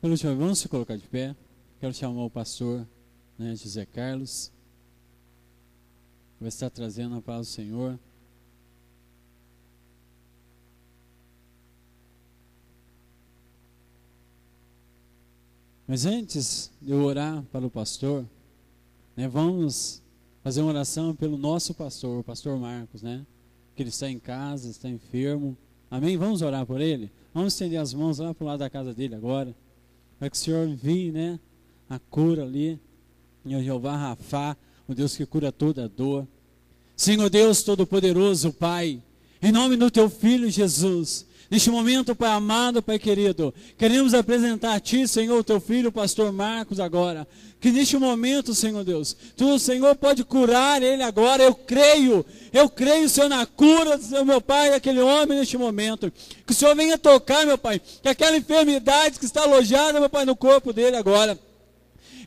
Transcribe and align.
Pelo 0.00 0.16
Senhor, 0.16 0.34
vamos 0.34 0.58
se 0.58 0.66
colocar 0.66 0.96
de 0.96 1.06
pé. 1.06 1.36
Quero 1.78 1.92
chamar 1.92 2.24
o 2.24 2.30
pastor 2.30 2.88
né, 3.38 3.54
José 3.54 3.84
Carlos. 3.84 4.50
Vai 6.40 6.48
estar 6.48 6.70
trazendo 6.70 7.16
a 7.16 7.20
paz 7.20 7.46
do 7.46 7.50
Senhor. 7.50 7.98
Mas 15.86 16.06
antes 16.06 16.70
de 16.80 16.92
eu 16.92 17.02
orar 17.02 17.42
para 17.52 17.66
o 17.66 17.70
pastor, 17.70 18.24
né, 19.14 19.28
vamos 19.28 20.02
fazer 20.42 20.62
uma 20.62 20.70
oração 20.70 21.14
pelo 21.14 21.36
nosso 21.36 21.74
pastor, 21.74 22.20
o 22.20 22.24
pastor 22.24 22.58
Marcos, 22.58 23.02
né? 23.02 23.26
Que 23.76 23.82
ele 23.82 23.90
está 23.90 24.08
em 24.08 24.18
casa, 24.18 24.70
está 24.70 24.88
enfermo. 24.88 25.54
Amém? 25.90 26.16
Vamos 26.16 26.40
orar 26.40 26.64
por 26.64 26.80
ele? 26.80 27.12
Vamos 27.34 27.52
estender 27.52 27.78
as 27.78 27.92
mãos 27.92 28.18
lá 28.18 28.32
para 28.32 28.44
o 28.44 28.46
lado 28.46 28.60
da 28.60 28.70
casa 28.70 28.94
dele 28.94 29.14
agora. 29.14 29.54
Para 30.20 30.28
que 30.28 30.36
o 30.36 30.38
Senhor 30.38 30.68
envie, 30.68 31.10
né? 31.10 31.40
A 31.88 31.98
cura 31.98 32.44
ali. 32.44 32.78
Em 33.44 33.64
Jeová 33.64 33.96
Rafá, 33.96 34.54
o 34.86 34.94
Deus 34.94 35.16
que 35.16 35.24
cura 35.24 35.50
toda 35.50 35.88
dor. 35.88 36.28
Senhor 36.94 37.30
Deus 37.30 37.62
Todo-Poderoso, 37.62 38.52
Pai, 38.52 39.02
em 39.40 39.50
nome 39.50 39.78
do 39.78 39.90
Teu 39.90 40.10
Filho 40.10 40.50
Jesus, 40.50 41.24
Neste 41.50 41.68
momento, 41.68 42.14
Pai 42.14 42.30
amado, 42.30 42.80
Pai 42.80 42.96
querido, 42.96 43.52
queremos 43.76 44.14
apresentar 44.14 44.74
a 44.74 44.78
Ti, 44.78 45.08
Senhor, 45.08 45.42
Teu 45.42 45.60
filho, 45.60 45.90
pastor 45.90 46.30
Marcos, 46.32 46.78
agora. 46.78 47.26
Que 47.58 47.72
neste 47.72 47.98
momento, 47.98 48.54
Senhor 48.54 48.84
Deus, 48.84 49.16
Tu, 49.36 49.58
Senhor, 49.58 49.96
pode 49.96 50.22
curar 50.22 50.80
ele 50.80 51.02
agora. 51.02 51.42
Eu 51.42 51.52
creio, 51.52 52.24
eu 52.52 52.68
creio, 52.68 53.08
Senhor, 53.08 53.28
na 53.28 53.44
cura 53.44 53.98
do 53.98 54.24
meu 54.24 54.40
Pai, 54.40 54.70
daquele 54.70 55.00
homem 55.00 55.38
neste 55.40 55.58
momento. 55.58 56.12
Que 56.46 56.52
o 56.52 56.54
Senhor 56.54 56.76
venha 56.76 56.96
tocar, 56.96 57.44
meu 57.44 57.58
Pai, 57.58 57.80
que 58.00 58.08
aquela 58.08 58.36
enfermidade 58.36 59.18
que 59.18 59.24
está 59.24 59.42
alojada, 59.42 59.98
meu 59.98 60.08
Pai, 60.08 60.24
no 60.24 60.36
corpo 60.36 60.72
dele 60.72 60.96
agora. 60.96 61.36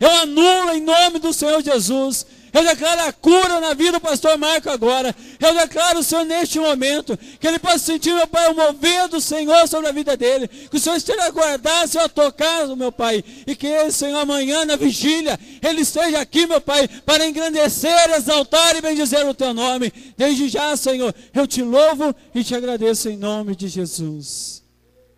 Eu 0.02 0.12
anulo 0.18 0.72
em 0.74 0.82
nome 0.82 1.20
do 1.20 1.32
Senhor 1.32 1.64
Jesus 1.64 2.26
eu 2.54 2.64
declaro 2.64 3.02
a 3.02 3.12
cura 3.12 3.60
na 3.60 3.74
vida 3.74 3.94
do 3.94 4.00
pastor 4.00 4.38
Marco 4.38 4.70
agora. 4.70 5.16
Eu 5.40 5.56
declaro, 5.56 6.04
Senhor, 6.04 6.24
neste 6.24 6.60
momento, 6.60 7.18
que 7.40 7.48
ele 7.48 7.58
possa 7.58 7.80
sentir, 7.80 8.14
meu 8.14 8.28
Pai, 8.28 8.52
o 8.52 8.56
mover 8.56 9.08
do 9.08 9.20
Senhor 9.20 9.68
sobre 9.68 9.90
a 9.90 9.92
vida 9.92 10.16
dele. 10.16 10.48
Que 10.48 10.78
o 10.78 10.80
Senhor 10.80 10.96
esteja 10.96 11.24
a 11.24 11.32
guardar, 11.32 11.88
Senhor, 11.88 12.04
a 12.04 12.10
tocar, 12.10 12.68
meu 12.76 12.92
Pai. 12.92 13.24
E 13.48 13.56
que 13.56 13.66
ele, 13.66 13.92
Senhor, 13.92 14.20
amanhã 14.20 14.66
na 14.66 14.76
vigília, 14.76 15.40
ele 15.64 15.82
esteja 15.82 16.22
aqui, 16.22 16.46
meu 16.46 16.62
Pai, 16.62 16.88
para 16.88 17.28
engrandecer, 17.28 18.12
exaltar 18.12 18.76
e 18.76 18.82
bendizer 18.82 19.28
o 19.28 19.34
teu 19.34 19.52
nome. 19.52 19.92
Desde 20.16 20.48
já, 20.48 20.78
Senhor, 20.78 21.14
eu 21.34 21.48
te 21.48 21.64
louvo 21.64 22.16
e 22.36 22.44
te 22.44 22.54
agradeço 22.54 23.10
em 23.10 23.18
nome 23.18 23.56
de 23.56 23.68
Jesus. 23.68 24.64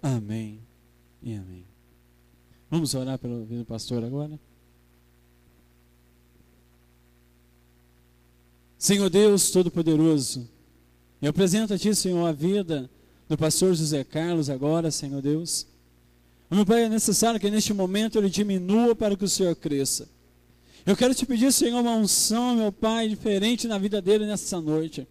Amém 0.02 0.66
e 1.22 1.33
amém. 1.36 1.67
Vamos 2.72 2.95
orar 2.95 3.19
pelo 3.19 3.66
pastor 3.66 4.06
agora? 4.06 4.39
Senhor 8.86 9.09
Deus 9.09 9.50
Todo-Poderoso, 9.50 10.47
eu 11.19 11.31
apresento 11.31 11.73
a 11.73 11.78
Ti, 11.78 11.95
Senhor, 11.95 12.23
a 12.23 12.31
vida 12.31 12.88
do 13.28 13.36
pastor 13.36 13.73
José 13.73 14.03
Carlos 14.03 14.47
agora, 14.47 14.91
Senhor 14.91 15.23
Deus. 15.23 15.66
Meu 16.52 16.67
Pai, 16.67 16.83
é 16.83 16.89
necessário 16.89 17.39
que 17.39 17.50
neste 17.50 17.73
momento 17.73 18.19
ele 18.19 18.30
diminua 18.30 18.95
para 18.95 19.17
que 19.17 19.25
o 19.25 19.28
Senhor 19.28 19.56
cresça. 19.56 20.08
Eu 20.86 20.95
quero 20.95 21.16
te 21.16 21.25
pedir, 21.25 21.52
Senhor, 21.52 21.81
uma 21.81 21.95
unção, 21.95 22.56
meu 22.56 22.72
Pai, 22.72 23.09
diferente 23.09 23.67
na 23.67 23.80
vida 23.80 24.00
dele 24.00 24.28
nessa 24.28 24.61
noite. 24.61 25.08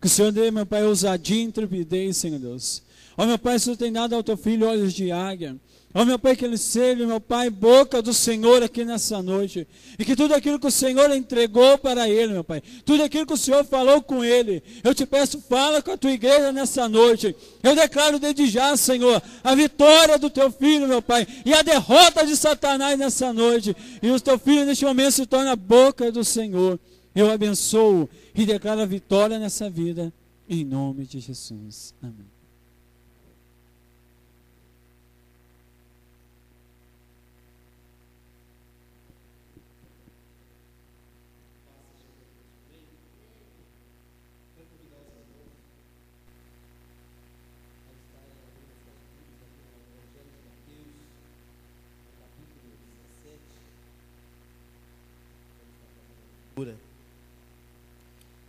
Que 0.00 0.06
o 0.06 0.10
Senhor 0.10 0.32
dê, 0.32 0.50
meu 0.50 0.64
Pai, 0.64 0.82
ousadia 0.82 1.36
e 1.36 1.42
intrepidez, 1.42 2.16
Senhor 2.16 2.38
Deus. 2.38 2.82
Ó, 3.14 3.26
meu 3.26 3.38
Pai, 3.38 3.58
se 3.58 3.70
tu 3.70 3.76
tem 3.76 3.92
dado 3.92 4.14
ao 4.14 4.22
teu 4.22 4.38
filho 4.38 4.66
olhos 4.66 4.94
de 4.94 5.12
águia, 5.12 5.54
Ó 5.94 6.06
meu 6.06 6.18
Pai, 6.18 6.34
que 6.34 6.44
ele 6.44 6.56
seja, 6.56 7.06
meu 7.06 7.20
Pai, 7.20 7.50
boca 7.50 8.00
do 8.00 8.14
Senhor 8.14 8.62
aqui 8.62 8.82
nessa 8.82 9.20
noite. 9.20 9.66
E 9.98 10.04
que 10.04 10.16
tudo 10.16 10.34
aquilo 10.34 10.58
que 10.58 10.66
o 10.66 10.70
Senhor 10.70 11.10
entregou 11.10 11.76
para 11.76 12.08
ele, 12.08 12.32
meu 12.32 12.42
Pai, 12.42 12.62
tudo 12.84 13.02
aquilo 13.02 13.26
que 13.26 13.34
o 13.34 13.36
Senhor 13.36 13.62
falou 13.64 14.00
com 14.00 14.24
ele, 14.24 14.62
eu 14.82 14.94
te 14.94 15.04
peço, 15.04 15.38
fala 15.42 15.82
com 15.82 15.90
a 15.90 15.96
tua 15.96 16.10
igreja 16.10 16.50
nessa 16.50 16.88
noite. 16.88 17.36
Eu 17.62 17.76
declaro 17.76 18.18
desde 18.18 18.46
já, 18.46 18.74
Senhor, 18.74 19.22
a 19.44 19.54
vitória 19.54 20.18
do 20.18 20.30
teu 20.30 20.50
filho, 20.50 20.88
meu 20.88 21.02
Pai, 21.02 21.26
e 21.44 21.52
a 21.52 21.60
derrota 21.60 22.24
de 22.24 22.36
Satanás 22.36 22.98
nessa 22.98 23.30
noite. 23.30 23.76
E 24.02 24.10
o 24.10 24.18
teu 24.18 24.38
filho 24.38 24.64
neste 24.64 24.86
momento 24.86 25.12
se 25.12 25.26
torna 25.26 25.52
a 25.52 25.56
boca 25.56 26.10
do 26.10 26.24
Senhor. 26.24 26.80
Eu 27.14 27.30
abençoo 27.30 28.08
e 28.34 28.46
declaro 28.46 28.80
a 28.80 28.86
vitória 28.86 29.38
nessa 29.38 29.68
vida, 29.68 30.10
em 30.48 30.64
nome 30.64 31.04
de 31.04 31.20
Jesus. 31.20 31.94
Amém. 32.02 32.31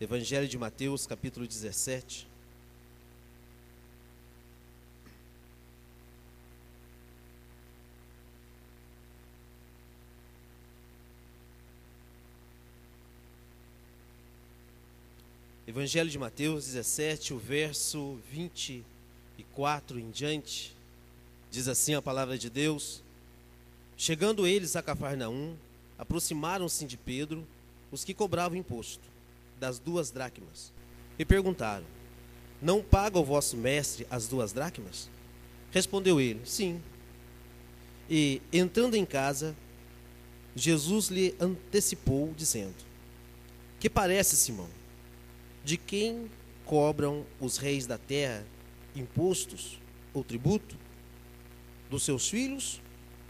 Evangelho 0.04 0.50
de 0.50 0.58
Mateus, 0.58 1.08
capítulo 1.08 1.48
17. 1.48 2.28
Evangelho 15.66 16.10
de 16.10 16.20
Mateus 16.20 16.66
17, 16.66 17.34
o 17.34 17.38
verso 17.38 18.20
24 18.30 19.98
em 19.98 20.12
diante, 20.12 20.76
diz 21.50 21.70
assim 21.70 21.94
a 21.94 22.02
palavra 22.02 22.38
de 22.38 22.50
Deus: 22.50 23.02
Chegando 23.96 24.46
eles 24.46 24.76
a 24.76 24.84
Cafarnaum, 24.84 25.56
aproximaram-se 25.98 26.84
de 26.86 26.98
Pedro 26.98 27.48
os 27.90 28.04
que 28.04 28.14
cobravam 28.14 28.58
imposto 28.58 29.13
das 29.60 29.80
duas 29.80 30.12
dracmas. 30.12 30.72
E 31.18 31.26
perguntaram: 31.26 31.86
Não 32.62 32.82
paga 32.82 33.20
o 33.20 33.24
vosso 33.24 33.56
mestre 33.58 34.08
as 34.10 34.28
duas 34.28 34.52
dracmas? 34.54 35.10
Respondeu 35.72 36.20
ele: 36.20 36.42
Sim. 36.46 36.82
E 38.10 38.42
entrando 38.52 38.96
em 38.96 39.06
casa, 39.06 39.56
Jesus 40.56 41.08
lhe 41.08 41.36
antecipou, 41.40 42.34
dizendo: 42.38 42.76
Que 43.80 43.90
parece, 43.90 44.36
Simão, 44.36 44.70
de 45.64 45.78
quem 45.78 46.30
cobram 46.66 47.26
os 47.40 47.58
reis 47.58 47.88
da 47.88 47.98
terra 47.98 48.46
impostos 48.96 49.80
ou 50.14 50.24
tributo? 50.24 50.78
Dos 51.90 52.04
seus 52.04 52.28
filhos 52.28 52.82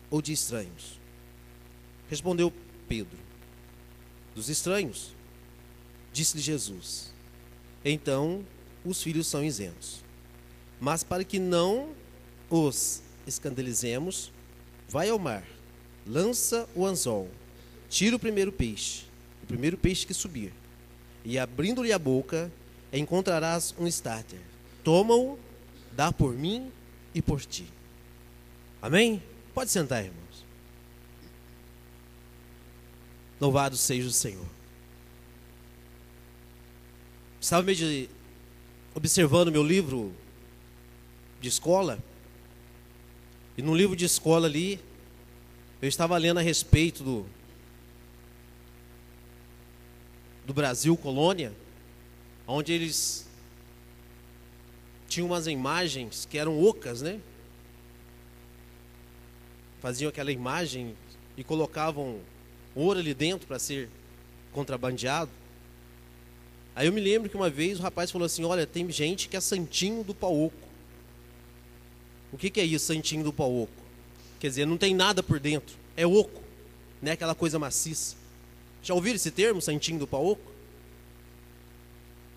ou 0.09 0.21
de 0.21 0.33
estranhos? 0.33 0.99
Respondeu 2.09 2.51
Pedro: 2.87 3.17
Dos 4.35 4.49
estranhos. 4.49 5.13
Disse-lhe 6.13 6.41
Jesus: 6.41 7.11
Então 7.83 8.45
os 8.85 9.01
filhos 9.01 9.27
são 9.27 9.43
isentos. 9.43 10.03
Mas 10.79 11.03
para 11.03 11.23
que 11.23 11.39
não 11.39 11.89
os 12.49 13.01
escandalizemos, 13.25 14.31
vai 14.87 15.09
ao 15.09 15.17
mar, 15.17 15.43
lança 16.05 16.69
o 16.75 16.85
anzol, 16.85 17.29
tira 17.89 18.15
o 18.15 18.19
primeiro 18.19 18.51
peixe, 18.51 19.05
o 19.41 19.47
primeiro 19.47 19.77
peixe 19.77 20.05
que 20.05 20.13
subir, 20.13 20.53
e 21.25 21.39
abrindo-lhe 21.39 21.91
a 21.91 21.97
boca, 21.97 22.51
encontrarás 22.91 23.73
um 23.79 23.87
starter. 23.87 24.39
Toma-o, 24.83 25.39
dá 25.93 26.11
por 26.11 26.33
mim 26.33 26.71
e 27.15 27.21
por 27.21 27.41
ti. 27.41 27.65
Amém? 28.81 29.23
Pode 29.53 29.71
sentar, 29.71 30.03
irmãos. 30.03 30.45
Louvado 33.39 33.77
seja 33.77 34.07
o 34.07 34.11
Senhor. 34.11 34.52
Estava 37.43 37.75
de, 37.75 38.09
observando 38.95 39.51
meu 39.51 39.61
livro 39.61 40.13
de 41.41 41.49
escola. 41.49 41.99
E 43.57 43.61
no 43.61 43.75
livro 43.75 43.97
de 43.97 44.05
escola 44.05 44.47
ali, 44.47 44.79
eu 45.81 45.89
estava 45.89 46.17
lendo 46.17 46.37
a 46.37 46.41
respeito 46.41 47.03
do, 47.03 47.25
do 50.45 50.53
Brasil 50.53 50.95
colônia, 50.95 51.51
onde 52.47 52.71
eles 52.71 53.27
tinham 55.09 55.27
umas 55.27 55.45
imagens 55.45 56.25
que 56.25 56.37
eram 56.37 56.63
ocas, 56.63 57.01
né? 57.01 57.19
Faziam 59.81 60.07
aquela 60.07 60.31
imagem 60.31 60.95
e 61.35 61.43
colocavam 61.43 62.21
ouro 62.73 62.99
ali 62.99 63.13
dentro 63.13 63.45
para 63.45 63.59
ser 63.59 63.89
contrabandeado. 64.53 65.42
Aí 66.75 66.87
eu 66.87 66.93
me 66.93 67.01
lembro 67.01 67.29
que 67.29 67.35
uma 67.35 67.49
vez 67.49 67.79
o 67.79 67.83
rapaz 67.83 68.11
falou 68.11 68.25
assim: 68.25 68.43
Olha, 68.43 68.65
tem 68.65 68.89
gente 68.91 69.27
que 69.27 69.37
é 69.37 69.41
santinho 69.41 70.03
do 70.03 70.13
pau 70.13 70.45
oco. 70.45 70.57
O 72.31 72.37
que, 72.37 72.49
que 72.49 72.59
é 72.59 72.65
isso, 72.65 72.85
santinho 72.85 73.23
do 73.23 73.31
pau 73.31 73.53
oco? 73.53 73.83
quer 74.43 74.49
dizer, 74.49 74.67
não 74.67 74.77
tem 74.77 74.93
nada 74.93 75.23
por 75.23 75.39
dentro, 75.39 75.73
é 75.95 76.05
oco, 76.05 76.41
não 77.01 77.09
é 77.09 77.13
aquela 77.13 77.33
coisa 77.33 77.57
maciça. 77.57 78.17
Já 78.81 78.93
ouviram 78.93 79.15
esse 79.15 79.31
termo, 79.31 79.61
santinho 79.61 79.99
do 79.99 80.05
pau 80.05 80.25
oco? 80.25 80.51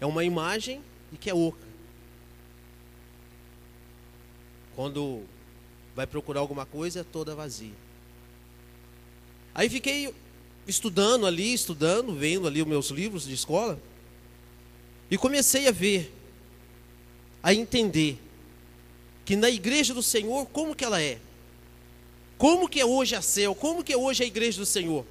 É 0.01 0.07
uma 0.07 0.23
imagem 0.23 0.81
e 1.13 1.17
que 1.17 1.29
é 1.29 1.35
oca. 1.35 1.67
Quando 4.77 5.25
vai 5.97 6.07
procurar 6.07 6.39
alguma 6.39 6.65
coisa, 6.65 7.01
é 7.01 7.03
toda 7.03 7.35
vazia. 7.35 7.75
Aí 9.53 9.69
fiquei 9.69 10.15
estudando 10.65 11.27
ali, 11.27 11.55
estudando, 11.55 12.15
vendo 12.15 12.47
ali 12.47 12.63
os 12.63 12.69
meus 12.69 12.91
livros 12.91 13.25
de 13.25 13.35
escola, 13.35 13.81
e 15.11 15.17
comecei 15.17 15.69
a 15.69 15.73
ver, 15.73 16.13
a 17.43 17.55
entender 17.55 18.19
que 19.25 19.37
na 19.37 19.51
igreja 19.51 19.95
do 19.95 20.03
Senhor, 20.03 20.47
como 20.47 20.75
que 20.75 20.85
ela 20.85 21.01
é? 21.01 21.19
Como 22.39 22.69
que 22.69 22.81
é 22.81 22.85
hoje 22.85 23.15
a 23.15 23.23
céu? 23.23 23.55
Como 23.55 23.83
que 23.83 23.93
é 23.93 23.97
hoje 23.97 24.23
a 24.23 24.27
igreja 24.27 24.59
do 24.59 24.67
Senhor? 24.67 25.05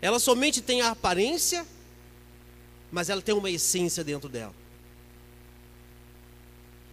Ela 0.00 0.18
somente 0.18 0.60
tem 0.60 0.82
a 0.82 0.90
aparência, 0.90 1.66
mas 2.92 3.08
ela 3.08 3.22
tem 3.22 3.34
uma 3.34 3.50
essência 3.50 4.04
dentro 4.04 4.28
dela. 4.28 4.54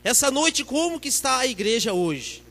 Essa 0.04 0.32
noite, 0.32 0.64
como 0.64 1.00
que 1.00 1.10
está 1.10 1.40
a 1.40 1.48
igreja 1.48 1.94
hoje? 1.94 2.44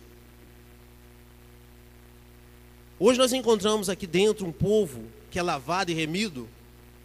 Hoje 2.98 3.18
nós 3.18 3.32
encontramos 3.32 3.88
aqui 3.88 4.06
dentro 4.06 4.46
um 4.46 4.52
povo 4.52 5.04
que 5.30 5.38
é 5.38 5.42
lavado 5.42 5.90
e 5.90 5.94
remido 5.94 6.48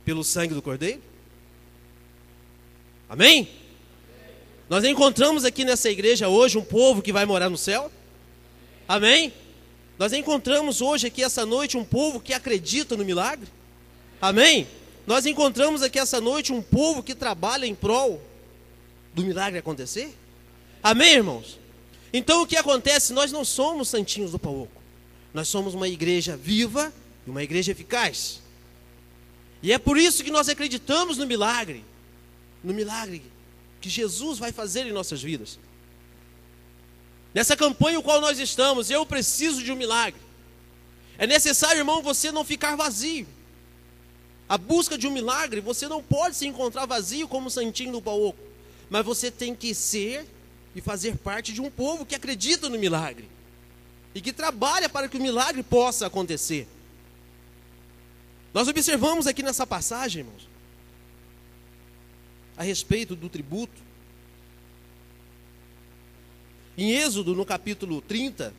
pelo 0.04 0.24
sangue 0.24 0.54
do 0.54 0.62
Cordeiro. 0.62 1.02
Amém? 3.10 3.48
Nós 4.70 4.84
encontramos 4.84 5.46
aqui 5.46 5.64
nessa 5.64 5.90
igreja 5.90 6.28
hoje 6.28 6.58
um 6.58 6.64
povo 6.64 7.02
que 7.02 7.14
vai 7.14 7.26
morar 7.26 7.50
no 7.50 7.58
céu. 7.58 7.92
Amém? 8.88 9.32
Nós 9.98 10.12
encontramos 10.12 10.82
hoje 10.82 11.08
aqui 11.08 11.24
essa 11.24 11.46
noite 11.46 11.78
um 11.78 11.86
povo 11.86 12.20
que 12.20 12.34
acredita 12.34 12.98
no 12.98 13.06
milagre. 13.06 13.48
Amém? 14.20 14.68
Nós 15.06 15.26
encontramos 15.26 15.84
aqui 15.84 16.00
essa 16.00 16.20
noite 16.20 16.52
um 16.52 16.62
povo 16.62 17.04
que 17.04 17.14
trabalha 17.14 17.66
em 17.66 17.76
prol 17.76 18.22
do 19.14 19.24
milagre 19.24 19.60
acontecer. 19.60 20.14
Amém, 20.82 21.14
irmãos? 21.14 21.60
Então 22.12 22.42
o 22.42 22.48
que 22.48 22.58
acontece? 22.58 23.14
Nós 23.14 23.32
não 23.32 23.46
somos 23.46 23.90
santinhos 23.90 24.32
do 24.32 24.40
pau 24.40 24.62
oco. 24.62 24.82
Nós 25.34 25.48
somos 25.48 25.74
uma 25.74 25.88
igreja 25.88 26.36
viva 26.36 26.92
e 27.26 27.30
uma 27.30 27.44
igreja 27.44 27.72
eficaz. 27.72 28.42
E 29.62 29.72
é 29.72 29.78
por 29.78 29.98
isso 29.98 30.24
que 30.24 30.32
nós 30.32 30.50
acreditamos 30.50 31.18
no 31.18 31.28
milagre. 31.28 31.84
No 32.66 32.74
milagre 32.74 33.22
que 33.80 33.90
Jesus 33.90 34.40
vai 34.40 34.52
fazer 34.52 34.88
em 34.88 34.92
nossas 34.92 35.22
vidas. 35.22 35.60
Nessa 37.34 37.56
campanha 37.56 38.00
o 38.00 38.04
qual 38.04 38.20
nós 38.20 38.40
estamos, 38.40 38.90
eu 38.90 39.06
preciso 39.06 39.64
de 39.64 39.72
um 39.72 39.76
milagre. 39.76 40.20
É 41.18 41.28
necessário, 41.28 41.80
irmão, 41.80 42.02
você 42.02 42.32
não 42.32 42.44
ficar 42.44 42.76
vazio. 42.76 43.28
A 44.50 44.58
busca 44.58 44.98
de 44.98 45.08
um 45.08 45.12
milagre, 45.12 45.62
você 45.62 45.88
não 45.88 46.02
pode 46.02 46.36
se 46.36 46.48
encontrar 46.48 46.86
vazio 46.86 47.28
como 47.28 47.48
o 47.48 47.52
santinho 47.52 47.92
do 47.92 48.02
pau 48.02 48.22
oco. 48.22 48.40
Mas 48.90 49.06
você 49.06 49.30
tem 49.30 49.54
que 49.54 49.76
ser 49.76 50.26
e 50.76 50.82
fazer 50.82 51.18
parte 51.18 51.54
de 51.54 51.62
um 51.62 51.70
povo 51.70 52.06
que 52.06 52.16
acredita 52.16 52.70
no 52.70 52.80
milagre 52.80 53.30
e 54.14 54.22
que 54.22 54.34
trabalha 54.34 54.90
para 54.90 55.08
que 55.08 55.18
o 55.18 55.22
milagre 55.22 55.62
possa 55.62 56.08
acontecer. 56.08 56.68
Nós 58.54 58.68
observamos 58.68 59.28
aqui 59.28 59.44
nessa 59.44 59.68
passagem, 59.68 60.22
irmãos, 60.22 60.48
a 62.58 62.64
respeito 62.64 63.16
do 63.16 63.30
tributo. 63.30 63.82
Em 66.78 66.92
Êxodo, 66.92 67.36
no 67.36 67.46
capítulo 67.46 68.02
30, 68.02 68.54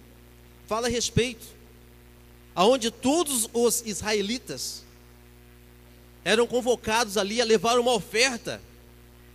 fala 0.67 0.87
a 0.87 0.91
respeito 0.91 1.47
aonde 2.55 2.91
todos 2.91 3.49
os 3.53 3.83
israelitas 3.85 4.83
eram 6.25 6.47
convocados 6.47 7.19
ali 7.19 7.41
a 7.41 7.45
levar 7.45 7.79
uma 7.79 7.93
oferta 7.93 8.61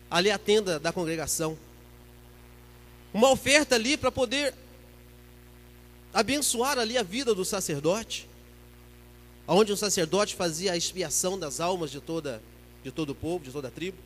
ali 0.10 0.31
à 0.31 0.38
tenda 0.38 0.80
da 0.80 0.92
congregação. 0.92 1.58
Uma 3.13 3.30
oferta 3.30 3.75
ali 3.75 3.96
para 3.96 4.12
poder 4.12 4.54
abençoar 6.13 6.80
ali 6.80 6.98
a 6.98 7.04
vida 7.04 7.34
do 7.34 7.46
sacerdote, 7.46 8.28
onde 9.48 9.72
o 9.72 9.78
sacerdote 9.78 10.36
fazia 10.36 10.74
a 10.74 10.78
expiação 10.78 11.38
das 11.38 11.60
almas 11.60 11.92
de 11.92 12.02
toda 12.02 12.42
de 12.84 12.92
todo 12.92 13.12
o 13.12 13.16
povo, 13.16 13.46
de 13.46 13.52
toda 13.52 13.68
a 13.68 13.72
tribo. 13.72 13.98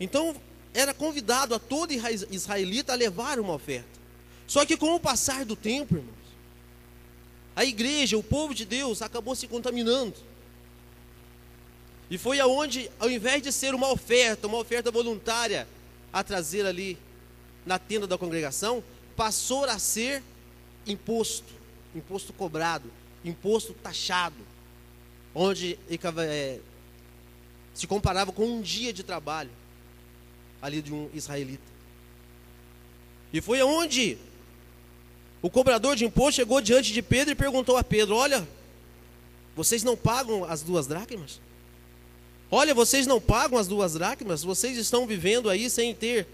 Então, 0.00 0.34
era 0.72 0.94
convidado 0.94 1.54
a 1.54 1.58
todo 1.58 1.92
israelita 1.92 2.94
a 2.94 2.96
levar 2.96 3.38
uma 3.38 3.52
oferta. 3.52 4.00
Só 4.46 4.64
que 4.64 4.76
com 4.76 4.94
o 4.94 5.00
passar 5.00 5.44
do 5.44 5.54
tempo, 5.54 5.96
irmãos, 5.96 6.14
a 7.54 7.64
igreja, 7.64 8.16
o 8.16 8.22
povo 8.22 8.54
de 8.54 8.64
Deus 8.64 9.02
acabou 9.02 9.36
se 9.36 9.46
contaminando. 9.46 10.14
E 12.10 12.16
foi 12.16 12.40
aonde, 12.40 12.90
ao 12.98 13.10
invés 13.10 13.42
de 13.42 13.52
ser 13.52 13.74
uma 13.74 13.90
oferta, 13.90 14.46
uma 14.46 14.58
oferta 14.58 14.90
voluntária 14.90 15.68
a 16.12 16.24
trazer 16.24 16.64
ali 16.66 16.98
na 17.66 17.78
tenda 17.78 18.06
da 18.06 18.16
congregação, 18.16 18.82
passou 19.14 19.64
a 19.64 19.78
ser 19.78 20.22
imposto, 20.86 21.52
imposto 21.94 22.32
cobrado, 22.32 22.90
imposto 23.24 23.74
taxado, 23.74 24.36
onde 25.34 25.78
é, 26.28 26.58
se 27.74 27.86
comparava 27.86 28.32
com 28.32 28.46
um 28.46 28.60
dia 28.60 28.92
de 28.92 29.04
trabalho 29.04 29.59
ali 30.60 30.82
de 30.82 30.92
um 30.92 31.08
israelita. 31.14 31.62
E 33.32 33.40
foi 33.40 33.60
aonde 33.60 34.18
o 35.42 35.48
cobrador 35.48 35.96
de 35.96 36.04
imposto 36.04 36.36
chegou 36.36 36.60
diante 36.60 36.92
de 36.92 37.02
Pedro 37.02 37.32
e 37.32 37.36
perguntou 37.36 37.76
a 37.76 37.84
Pedro: 37.84 38.16
Olha, 38.16 38.46
vocês 39.56 39.82
não 39.82 39.96
pagam 39.96 40.44
as 40.44 40.62
duas 40.62 40.86
dracmas? 40.86 41.40
Olha, 42.50 42.74
vocês 42.74 43.06
não 43.06 43.20
pagam 43.20 43.58
as 43.58 43.68
duas 43.68 43.94
dracmas? 43.94 44.42
Vocês 44.42 44.76
estão 44.76 45.06
vivendo 45.06 45.48
aí 45.48 45.70
sem 45.70 45.94
ter 45.94 46.26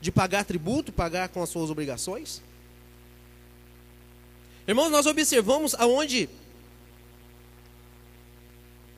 de 0.00 0.10
pagar 0.10 0.44
tributo, 0.44 0.92
pagar 0.92 1.28
com 1.28 1.42
as 1.42 1.50
suas 1.50 1.70
obrigações? 1.70 2.42
Irmãos, 4.66 4.90
nós 4.90 5.06
observamos 5.06 5.74
aonde 5.74 6.28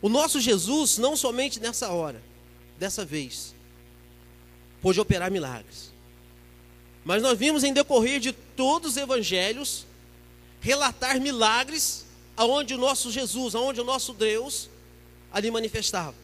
o 0.03 0.09
nosso 0.09 0.41
Jesus, 0.41 0.99
não 0.99 1.17
somente 1.17 1.61
nessa 1.61 1.91
hora, 1.91 2.23
dessa 2.79 3.05
vez, 3.05 3.55
pôde 4.81 5.00
operar 5.00 5.31
milagres. 5.31 5.91
Mas 7.05 7.23
nós 7.23 7.38
vimos 7.38 7.65
em 7.65 7.73
decorrer 7.73 8.21
de 8.21 8.32
todos 8.32 8.93
os 8.93 8.97
evangelhos 8.97 9.87
relatar 10.61 11.21
milagres 11.21 12.05
aonde 12.37 12.75
o 12.75 12.78
nosso 12.78 13.11
Jesus, 13.11 13.55
aonde 13.55 13.81
o 13.81 13.85
nosso 13.85 14.12
Deus 14.12 14.69
ali 15.33 15.50
manifestava. 15.50 16.14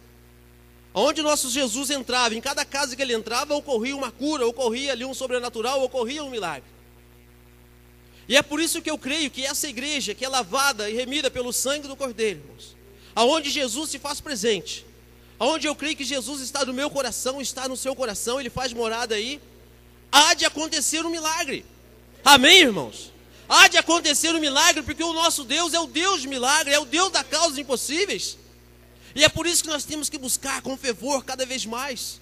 Onde 0.95 1.21
o 1.21 1.25
nosso 1.25 1.51
Jesus 1.51 1.91
entrava, 1.91 2.35
em 2.35 2.41
cada 2.41 2.65
casa 2.65 2.97
que 2.97 3.03
ele 3.03 3.13
entrava, 3.13 3.55
ocorria 3.55 3.95
uma 3.95 4.11
cura, 4.11 4.47
ocorria 4.47 4.93
ali 4.93 5.05
um 5.05 5.13
sobrenatural, 5.13 5.83
ocorria 5.83 6.25
um 6.25 6.31
milagre. 6.31 6.69
E 8.27 8.35
é 8.35 8.43
por 8.43 8.61
isso 8.61 8.81
que 8.81 8.91
eu 8.91 8.97
creio 8.97 9.31
que 9.31 9.45
essa 9.45 9.69
igreja, 9.69 10.15
que 10.15 10.25
é 10.25 10.29
lavada 10.29 10.89
e 10.89 10.95
remida 10.95 11.31
pelo 11.31 11.53
sangue 11.53 11.87
do 11.87 11.95
Cordeiro, 11.95 12.41
irmãos, 12.41 12.75
aonde 13.15 13.51
Jesus 13.51 13.91
se 13.91 13.99
faz 13.99 14.23
presente, 14.23 14.86
aonde 15.39 15.67
eu 15.67 15.75
creio 15.75 15.97
que 15.97 16.05
Jesus 16.05 16.41
está 16.41 16.65
no 16.65 16.73
meu 16.73 16.91
coração, 16.91 17.41
está 17.41 17.69
no 17.69 17.77
seu 17.77 17.95
coração, 17.95 18.41
ele 18.41 18.51
faz 18.51 18.73
morada 18.73 19.15
aí, 19.15 19.41
há 20.11 20.35
de 20.35 20.45
acontecer 20.45 21.05
um 21.05 21.11
milagre. 21.11 21.65
Amém, 22.25 22.61
irmãos? 22.61 23.13
Há 23.49 23.69
de 23.69 23.77
acontecer 23.77 24.35
um 24.35 24.41
milagre, 24.41 24.83
porque 24.83 25.05
o 25.05 25.13
nosso 25.13 25.45
Deus 25.45 25.73
é 25.73 25.81
o 25.81 25.87
Deus 25.87 26.23
de 26.23 26.29
milagre, 26.29 26.75
é 26.75 26.79
o 26.79 26.85
Deus 26.85 27.13
da 27.13 27.23
causa 27.23 27.61
impossíveis. 27.61 28.37
E 29.15 29.25
é 29.25 29.29
por 29.29 29.47
isso 29.47 29.63
que 29.63 29.71
nós 29.71 29.85
temos 29.85 30.09
que 30.09 30.19
buscar 30.19 30.61
com 30.63 30.77
fervor 30.77 31.25
cada 31.25 31.47
vez 31.47 31.65
mais 31.65 32.21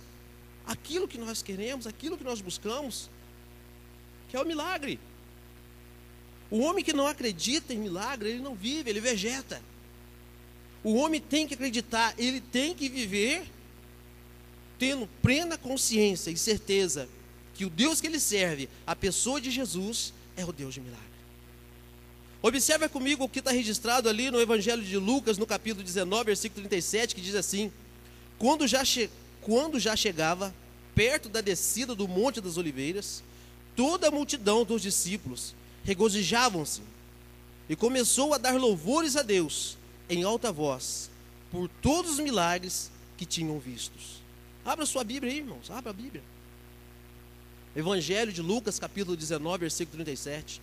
aquilo 0.67 1.09
que 1.09 1.19
nós 1.19 1.43
queremos, 1.43 1.87
aquilo 1.87 2.17
que 2.17 2.25
nós 2.25 2.41
buscamos, 2.41 3.09
que 4.29 4.37
é 4.37 4.41
o 4.41 4.47
milagre. 4.47 4.99
O 6.51 6.61
homem 6.61 6.85
que 6.85 6.93
não 6.93 7.07
acredita 7.07 7.73
em 7.73 7.79
milagre, 7.79 8.31
ele 8.31 8.41
não 8.41 8.55
vive, 8.55 8.91
ele 8.91 9.01
vegeta. 9.01 9.61
O 10.85 10.95
homem 10.95 11.19
tem 11.19 11.47
que 11.47 11.55
acreditar, 11.55 12.15
ele 12.19 12.41
tem 12.41 12.75
que 12.75 12.91
viver 12.91 13.51
tendo 14.79 15.09
plena 15.23 15.57
consciência 15.57 16.31
e 16.31 16.37
certeza 16.37 17.09
que 17.55 17.65
o 17.65 17.71
Deus 17.71 18.01
que 18.03 18.07
ele 18.07 18.21
serve, 18.21 18.69
a 18.87 18.95
pessoa 18.95 19.41
de 19.41 19.51
Jesus, 19.51 20.13
é 20.37 20.45
o 20.45 20.53
Deus 20.53 20.75
de 20.75 20.81
milagre. 20.81 21.05
Observa 22.43 22.87
comigo 22.89 23.25
o 23.25 23.29
que 23.29 23.39
está 23.39 23.51
registrado 23.51 24.11
ali 24.11 24.31
no 24.31 24.39
Evangelho 24.39 24.83
de 24.83 24.99
Lucas, 24.99 25.39
no 25.39 25.47
capítulo 25.47 25.83
19, 25.83 26.25
versículo 26.25 26.61
37, 26.61 27.15
que 27.15 27.21
diz 27.23 27.35
assim: 27.35 27.73
Quando 28.39 28.67
já, 28.67 28.83
quando 29.41 29.81
já 29.81 29.97
chegava 29.97 30.55
perto 30.95 31.31
da 31.31 31.41
descida 31.41 31.95
do 31.95 32.07
Monte 32.07 32.43
das 32.43 32.59
Oliveiras, 32.59 33.23
toda 33.75 34.09
a 34.09 34.11
multidão 34.11 34.65
dos 34.65 34.83
discípulos 34.83 35.55
regozijavam-se 35.85 36.83
e 37.71 37.75
começou 37.75 38.35
a 38.35 38.39
dar 38.39 38.61
louvores 38.61 39.17
a 39.17 39.23
Deus 39.23 39.79
em 40.09 40.23
alta 40.23 40.53
voz 40.53 41.11
por 41.51 41.69
todos 41.81 42.13
os 42.13 42.19
milagres 42.19 42.91
que 43.17 43.25
tinham 43.25 43.59
vistos. 43.59 44.23
Abra 44.65 44.87
sua 44.87 45.05
Bíblia 45.05 45.33
aí, 45.33 45.39
irmãos, 45.39 45.71
abra 45.71 45.91
a 45.91 45.95
Bíblia. 45.95 46.23
Evangelho 47.77 48.33
de 48.33 48.41
Lucas, 48.41 48.79
capítulo 48.79 49.17
19, 49.17 49.59
versículo 49.59 50.05
37. 50.05 50.61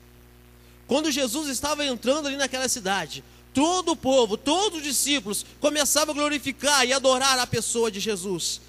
quando 0.87 1.11
Jesus 1.11 1.47
estava 1.49 1.85
entrando 1.85 2.27
ali 2.27 2.35
naquela 2.35 2.67
cidade, 2.67 3.23
todo 3.53 3.93
o 3.93 3.95
povo, 3.95 4.37
todos 4.37 4.79
os 4.79 4.83
discípulos 4.83 5.45
começavam 5.59 6.13
a 6.13 6.17
glorificar 6.17 6.85
e 6.85 6.93
adorar 6.93 7.39
a 7.39 7.47
pessoa 7.47 7.89
de 7.89 7.99
Jesus, 7.99 8.59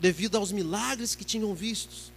devido 0.00 0.36
aos 0.36 0.52
milagres 0.52 1.14
que 1.14 1.24
tinham 1.24 1.54
vistos, 1.54 2.12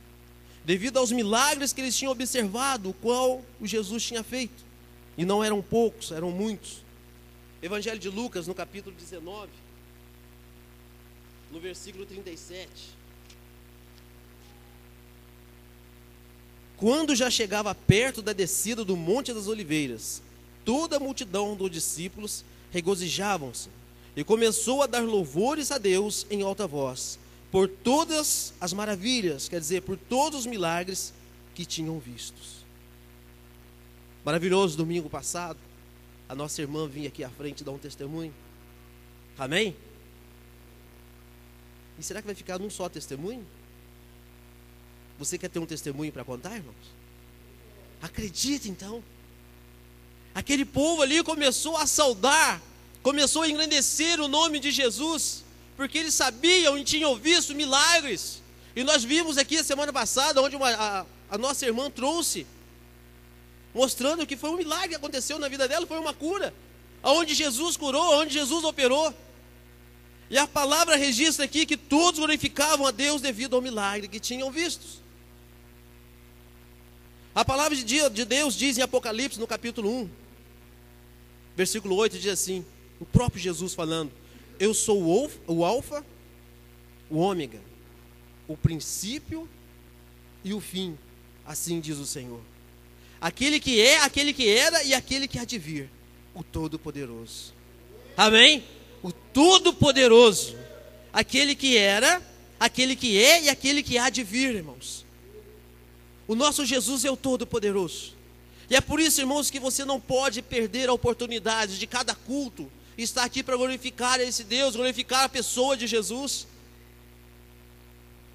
devido 0.63 0.97
aos 0.97 1.11
milagres 1.11 1.71
que 1.73 1.81
eles 1.81 1.95
tinham 1.95 2.11
observado, 2.11 2.89
o 2.89 2.93
qual 2.93 3.43
o 3.59 3.67
Jesus 3.67 4.03
tinha 4.03 4.23
feito. 4.23 4.63
E 5.17 5.23
não 5.25 5.43
eram 5.43 5.61
poucos, 5.61 6.11
eram 6.11 6.31
muitos. 6.31 6.84
Evangelho 7.65 7.99
de 7.99 8.09
Lucas, 8.09 8.45
no 8.45 8.53
capítulo 8.53 8.95
19, 8.95 9.49
no 11.51 11.59
versículo 11.59 12.05
37. 12.05 12.69
Quando 16.77 17.15
já 17.15 17.31
chegava 17.31 17.73
perto 17.73 18.21
da 18.21 18.33
descida 18.33 18.85
do 18.85 18.95
Monte 18.95 19.33
das 19.33 19.47
Oliveiras, 19.47 20.21
toda 20.63 20.97
a 20.97 20.99
multidão 20.99 21.55
dos 21.55 21.71
discípulos 21.71 22.45
regozijavam-se 22.71 23.69
e 24.15 24.23
começou 24.23 24.83
a 24.83 24.87
dar 24.87 25.01
louvores 25.01 25.71
a 25.71 25.79
Deus 25.79 26.27
em 26.29 26.43
alta 26.43 26.67
voz, 26.67 27.17
por 27.51 27.67
todas 27.67 28.53
as 28.61 28.73
maravilhas, 28.73 29.49
quer 29.49 29.59
dizer, 29.59 29.81
por 29.81 29.97
todos 29.97 30.41
os 30.41 30.45
milagres 30.45 31.11
que 31.55 31.65
tinham 31.65 31.97
vistos. 31.97 32.63
Maravilhoso 34.23 34.77
domingo 34.77 35.09
passado, 35.09 35.57
a 36.27 36.35
nossa 36.35 36.61
irmã 36.61 36.87
vinha 36.87 37.07
aqui 37.07 37.23
à 37.23 37.29
frente 37.29 37.63
dar 37.63 37.71
um 37.71 37.77
testemunho. 37.77 38.33
Amém? 39.37 39.75
E 41.99 42.03
será 42.03 42.21
que 42.21 42.27
vai 42.27 42.35
ficar 42.35 42.59
num 42.59 42.69
só 42.69 42.89
testemunho? 42.89 43.45
Você 45.17 45.37
quer 45.37 45.49
ter 45.49 45.59
um 45.59 45.65
testemunho 45.65 46.11
para 46.11 46.23
contar, 46.23 46.55
irmãos? 46.55 46.75
Acredite 48.01 48.69
então. 48.69 49.03
Aquele 50.33 50.65
povo 50.65 51.01
ali 51.01 51.23
começou 51.23 51.77
a 51.77 51.85
saudar, 51.85 52.61
começou 53.01 53.43
a 53.43 53.49
engrandecer 53.49 54.19
o 54.19 54.27
nome 54.27 54.59
de 54.59 54.71
Jesus, 54.71 55.43
porque 55.77 55.97
eles 55.97 56.13
sabiam 56.13 56.77
e 56.77 56.83
tinham 56.83 57.15
visto 57.15 57.55
milagres. 57.55 58.41
E 58.75 58.83
nós 58.83 59.03
vimos 59.03 59.37
aqui 59.37 59.57
a 59.57 59.63
semana 59.63 59.93
passada, 59.93 60.41
onde 60.41 60.55
uma, 60.55 60.69
a, 60.69 61.05
a 61.29 61.37
nossa 61.37 61.65
irmã 61.65 61.89
trouxe, 61.89 62.45
mostrando 63.75 64.25
que 64.25 64.37
foi 64.37 64.49
um 64.49 64.57
milagre 64.57 64.89
que 64.89 64.95
aconteceu 64.95 65.37
na 65.37 65.47
vida 65.47 65.67
dela, 65.67 65.85
foi 65.85 65.99
uma 65.99 66.13
cura. 66.13 66.53
Onde 67.03 67.35
Jesus 67.35 67.77
curou, 67.77 68.21
onde 68.21 68.33
Jesus 68.33 68.63
operou. 68.63 69.13
E 70.29 70.37
a 70.37 70.47
palavra 70.47 70.95
registra 70.95 71.45
aqui 71.45 71.65
que 71.65 71.77
todos 71.77 72.19
glorificavam 72.19 72.87
a 72.87 72.91
Deus 72.91 73.21
devido 73.21 73.55
ao 73.55 73.61
milagre 73.61 74.07
que 74.07 74.19
tinham 74.19 74.49
vistos. 74.49 75.01
A 77.35 77.43
palavra 77.45 77.75
de 77.75 78.25
Deus 78.25 78.55
diz 78.55 78.77
em 78.77 78.81
Apocalipse, 78.81 79.39
no 79.39 79.45
capítulo 79.45 79.91
1, 79.91 80.09
versículo 81.55 81.95
8, 81.97 82.17
diz 82.17 82.31
assim: 82.31 82.65
o 82.99 83.05
próprio 83.05 83.41
Jesus 83.41 83.73
falando: 83.73 84.11
Eu 84.59 84.73
sou 84.73 85.03
o 85.47 85.65
Alfa, 85.65 86.05
o 87.09 87.17
Ômega, 87.17 87.59
o 88.47 88.55
princípio 88.55 89.47
e 90.43 90.53
o 90.53 90.61
fim, 90.61 90.97
assim 91.45 91.79
diz 91.79 91.97
o 91.97 92.05
Senhor. 92.05 92.41
Aquele 93.25 93.59
que 93.59 93.81
é, 93.81 93.97
aquele 93.99 94.31
que 94.31 94.47
era 94.47 94.83
e 94.83 94.93
aquele 94.93 95.27
que 95.27 95.39
há 95.39 95.45
de 95.45 95.57
vir, 95.57 95.89
o 96.33 96.43
Todo-Poderoso. 96.43 97.53
Amém? 98.15 98.63
o 99.05 99.11
Todo-Poderoso, 99.11 100.55
aquele 101.13 101.53
que 101.53 101.77
era, 101.77 102.19
aquele 102.59 102.95
que 102.95 103.23
é 103.23 103.43
e 103.43 103.49
aquele 103.49 103.83
que 103.83 103.99
há 103.99 104.09
de 104.09 104.23
vir, 104.23 104.55
irmãos. 104.55 105.05
O 106.27 106.33
nosso 106.33 106.65
Jesus 106.65 107.05
é 107.05 107.11
o 107.11 107.15
Todo-Poderoso. 107.15 108.15
E 108.67 108.75
é 108.75 108.81
por 108.81 108.99
isso, 108.99 109.21
irmãos, 109.21 109.51
que 109.51 109.59
você 109.59 109.85
não 109.85 110.01
pode 110.01 110.41
perder 110.41 110.89
a 110.89 110.93
oportunidade 110.93 111.77
de 111.77 111.85
cada 111.85 112.15
culto 112.15 112.67
estar 112.97 113.23
aqui 113.23 113.43
para 113.43 113.55
glorificar 113.55 114.19
esse 114.19 114.43
Deus, 114.43 114.75
glorificar 114.75 115.25
a 115.25 115.29
pessoa 115.29 115.77
de 115.77 115.85
Jesus. 115.85 116.47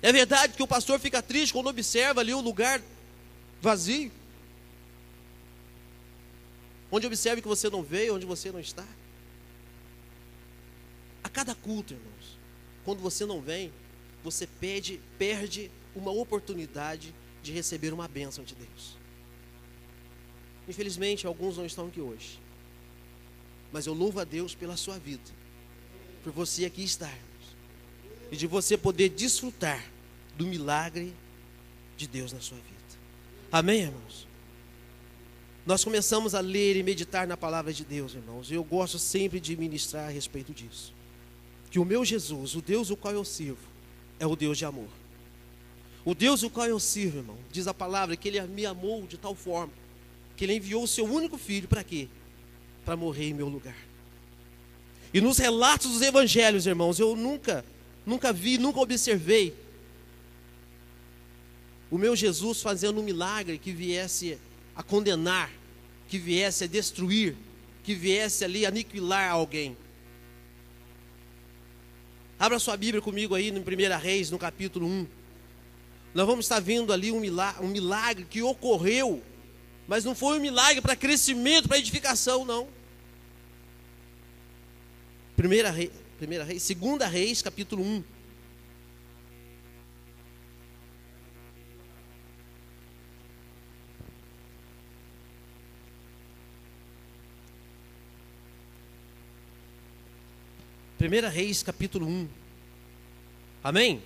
É 0.01 0.13
verdade 0.13 0.53
que 0.57 0.63
o 0.63 0.69
pastor 0.69 1.01
fica 1.01 1.21
triste 1.21 1.53
quando 1.53 1.67
observa 1.67 2.21
ali 2.21 2.33
o 2.33 2.41
lugar 2.41 2.81
vazio. 3.61 4.13
Onde 6.91 7.07
observe 7.07 7.41
que 7.41 7.49
você 7.49 7.71
não 7.71 7.83
veio, 7.83 8.15
onde 8.15 8.27
você 8.27 8.51
não 8.51 8.61
está. 8.61 8.87
A 11.23 11.29
cada 11.29 11.55
culto, 11.55 11.95
irmãos, 11.95 12.39
quando 12.85 13.01
você 13.01 13.25
não 13.25 13.41
vem, 13.41 13.73
você 14.25 14.47
pede, 14.47 15.01
perde 15.19 15.71
uma 15.95 16.11
oportunidade 16.11 17.15
de 17.43 17.53
receber 17.53 17.93
uma 17.93 18.09
bênção 18.09 18.45
de 18.45 18.55
Deus. 18.55 18.97
Infelizmente, 20.69 21.27
alguns 21.27 21.57
não 21.57 21.67
estão 21.67 21.87
aqui 21.89 22.01
hoje. 22.01 22.41
Mas 23.73 23.87
eu 23.87 23.95
louvo 23.95 24.21
a 24.21 24.25
Deus 24.25 24.55
pela 24.55 24.77
sua 24.77 24.99
vida, 24.99 25.31
por 26.23 26.33
você 26.33 26.65
aqui 26.65 26.83
estar, 26.83 27.17
e 28.31 28.37
de 28.37 28.47
você 28.47 28.77
poder 28.77 29.11
desfrutar 29.11 29.85
do 30.37 30.47
milagre 30.47 31.15
de 31.97 32.07
Deus 32.07 32.33
na 32.33 32.41
sua 32.41 32.57
vida. 32.57 32.71
Amém, 33.51 33.83
irmãos? 33.83 34.30
Nós 35.67 35.85
começamos 35.85 36.35
a 36.35 36.41
ler 36.41 36.77
e 36.77 36.83
meditar 36.83 37.27
na 37.27 37.37
palavra 37.37 37.73
de 37.73 37.85
Deus, 37.85 38.15
irmãos, 38.15 38.51
e 38.51 38.55
eu 38.55 38.65
gosto 38.65 38.99
sempre 38.99 39.39
de 39.39 39.57
ministrar 39.57 40.09
a 40.09 40.11
respeito 40.11 40.53
disso 40.53 40.93
que 41.71 41.79
o 41.79 41.85
meu 41.85 42.05
Jesus, 42.05 42.57
o 42.57 42.61
Deus 42.61 42.91
o 42.91 42.97
qual 42.97 43.15
eu 43.15 43.25
sirvo, 43.25 43.63
é 44.19 44.27
o 44.27 44.35
Deus 44.35 44.59
de 44.59 44.65
amor. 44.65 44.89
O 46.05 46.15
Deus 46.15 46.43
o 46.43 46.51
qual 46.51 46.67
eu 46.67 46.81
sirvo, 46.81 47.19
irmão, 47.19 47.39
diz 47.53 47.67
a 47.69 47.75
palavra 47.75 48.17
que 48.17 48.29
ele 48.29 48.41
me 48.43 48.67
amou 48.67 49.07
de 49.07 49.17
tal 49.17 49.35
forma 49.35 49.73
que 50.37 50.45
ele 50.45 50.55
enviou 50.55 50.83
o 50.83 50.89
seu 50.89 51.05
único 51.05 51.37
filho 51.37 51.69
para 51.69 51.85
quê? 51.85 52.09
Para 52.85 52.97
morrer 52.97 53.29
em 53.29 53.35
meu 53.35 53.49
lugar. 53.49 53.77
E 55.13 55.21
nos 55.21 55.37
relatos 55.37 55.91
dos 55.93 56.01
evangelhos, 56.01 56.67
irmãos, 56.67 56.99
eu 56.99 57.15
nunca, 57.15 57.65
nunca 58.07 58.33
vi, 58.33 58.57
nunca 58.57 58.81
observei 58.81 59.55
o 61.91 61.99
meu 61.99 62.17
Jesus 62.17 62.63
fazendo 62.63 63.01
um 63.01 63.05
milagre 63.05 63.59
que 63.59 63.71
viesse 63.71 64.39
a 64.81 64.83
condenar, 64.83 65.51
que 66.09 66.19
viesse 66.19 66.65
a 66.65 66.67
destruir, 66.67 67.37
que 67.85 67.95
viesse 67.95 68.43
ali 68.47 68.65
aniquilar 68.65 69.31
alguém. 69.31 69.77
Abra 72.39 72.59
sua 72.59 72.79
Bíblia 72.79 73.03
comigo 73.03 73.35
aí 73.35 73.51
no 73.51 73.61
1 73.61 73.99
Reis, 73.99 74.31
no 74.31 74.39
capítulo 74.39 74.87
1. 74.87 75.07
Nós 76.15 76.27
vamos 76.27 76.47
estar 76.47 76.61
vendo 76.61 76.95
ali 76.95 77.13
um 77.13 77.21
milagre, 77.21 77.63
um 77.63 77.69
milagre 77.69 78.25
que 78.25 78.41
ocorreu, 78.41 79.23
mas 79.87 80.03
não 80.03 80.15
foi 80.15 80.39
um 80.39 80.41
milagre 80.41 80.81
para 80.81 80.97
crescimento, 80.97 81.69
para 81.69 81.79
edificação, 81.79 82.47
não. 82.47 82.67
Primeira 85.37 85.75
primeira 86.17 86.43
Reis, 86.43 86.63
segunda 86.63 87.07
Reis, 87.07 87.43
capítulo 87.43 87.85
1. 87.85 88.03
Primeira 101.01 101.31
Reis, 101.31 101.63
capítulo 101.63 102.07
1. 102.07 102.29
Amém? 103.65 104.03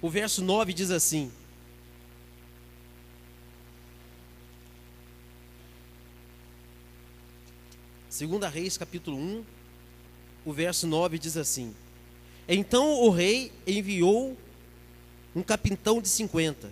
O 0.00 0.08
verso 0.08 0.40
9 0.40 0.72
diz 0.72 0.92
assim: 0.92 1.28
Segunda 8.08 8.48
Reis, 8.48 8.78
capítulo 8.78 9.16
1, 9.16 9.44
o 10.44 10.52
verso 10.52 10.86
9 10.86 11.18
diz 11.18 11.36
assim: 11.36 11.74
Então 12.48 12.92
o 12.92 13.10
rei 13.10 13.50
enviou 13.66 14.38
um 15.34 15.42
capitão 15.42 16.00
de 16.00 16.08
50, 16.08 16.70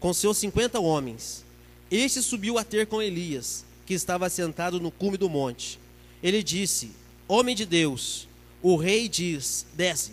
com 0.00 0.12
seus 0.12 0.36
50 0.38 0.80
homens. 0.80 1.44
Este 1.88 2.20
subiu 2.20 2.58
a 2.58 2.64
ter 2.64 2.88
com 2.88 3.00
Elias, 3.00 3.64
que 3.86 3.94
estava 3.94 4.28
sentado 4.28 4.80
no 4.80 4.90
cume 4.90 5.16
do 5.16 5.30
monte. 5.30 5.78
Ele 6.20 6.42
disse: 6.42 6.90
Homem 7.28 7.54
de 7.54 7.64
Deus, 7.64 8.26
o 8.64 8.76
rei 8.76 9.10
diz: 9.10 9.66
desce. 9.74 10.12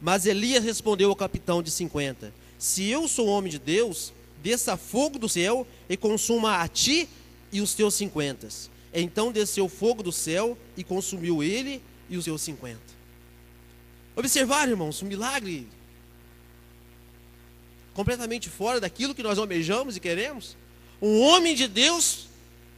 Mas 0.00 0.26
Elias 0.26 0.64
respondeu 0.64 1.08
ao 1.08 1.16
capitão 1.16 1.62
de 1.62 1.70
50: 1.70 2.34
Se 2.58 2.84
eu 2.90 3.06
sou 3.06 3.28
homem 3.28 3.48
de 3.48 3.60
Deus, 3.60 4.12
desça 4.42 4.76
fogo 4.76 5.20
do 5.20 5.28
céu 5.28 5.64
e 5.88 5.96
consuma 5.96 6.56
a 6.56 6.66
ti 6.66 7.08
e 7.52 7.60
os 7.60 7.74
teus 7.74 7.94
cinquenta. 7.94 8.48
Então 8.92 9.30
desceu 9.30 9.68
fogo 9.68 10.02
do 10.02 10.10
céu 10.10 10.58
e 10.76 10.82
consumiu 10.82 11.44
ele 11.44 11.80
e 12.10 12.16
os 12.16 12.24
seus 12.24 12.42
cinquenta. 12.42 12.80
Observar, 14.16 14.68
irmãos, 14.68 15.00
um 15.00 15.06
milagre 15.06 15.68
completamente 17.94 18.50
fora 18.50 18.80
daquilo 18.80 19.14
que 19.14 19.22
nós 19.22 19.38
almejamos 19.38 19.96
e 19.96 20.00
queremos. 20.00 20.56
Um 21.00 21.20
homem 21.20 21.54
de 21.54 21.68
Deus 21.68 22.26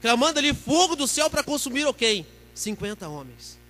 clamando 0.02 0.38
ali 0.38 0.52
fogo 0.52 0.95
do 0.95 1.09
céu 1.09 1.31
para 1.31 1.43
consumir 1.43 1.87
o 1.87 1.95
quem? 1.95 2.26
50 2.54 3.09
homens. 3.09 3.63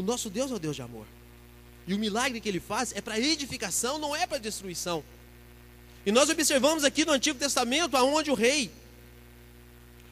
O 0.00 0.02
nosso 0.02 0.30
Deus 0.30 0.50
é 0.50 0.54
o 0.54 0.58
Deus 0.58 0.76
de 0.76 0.80
amor. 0.80 1.06
E 1.86 1.92
o 1.92 1.98
milagre 1.98 2.40
que 2.40 2.48
ele 2.48 2.58
faz 2.58 2.90
é 2.96 3.02
para 3.02 3.20
edificação, 3.20 3.98
não 3.98 4.16
é 4.16 4.26
para 4.26 4.38
destruição. 4.38 5.04
E 6.06 6.10
nós 6.10 6.30
observamos 6.30 6.84
aqui 6.84 7.04
no 7.04 7.12
Antigo 7.12 7.38
Testamento 7.38 7.94
aonde 7.98 8.30
o 8.30 8.34
rei 8.34 8.70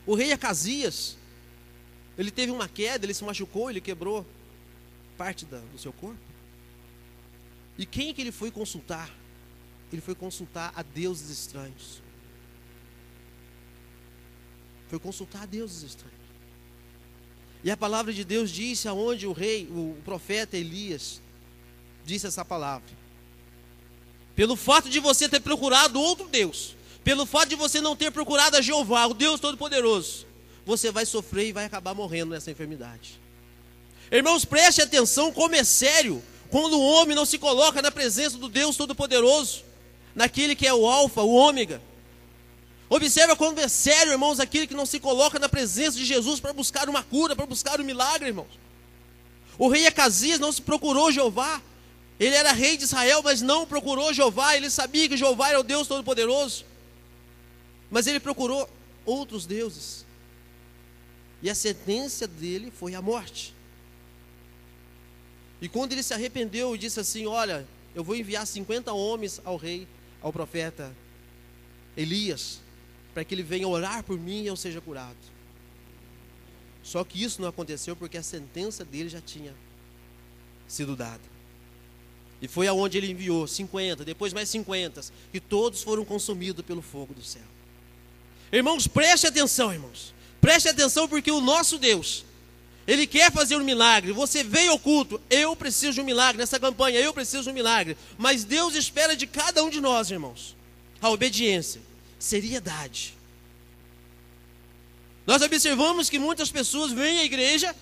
O 0.06 0.14
rei 0.14 0.30
Acasias, 0.30 1.16
ele 2.18 2.30
teve 2.30 2.52
uma 2.52 2.68
queda, 2.68 3.06
ele 3.06 3.14
se 3.14 3.24
machucou, 3.24 3.70
ele 3.70 3.80
quebrou 3.80 4.26
parte 5.16 5.46
da, 5.46 5.58
do 5.58 5.78
seu 5.78 5.92
corpo. 5.94 6.20
E 7.78 7.86
quem 7.86 8.12
que 8.12 8.20
ele 8.20 8.32
foi 8.32 8.50
consultar? 8.50 9.10
Ele 9.90 10.02
foi 10.02 10.14
consultar 10.14 10.70
a 10.76 10.82
deuses 10.82 11.30
estranhos. 11.30 12.02
Foi 14.90 14.98
consultar 14.98 15.44
a 15.44 15.46
deuses 15.46 15.82
estranhos. 15.82 16.27
E 17.62 17.70
a 17.70 17.76
palavra 17.76 18.12
de 18.12 18.24
Deus 18.24 18.50
disse 18.50 18.86
aonde 18.86 19.26
o 19.26 19.32
rei, 19.32 19.66
o 19.70 19.96
profeta 20.04 20.56
Elias, 20.56 21.20
disse 22.04 22.26
essa 22.26 22.44
palavra. 22.44 22.88
Pelo 24.36 24.54
fato 24.54 24.88
de 24.88 25.00
você 25.00 25.28
ter 25.28 25.40
procurado 25.40 26.00
outro 26.00 26.28
Deus, 26.28 26.76
pelo 27.02 27.26
fato 27.26 27.48
de 27.48 27.56
você 27.56 27.80
não 27.80 27.96
ter 27.96 28.12
procurado 28.12 28.56
a 28.56 28.60
Jeová, 28.60 29.06
o 29.06 29.14
Deus 29.14 29.40
Todo-Poderoso, 29.40 30.26
você 30.64 30.92
vai 30.92 31.04
sofrer 31.04 31.48
e 31.48 31.52
vai 31.52 31.64
acabar 31.64 31.94
morrendo 31.94 32.30
nessa 32.32 32.50
enfermidade. 32.50 33.18
Irmãos, 34.12 34.44
preste 34.44 34.80
atenção 34.80 35.32
como 35.32 35.54
é 35.54 35.64
sério 35.64 36.22
quando 36.50 36.78
o 36.78 36.82
homem 36.82 37.16
não 37.16 37.26
se 37.26 37.38
coloca 37.38 37.82
na 37.82 37.90
presença 37.90 38.38
do 38.38 38.48
Deus 38.48 38.76
Todo-Poderoso, 38.76 39.64
naquele 40.14 40.54
que 40.54 40.66
é 40.66 40.72
o 40.72 40.86
Alfa, 40.86 41.22
o 41.22 41.34
Ômega. 41.34 41.82
Observa 42.90 43.36
quando 43.36 43.58
é 43.58 43.68
sério, 43.68 44.12
irmãos, 44.12 44.40
aquele 44.40 44.66
que 44.66 44.74
não 44.74 44.86
se 44.86 44.98
coloca 44.98 45.38
na 45.38 45.48
presença 45.48 45.96
de 45.98 46.04
Jesus 46.04 46.40
para 46.40 46.52
buscar 46.54 46.88
uma 46.88 47.02
cura, 47.02 47.36
para 47.36 47.44
buscar 47.44 47.80
um 47.80 47.84
milagre, 47.84 48.28
irmãos. 48.28 48.58
O 49.58 49.68
rei 49.68 49.86
Acasias 49.86 50.38
não 50.38 50.50
se 50.50 50.62
procurou 50.62 51.12
Jeová. 51.12 51.60
Ele 52.18 52.34
era 52.34 52.52
rei 52.52 52.76
de 52.76 52.84
Israel, 52.84 53.20
mas 53.22 53.42
não 53.42 53.66
procurou 53.66 54.14
Jeová. 54.14 54.56
Ele 54.56 54.70
sabia 54.70 55.08
que 55.08 55.16
Jeová 55.16 55.50
era 55.50 55.60
o 55.60 55.62
Deus 55.62 55.86
Todo-Poderoso. 55.86 56.64
Mas 57.90 58.06
ele 58.06 58.20
procurou 58.20 58.68
outros 59.04 59.44
deuses. 59.44 60.06
E 61.42 61.50
a 61.50 61.54
sentença 61.54 62.26
dele 62.26 62.72
foi 62.74 62.94
a 62.94 63.02
morte. 63.02 63.54
E 65.60 65.68
quando 65.68 65.92
ele 65.92 66.02
se 66.02 66.14
arrependeu 66.14 66.74
e 66.74 66.78
disse 66.78 67.00
assim: 67.00 67.26
Olha, 67.26 67.66
eu 67.94 68.02
vou 68.02 68.16
enviar 68.16 68.46
50 68.46 68.92
homens 68.92 69.40
ao 69.44 69.56
rei, 69.56 69.86
ao 70.20 70.32
profeta 70.32 70.94
Elias, 71.96 72.60
para 73.18 73.24
que 73.24 73.34
ele 73.34 73.42
venha 73.42 73.66
orar 73.66 74.04
por 74.04 74.16
mim 74.16 74.42
e 74.42 74.46
eu 74.46 74.54
seja 74.54 74.80
curado. 74.80 75.16
Só 76.84 77.02
que 77.02 77.20
isso 77.20 77.42
não 77.42 77.48
aconteceu 77.48 77.96
porque 77.96 78.16
a 78.16 78.22
sentença 78.22 78.84
dele 78.84 79.08
já 79.08 79.20
tinha 79.20 79.52
sido 80.68 80.94
dada. 80.94 81.24
E 82.40 82.46
foi 82.46 82.68
aonde 82.68 82.96
ele 82.96 83.10
enviou 83.10 83.44
50, 83.48 84.04
depois 84.04 84.32
mais 84.32 84.48
50, 84.50 85.00
e 85.34 85.40
todos 85.40 85.82
foram 85.82 86.04
consumidos 86.04 86.64
pelo 86.64 86.80
fogo 86.80 87.12
do 87.12 87.24
céu. 87.24 87.42
Irmãos, 88.52 88.86
preste 88.86 89.26
atenção, 89.26 89.72
irmãos. 89.72 90.14
Preste 90.40 90.68
atenção 90.68 91.08
porque 91.08 91.32
o 91.32 91.40
nosso 91.40 91.76
Deus, 91.76 92.24
ele 92.86 93.04
quer 93.04 93.32
fazer 93.32 93.56
um 93.56 93.64
milagre. 93.64 94.12
Você 94.12 94.44
veio 94.44 94.70
ao 94.70 94.78
culto, 94.78 95.20
eu 95.28 95.56
preciso 95.56 95.94
de 95.94 96.00
um 96.02 96.04
milagre. 96.04 96.38
Nessa 96.38 96.60
campanha, 96.60 97.00
eu 97.00 97.12
preciso 97.12 97.42
de 97.42 97.50
um 97.50 97.54
milagre. 97.54 97.96
Mas 98.16 98.44
Deus 98.44 98.76
espera 98.76 99.16
de 99.16 99.26
cada 99.26 99.64
um 99.64 99.70
de 99.70 99.80
nós, 99.80 100.08
irmãos, 100.08 100.54
a 101.02 101.10
obediência, 101.10 101.80
seriedade. 102.18 103.14
Nós 105.26 105.42
observamos 105.42 106.08
que 106.08 106.18
muitas 106.18 106.50
pessoas 106.50 106.92
vêm 106.92 107.18
à 107.18 107.24
igreja 107.24 107.74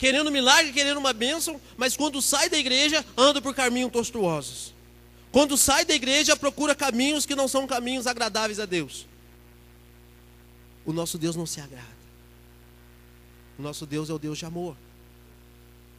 querendo 0.00 0.30
milagre, 0.30 0.72
querendo 0.72 0.96
uma 0.96 1.12
bênção, 1.12 1.60
mas 1.76 1.94
quando 1.94 2.22
sai 2.22 2.48
da 2.48 2.56
igreja, 2.56 3.04
andam 3.18 3.42
por 3.42 3.54
caminhos 3.54 3.92
tortuosos. 3.92 4.72
Quando 5.30 5.58
sai 5.58 5.84
da 5.84 5.94
igreja, 5.94 6.34
procura 6.34 6.74
caminhos 6.74 7.26
que 7.26 7.34
não 7.34 7.46
são 7.46 7.66
caminhos 7.66 8.06
agradáveis 8.06 8.58
a 8.58 8.64
Deus. 8.64 9.06
O 10.86 10.92
nosso 10.92 11.18
Deus 11.18 11.36
não 11.36 11.44
se 11.44 11.60
agrada. 11.60 12.00
O 13.58 13.62
nosso 13.62 13.84
Deus 13.84 14.08
é 14.08 14.14
o 14.14 14.18
Deus 14.18 14.38
de 14.38 14.46
amor. 14.46 14.74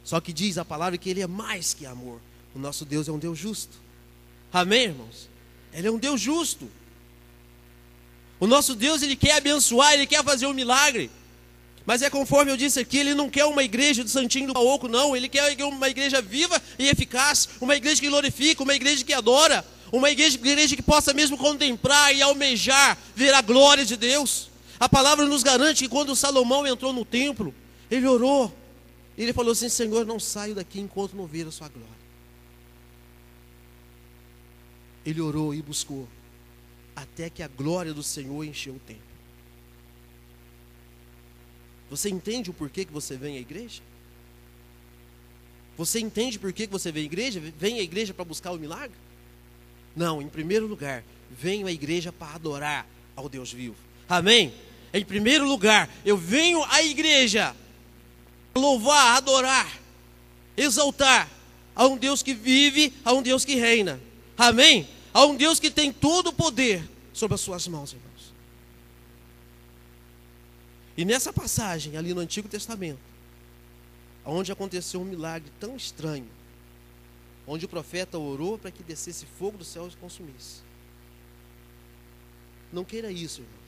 Só 0.02 0.20
que 0.20 0.32
diz 0.32 0.58
a 0.58 0.64
palavra 0.64 0.98
que 0.98 1.08
Ele 1.08 1.22
é 1.22 1.26
mais 1.28 1.72
que 1.72 1.86
amor. 1.86 2.20
O 2.56 2.58
nosso 2.58 2.84
Deus 2.84 3.06
é 3.06 3.12
um 3.12 3.20
Deus 3.20 3.38
justo. 3.38 3.78
Amém, 4.52 4.86
irmãos? 4.86 5.28
Ele 5.72 5.86
é 5.86 5.90
um 5.90 5.98
Deus 5.98 6.20
justo. 6.20 6.68
O 8.42 8.46
nosso 8.48 8.74
Deus, 8.74 9.02
Ele 9.02 9.14
quer 9.14 9.36
abençoar, 9.36 9.92
Ele 9.92 10.04
quer 10.04 10.24
fazer 10.24 10.46
um 10.46 10.52
milagre. 10.52 11.08
Mas 11.86 12.02
é 12.02 12.10
conforme 12.10 12.50
eu 12.50 12.56
disse 12.56 12.80
aqui, 12.80 12.98
Ele 12.98 13.14
não 13.14 13.30
quer 13.30 13.44
uma 13.44 13.62
igreja 13.62 14.02
do 14.02 14.10
Santinho 14.10 14.48
do 14.48 14.52
Baoco, 14.52 14.88
não. 14.88 15.14
Ele 15.14 15.28
quer 15.28 15.56
uma 15.62 15.88
igreja 15.88 16.20
viva 16.20 16.60
e 16.76 16.88
eficaz. 16.88 17.48
Uma 17.60 17.76
igreja 17.76 18.00
que 18.00 18.08
glorifica, 18.08 18.64
uma 18.64 18.74
igreja 18.74 19.04
que 19.04 19.12
adora. 19.12 19.64
Uma 19.92 20.10
igreja, 20.10 20.36
igreja 20.36 20.74
que 20.74 20.82
possa 20.82 21.14
mesmo 21.14 21.38
contemplar 21.38 22.12
e 22.16 22.20
almejar 22.20 22.98
ver 23.14 23.32
a 23.32 23.40
glória 23.40 23.84
de 23.84 23.96
Deus. 23.96 24.50
A 24.80 24.88
palavra 24.88 25.24
nos 25.24 25.44
garante 25.44 25.84
que 25.84 25.88
quando 25.88 26.16
Salomão 26.16 26.66
entrou 26.66 26.92
no 26.92 27.04
templo, 27.04 27.54
ele 27.88 28.08
orou. 28.08 28.52
Ele 29.16 29.32
falou 29.32 29.52
assim: 29.52 29.68
Senhor, 29.68 30.04
não 30.04 30.18
saio 30.18 30.56
daqui 30.56 30.80
enquanto 30.80 31.14
não 31.14 31.28
ver 31.28 31.46
a 31.46 31.52
sua 31.52 31.68
glória. 31.68 31.88
Ele 35.06 35.20
orou 35.20 35.54
e 35.54 35.62
buscou, 35.62 36.08
até 36.94 37.30
que 37.30 37.42
a 37.42 37.48
glória 37.48 37.92
do 37.92 38.02
Senhor 38.02 38.44
encheu 38.44 38.74
o 38.74 38.80
templo. 38.80 39.02
Você 41.90 42.08
entende 42.08 42.50
o 42.50 42.54
porquê 42.54 42.84
que 42.84 42.92
você 42.92 43.16
vem 43.16 43.36
à 43.36 43.40
igreja? 43.40 43.82
Você 45.76 46.00
entende 46.00 46.38
por 46.38 46.52
que 46.52 46.66
você 46.66 46.92
vem 46.92 47.02
à 47.02 47.06
igreja? 47.06 47.40
Vem 47.58 47.78
à 47.78 47.82
igreja 47.82 48.14
para 48.14 48.24
buscar 48.24 48.52
o 48.52 48.58
milagre? 48.58 48.96
Não, 49.94 50.22
em 50.22 50.28
primeiro 50.28 50.66
lugar, 50.66 51.04
venho 51.30 51.66
à 51.66 51.72
igreja 51.72 52.12
para 52.12 52.34
adorar 52.34 52.86
ao 53.16 53.28
Deus 53.28 53.52
vivo. 53.52 53.76
Amém? 54.08 54.52
Em 54.92 55.04
primeiro 55.04 55.46
lugar, 55.46 55.88
eu 56.04 56.16
venho 56.16 56.62
à 56.64 56.82
igreja 56.82 57.54
louvar, 58.54 59.16
adorar, 59.16 59.80
exaltar 60.56 61.28
a 61.74 61.86
um 61.86 61.96
Deus 61.96 62.22
que 62.22 62.34
vive, 62.34 62.92
a 63.04 63.12
um 63.12 63.22
Deus 63.22 63.44
que 63.44 63.54
reina. 63.54 64.00
Amém? 64.36 64.86
A 65.12 65.24
um 65.24 65.36
Deus 65.36 65.60
que 65.60 65.70
tem 65.70 65.92
todo 65.92 66.28
o 66.28 66.32
poder 66.32 66.88
sobre 67.12 67.34
as 67.34 67.40
suas 67.40 67.68
mãos, 67.68 67.92
irmãos. 67.92 68.32
E 70.96 71.04
nessa 71.04 71.32
passagem, 71.32 71.96
ali 71.96 72.14
no 72.14 72.20
Antigo 72.20 72.48
Testamento, 72.48 73.00
onde 74.24 74.52
aconteceu 74.52 75.00
um 75.00 75.04
milagre 75.04 75.50
tão 75.58 75.76
estranho, 75.76 76.28
onde 77.46 77.64
o 77.64 77.68
profeta 77.68 78.18
orou 78.18 78.58
para 78.58 78.70
que 78.70 78.82
descesse 78.82 79.26
fogo 79.38 79.58
do 79.58 79.64
céu 79.64 79.88
e 79.88 79.96
consumisse. 79.96 80.60
Não 82.72 82.84
queira 82.84 83.10
isso, 83.10 83.40
irmão. 83.40 83.62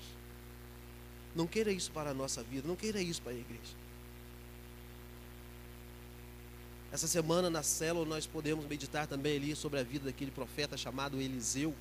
Não 1.35 1.47
queira 1.47 1.73
isso 1.73 1.91
para 1.91 2.11
a 2.11 2.15
nossa 2.15 2.43
vida, 2.43 2.69
não 2.69 2.77
queira 2.77 3.03
isso 3.03 3.21
para 3.21 3.33
a 3.33 3.37
igreja. 3.37 3.84
Essa 6.95 7.09
semana 7.09 7.51
na 7.51 7.65
célula 7.65 8.07
nós 8.07 8.25
podemos 8.25 8.65
meditar 8.67 9.09
também 9.09 9.37
ali 9.37 9.57
sobre 9.57 9.81
a 9.81 9.83
vida 9.83 10.05
daquele 10.05 10.31
profeta 10.31 10.77
chamado 10.77 11.21
Eliseu, 11.21 11.75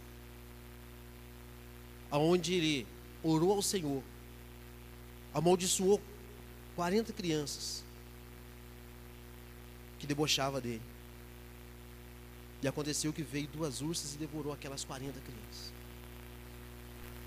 aonde 2.09 2.55
ele 2.55 2.87
orou 3.21 3.51
ao 3.51 3.61
Senhor, 3.61 4.01
amaldiçoou 5.31 6.01
40 6.75 7.13
crianças 7.13 7.83
que 9.99 10.07
debochava 10.07 10.59
dele. 10.59 10.81
E 12.63 12.67
aconteceu 12.67 13.13
que 13.13 13.21
veio 13.21 13.47
duas 13.49 13.81
ursas 13.81 14.15
e 14.15 14.17
devorou 14.17 14.51
aquelas 14.51 14.83
40 14.83 15.19
crianças. 15.19 15.71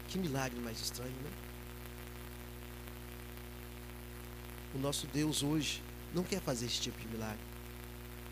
Que 0.08 0.18
milagre 0.18 0.58
mais 0.58 0.80
estranho, 0.80 1.14
né? 1.22 1.30
O 4.74 4.78
nosso 4.78 5.06
Deus 5.06 5.44
hoje 5.44 5.80
não 6.12 6.24
quer 6.24 6.40
fazer 6.40 6.66
esse 6.66 6.80
tipo 6.80 6.98
de 6.98 7.06
milagre. 7.06 7.55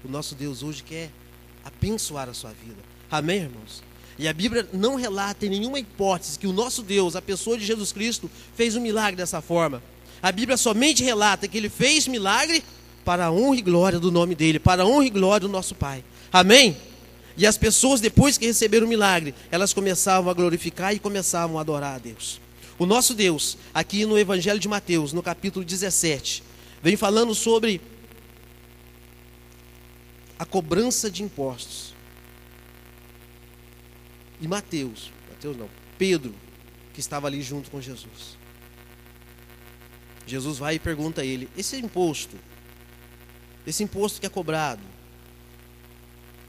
O 0.04 0.08
nosso 0.08 0.34
Deus 0.34 0.62
hoje 0.62 0.82
quer 0.82 1.10
abençoar 1.64 2.28
a 2.28 2.34
sua 2.34 2.50
vida. 2.50 2.76
Amém, 3.10 3.38
irmãos? 3.38 3.82
E 4.18 4.28
a 4.28 4.32
Bíblia 4.32 4.68
não 4.72 4.96
relata 4.96 5.46
em 5.46 5.48
nenhuma 5.48 5.78
hipótese 5.78 6.38
que 6.38 6.46
o 6.46 6.52
nosso 6.52 6.82
Deus, 6.82 7.16
a 7.16 7.22
pessoa 7.22 7.56
de 7.56 7.64
Jesus 7.64 7.90
Cristo, 7.90 8.30
fez 8.54 8.76
um 8.76 8.80
milagre 8.80 9.16
dessa 9.16 9.40
forma. 9.40 9.82
A 10.22 10.30
Bíblia 10.30 10.56
somente 10.56 11.02
relata 11.02 11.48
que 11.48 11.56
ele 11.56 11.68
fez 11.68 12.06
milagre 12.06 12.62
para 13.04 13.26
a 13.26 13.32
honra 13.32 13.56
e 13.56 13.62
glória 13.62 13.98
do 13.98 14.12
nome 14.12 14.34
dele, 14.34 14.58
para 14.58 14.82
a 14.82 14.86
honra 14.86 15.06
e 15.06 15.10
glória 15.10 15.48
do 15.48 15.52
nosso 15.52 15.74
Pai. 15.74 16.04
Amém? 16.32 16.76
E 17.36 17.46
as 17.46 17.58
pessoas, 17.58 18.00
depois 18.00 18.38
que 18.38 18.46
receberam 18.46 18.86
o 18.86 18.88
milagre, 18.88 19.34
elas 19.50 19.72
começavam 19.72 20.30
a 20.30 20.34
glorificar 20.34 20.94
e 20.94 20.98
começavam 20.98 21.58
a 21.58 21.62
adorar 21.62 21.96
a 21.96 21.98
Deus. 21.98 22.40
O 22.78 22.86
nosso 22.86 23.14
Deus, 23.14 23.56
aqui 23.72 24.04
no 24.04 24.18
Evangelho 24.18 24.60
de 24.60 24.68
Mateus, 24.68 25.12
no 25.12 25.22
capítulo 25.22 25.64
17, 25.64 26.42
vem 26.82 26.96
falando 26.96 27.34
sobre 27.34 27.80
a 30.38 30.44
cobrança 30.44 31.10
de 31.10 31.22
impostos. 31.22 31.94
E 34.40 34.48
Mateus, 34.48 35.10
Mateus 35.30 35.56
não, 35.56 35.68
Pedro, 35.96 36.34
que 36.92 37.00
estava 37.00 37.26
ali 37.26 37.42
junto 37.42 37.70
com 37.70 37.80
Jesus. 37.80 38.36
Jesus 40.26 40.58
vai 40.58 40.76
e 40.76 40.78
pergunta 40.78 41.22
a 41.22 41.24
ele: 41.24 41.48
esse 41.56 41.76
imposto, 41.76 42.36
esse 43.66 43.82
imposto 43.82 44.20
que 44.20 44.26
é 44.26 44.30
cobrado, 44.30 44.82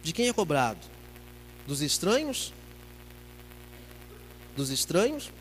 de 0.06 0.14
quem 0.14 0.28
é 0.28 0.34
cobrado? 0.34 0.80
Dos 1.66 1.82
estranhos? 1.82 2.54
Dos 4.56 4.70
estranhos 4.70 5.32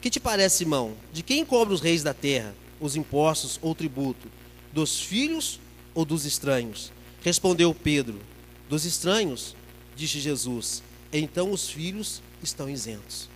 Que 0.00 0.08
te 0.08 0.20
parece, 0.20 0.62
irmão? 0.62 0.96
De 1.12 1.20
quem 1.24 1.44
cobra 1.44 1.74
os 1.74 1.80
reis 1.80 2.04
da 2.04 2.14
terra 2.14 2.54
os 2.80 2.94
impostos 2.94 3.58
ou 3.60 3.74
tributo? 3.74 4.30
Dos 4.72 5.00
filhos 5.00 5.58
ou 5.94 6.04
dos 6.04 6.24
estranhos? 6.24 6.92
Respondeu 7.22 7.74
Pedro: 7.74 8.20
Dos 8.68 8.84
estranhos, 8.84 9.54
disse 9.96 10.20
Jesus. 10.20 10.82
Então 11.12 11.50
os 11.52 11.68
filhos 11.68 12.22
estão 12.42 12.68
isentos. 12.68 13.28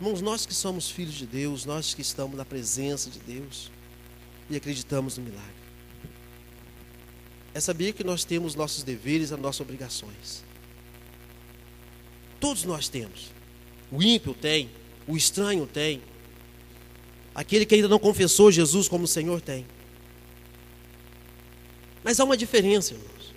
Irmãos, 0.00 0.20
nós 0.20 0.46
que 0.46 0.54
somos 0.54 0.90
filhos 0.90 1.14
de 1.14 1.26
Deus, 1.26 1.64
nós 1.64 1.94
que 1.94 2.02
estamos 2.02 2.36
na 2.36 2.44
presença 2.44 3.10
de 3.10 3.18
Deus 3.18 3.70
e 4.48 4.56
acreditamos 4.56 5.18
no 5.18 5.24
milagre, 5.24 5.58
é 7.52 7.60
saber 7.60 7.92
que 7.92 8.04
nós 8.04 8.24
temos 8.24 8.54
nossos 8.54 8.84
deveres, 8.84 9.32
as 9.32 9.40
nossas 9.40 9.60
obrigações. 9.60 10.44
Todos 12.38 12.64
nós 12.64 12.88
temos. 12.88 13.32
O 13.90 14.02
ímpio 14.02 14.34
tem, 14.34 14.70
o 15.06 15.16
estranho 15.16 15.66
tem, 15.66 16.00
aquele 17.34 17.66
que 17.66 17.74
ainda 17.74 17.88
não 17.88 17.98
confessou 17.98 18.52
Jesus 18.52 18.88
como 18.88 19.06
Senhor 19.06 19.40
tem. 19.40 19.66
Mas 22.02 22.18
há 22.20 22.24
uma 22.24 22.36
diferença, 22.36 22.94
irmãos. 22.94 23.34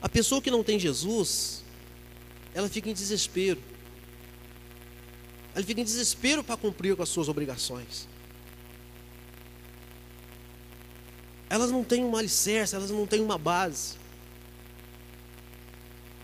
A 0.00 0.08
pessoa 0.08 0.42
que 0.42 0.50
não 0.50 0.64
tem 0.64 0.78
Jesus, 0.78 1.62
ela 2.54 2.68
fica 2.68 2.90
em 2.90 2.92
desespero. 2.92 3.60
Ela 5.54 5.64
fica 5.64 5.80
em 5.80 5.84
desespero 5.84 6.42
para 6.42 6.56
cumprir 6.56 6.96
com 6.96 7.02
as 7.02 7.08
suas 7.08 7.28
obrigações. 7.28 8.08
Elas 11.48 11.70
não 11.70 11.84
têm 11.84 12.04
um 12.04 12.16
alicerce, 12.16 12.74
elas 12.74 12.90
não 12.90 13.06
têm 13.06 13.20
uma 13.20 13.36
base. 13.36 13.96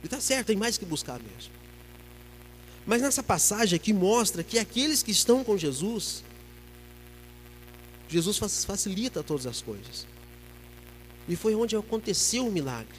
E 0.02 0.06
está 0.06 0.20
certo, 0.20 0.46
tem 0.46 0.56
mais 0.56 0.78
que 0.78 0.84
buscar 0.84 1.20
mesmo. 1.20 1.52
Mas 2.86 3.02
nessa 3.02 3.22
passagem 3.22 3.76
aqui 3.76 3.92
mostra 3.92 4.42
que 4.42 4.58
aqueles 4.58 5.02
que 5.02 5.10
estão 5.10 5.44
com 5.44 5.58
Jesus, 5.58 6.24
Jesus 8.08 8.38
facilita 8.64 9.22
todas 9.22 9.46
as 9.46 9.60
coisas. 9.60 10.06
E 11.28 11.36
foi 11.36 11.54
onde 11.54 11.76
aconteceu 11.76 12.46
o 12.46 12.50
milagre. 12.50 12.96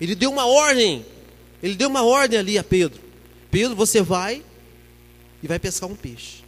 Ele 0.00 0.14
deu 0.14 0.30
uma 0.30 0.46
ordem. 0.46 1.04
Ele 1.62 1.74
deu 1.74 1.88
uma 1.88 2.02
ordem 2.02 2.38
ali 2.38 2.58
a 2.58 2.64
Pedro. 2.64 3.00
Pedro, 3.50 3.74
você 3.74 4.02
vai 4.02 4.42
e 5.42 5.48
vai 5.48 5.58
pescar 5.58 5.88
um 5.88 5.94
peixe. 5.94 6.44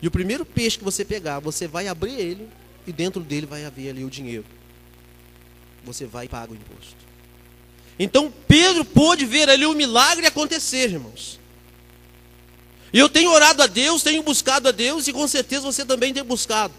E 0.00 0.06
o 0.06 0.10
primeiro 0.10 0.44
peixe 0.44 0.78
que 0.78 0.84
você 0.84 1.04
pegar, 1.04 1.40
você 1.40 1.66
vai 1.66 1.88
abrir 1.88 2.14
ele 2.14 2.48
e 2.86 2.92
dentro 2.92 3.20
dele 3.22 3.46
vai 3.46 3.64
haver 3.64 3.90
ali 3.90 4.04
o 4.04 4.10
dinheiro. 4.10 4.44
Você 5.84 6.04
vai 6.04 6.26
e 6.26 6.28
paga 6.28 6.52
o 6.52 6.56
imposto. 6.56 6.96
Então 7.98 8.32
Pedro 8.46 8.84
pôde 8.84 9.24
ver 9.24 9.48
ali 9.48 9.64
o 9.64 9.74
milagre 9.74 10.26
acontecer, 10.26 10.90
irmãos. 10.90 11.40
E 12.92 12.98
eu 12.98 13.08
tenho 13.08 13.30
orado 13.30 13.62
a 13.62 13.66
Deus, 13.66 14.02
tenho 14.02 14.22
buscado 14.22 14.68
a 14.68 14.72
Deus, 14.72 15.08
e 15.08 15.12
com 15.12 15.26
certeza 15.26 15.62
você 15.62 15.84
também 15.84 16.12
tem 16.12 16.22
buscado. 16.22 16.74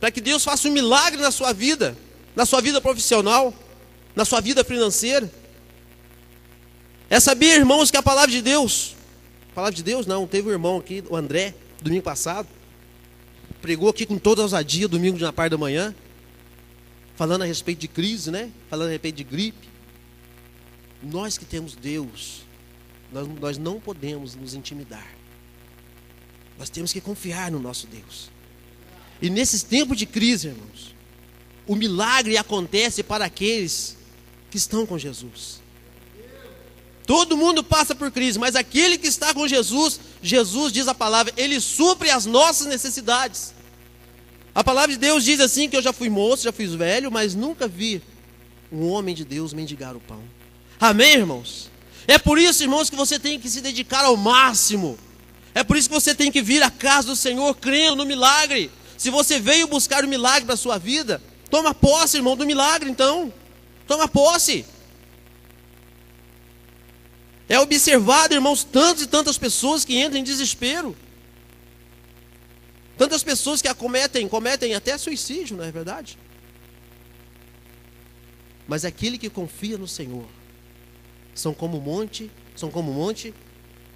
Para 0.00 0.10
que 0.10 0.20
Deus 0.20 0.44
faça 0.44 0.68
um 0.68 0.72
milagre 0.72 1.20
na 1.20 1.30
sua 1.30 1.52
vida, 1.52 1.96
na 2.36 2.44
sua 2.44 2.60
vida 2.60 2.80
profissional, 2.82 3.52
na 4.14 4.26
sua 4.26 4.42
vida 4.42 4.62
financeira. 4.62 5.28
É 7.08 7.18
saber, 7.18 7.56
irmãos, 7.56 7.90
que 7.90 7.96
a 7.96 8.02
palavra 8.02 8.30
de 8.30 8.42
Deus, 8.42 8.94
a 9.50 9.54
palavra 9.54 9.74
de 9.74 9.82
Deus 9.82 10.06
não, 10.06 10.26
teve 10.26 10.48
um 10.48 10.52
irmão 10.52 10.76
aqui, 10.76 11.02
o 11.08 11.16
André, 11.16 11.54
domingo 11.80 12.02
passado, 12.02 12.46
pregou 13.62 13.88
aqui 13.88 14.04
com 14.04 14.18
toda 14.18 14.42
a 14.42 14.44
ousadia, 14.44 14.86
domingo 14.86 15.18
na 15.18 15.32
parte 15.32 15.52
da 15.52 15.58
manhã, 15.58 15.94
falando 17.16 17.42
a 17.42 17.46
respeito 17.46 17.80
de 17.80 17.88
crise, 17.88 18.30
né? 18.30 18.50
Falando 18.68 18.88
a 18.88 18.92
respeito 18.92 19.16
de 19.16 19.24
gripe. 19.24 19.68
Nós 21.02 21.38
que 21.38 21.44
temos 21.44 21.74
Deus, 21.74 22.42
nós, 23.10 23.28
nós 23.40 23.58
não 23.58 23.80
podemos 23.80 24.34
nos 24.34 24.52
intimidar. 24.52 25.06
Nós 26.58 26.68
temos 26.68 26.92
que 26.92 27.00
confiar 27.00 27.50
no 27.50 27.58
nosso 27.58 27.86
Deus. 27.86 28.30
E 29.22 29.30
nesses 29.30 29.62
tempos 29.62 29.96
de 29.96 30.04
crise, 30.04 30.48
irmãos, 30.48 30.95
o 31.66 31.74
milagre 31.74 32.36
acontece 32.36 33.02
para 33.02 33.24
aqueles 33.24 33.96
que 34.50 34.56
estão 34.56 34.86
com 34.86 34.98
Jesus. 34.98 35.60
Todo 37.06 37.36
mundo 37.36 37.62
passa 37.62 37.94
por 37.94 38.10
crise, 38.10 38.38
mas 38.38 38.56
aquele 38.56 38.98
que 38.98 39.06
está 39.06 39.32
com 39.32 39.46
Jesus, 39.46 40.00
Jesus 40.20 40.72
diz 40.72 40.88
a 40.88 40.94
palavra, 40.94 41.32
ele 41.36 41.60
supre 41.60 42.10
as 42.10 42.26
nossas 42.26 42.66
necessidades. 42.66 43.54
A 44.54 44.64
palavra 44.64 44.92
de 44.92 44.98
Deus 44.98 45.24
diz 45.24 45.38
assim: 45.38 45.68
que 45.68 45.76
eu 45.76 45.82
já 45.82 45.92
fui 45.92 46.08
moço, 46.08 46.42
já 46.42 46.52
fui 46.52 46.66
velho, 46.66 47.12
mas 47.12 47.34
nunca 47.34 47.68
vi 47.68 48.02
um 48.72 48.88
homem 48.88 49.14
de 49.14 49.24
Deus 49.24 49.52
mendigar 49.52 49.94
o 49.94 50.00
pão. 50.00 50.22
Amém, 50.80 51.14
irmãos? 51.14 51.70
É 52.08 52.18
por 52.18 52.38
isso, 52.38 52.62
irmãos, 52.62 52.90
que 52.90 52.96
você 52.96 53.18
tem 53.18 53.38
que 53.38 53.48
se 53.48 53.60
dedicar 53.60 54.04
ao 54.04 54.16
máximo. 54.16 54.98
É 55.54 55.62
por 55.62 55.76
isso 55.76 55.88
que 55.88 55.94
você 55.94 56.14
tem 56.14 56.30
que 56.30 56.42
vir 56.42 56.62
à 56.62 56.70
casa 56.70 57.08
do 57.08 57.16
Senhor 57.16 57.54
crendo 57.56 57.96
no 57.96 58.04
milagre. 58.04 58.70
Se 58.98 59.10
você 59.10 59.38
veio 59.38 59.66
buscar 59.66 60.04
o 60.04 60.08
milagre 60.08 60.44
para 60.44 60.54
a 60.54 60.58
sua 60.58 60.78
vida, 60.78 61.22
toma 61.50 61.74
posse, 61.74 62.16
irmão, 62.16 62.36
do 62.36 62.46
milagre, 62.46 62.90
então. 62.90 63.32
Toma 63.86 64.08
posse. 64.08 64.64
É 67.48 67.58
observado, 67.60 68.34
irmãos, 68.34 68.64
tantas 68.64 69.02
e 69.02 69.06
tantas 69.06 69.38
pessoas 69.38 69.84
que 69.84 69.98
entram 69.98 70.18
em 70.18 70.24
desespero. 70.24 70.96
Tantas 72.98 73.22
pessoas 73.22 73.62
que 73.62 73.68
acometem, 73.68 74.26
cometem 74.28 74.74
até 74.74 74.96
suicídio, 74.98 75.56
não 75.56 75.64
é 75.64 75.70
verdade? 75.70 76.18
Mas 78.66 78.84
aquele 78.84 79.18
que 79.18 79.30
confia 79.30 79.78
no 79.78 79.86
Senhor 79.86 80.26
são 81.34 81.54
como 81.54 81.80
monte, 81.80 82.30
são 82.56 82.70
como 82.70 82.92
monte 82.92 83.32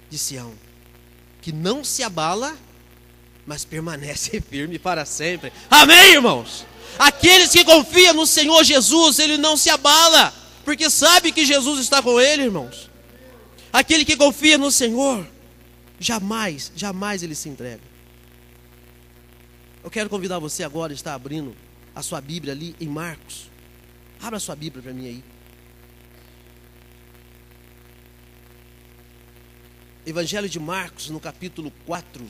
de 0.09 0.17
Sião 0.17 0.53
que 1.41 1.51
não 1.51 1.83
se 1.83 2.03
abala, 2.03 2.55
mas 3.45 3.65
permanece 3.65 4.39
firme 4.47 4.77
para 4.77 5.03
sempre. 5.03 5.51
Amém, 5.69 6.13
irmãos? 6.13 6.65
Aqueles 6.97 7.51
que 7.51 7.63
confiam 7.63 8.13
no 8.13 8.25
Senhor 8.25 8.63
Jesus, 8.63 9.19
ele 9.19 9.37
não 9.37 9.57
se 9.57 9.69
abala, 9.69 10.33
porque 10.63 10.89
sabe 10.89 11.31
que 11.31 11.45
Jesus 11.45 11.79
está 11.79 12.01
com 12.01 12.19
ele, 12.19 12.43
irmãos. 12.43 12.89
Aquele 13.71 14.05
que 14.05 14.17
confia 14.17 14.57
no 14.57 14.71
Senhor, 14.71 15.25
jamais, 15.99 16.71
jamais 16.75 17.23
ele 17.23 17.35
se 17.35 17.49
entrega. 17.49 17.81
Eu 19.83 19.89
quero 19.89 20.09
convidar 20.09 20.39
você 20.39 20.63
agora 20.63 20.93
a 20.93 20.95
estar 20.95 21.13
abrindo 21.13 21.55
a 21.95 22.01
sua 22.01 22.21
Bíblia 22.21 22.53
ali 22.53 22.75
em 22.79 22.87
Marcos. 22.87 23.49
Abra 24.21 24.37
a 24.37 24.39
sua 24.39 24.55
Bíblia 24.55 24.83
para 24.83 24.93
mim 24.93 25.07
aí. 25.07 25.23
Evangelho 30.05 30.49
de 30.49 30.59
Marcos, 30.59 31.09
no 31.09 31.19
capítulo 31.19 31.71
4. 31.85 32.25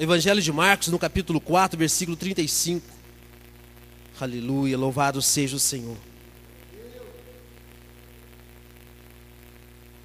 Evangelho 0.00 0.42
de 0.42 0.50
Marcos, 0.50 0.88
no 0.88 0.98
capítulo 0.98 1.40
4, 1.40 1.78
versículo 1.78 2.16
35. 2.16 2.84
Aleluia, 4.20 4.76
louvado 4.76 5.22
seja 5.22 5.54
o 5.54 5.60
Senhor. 5.60 5.96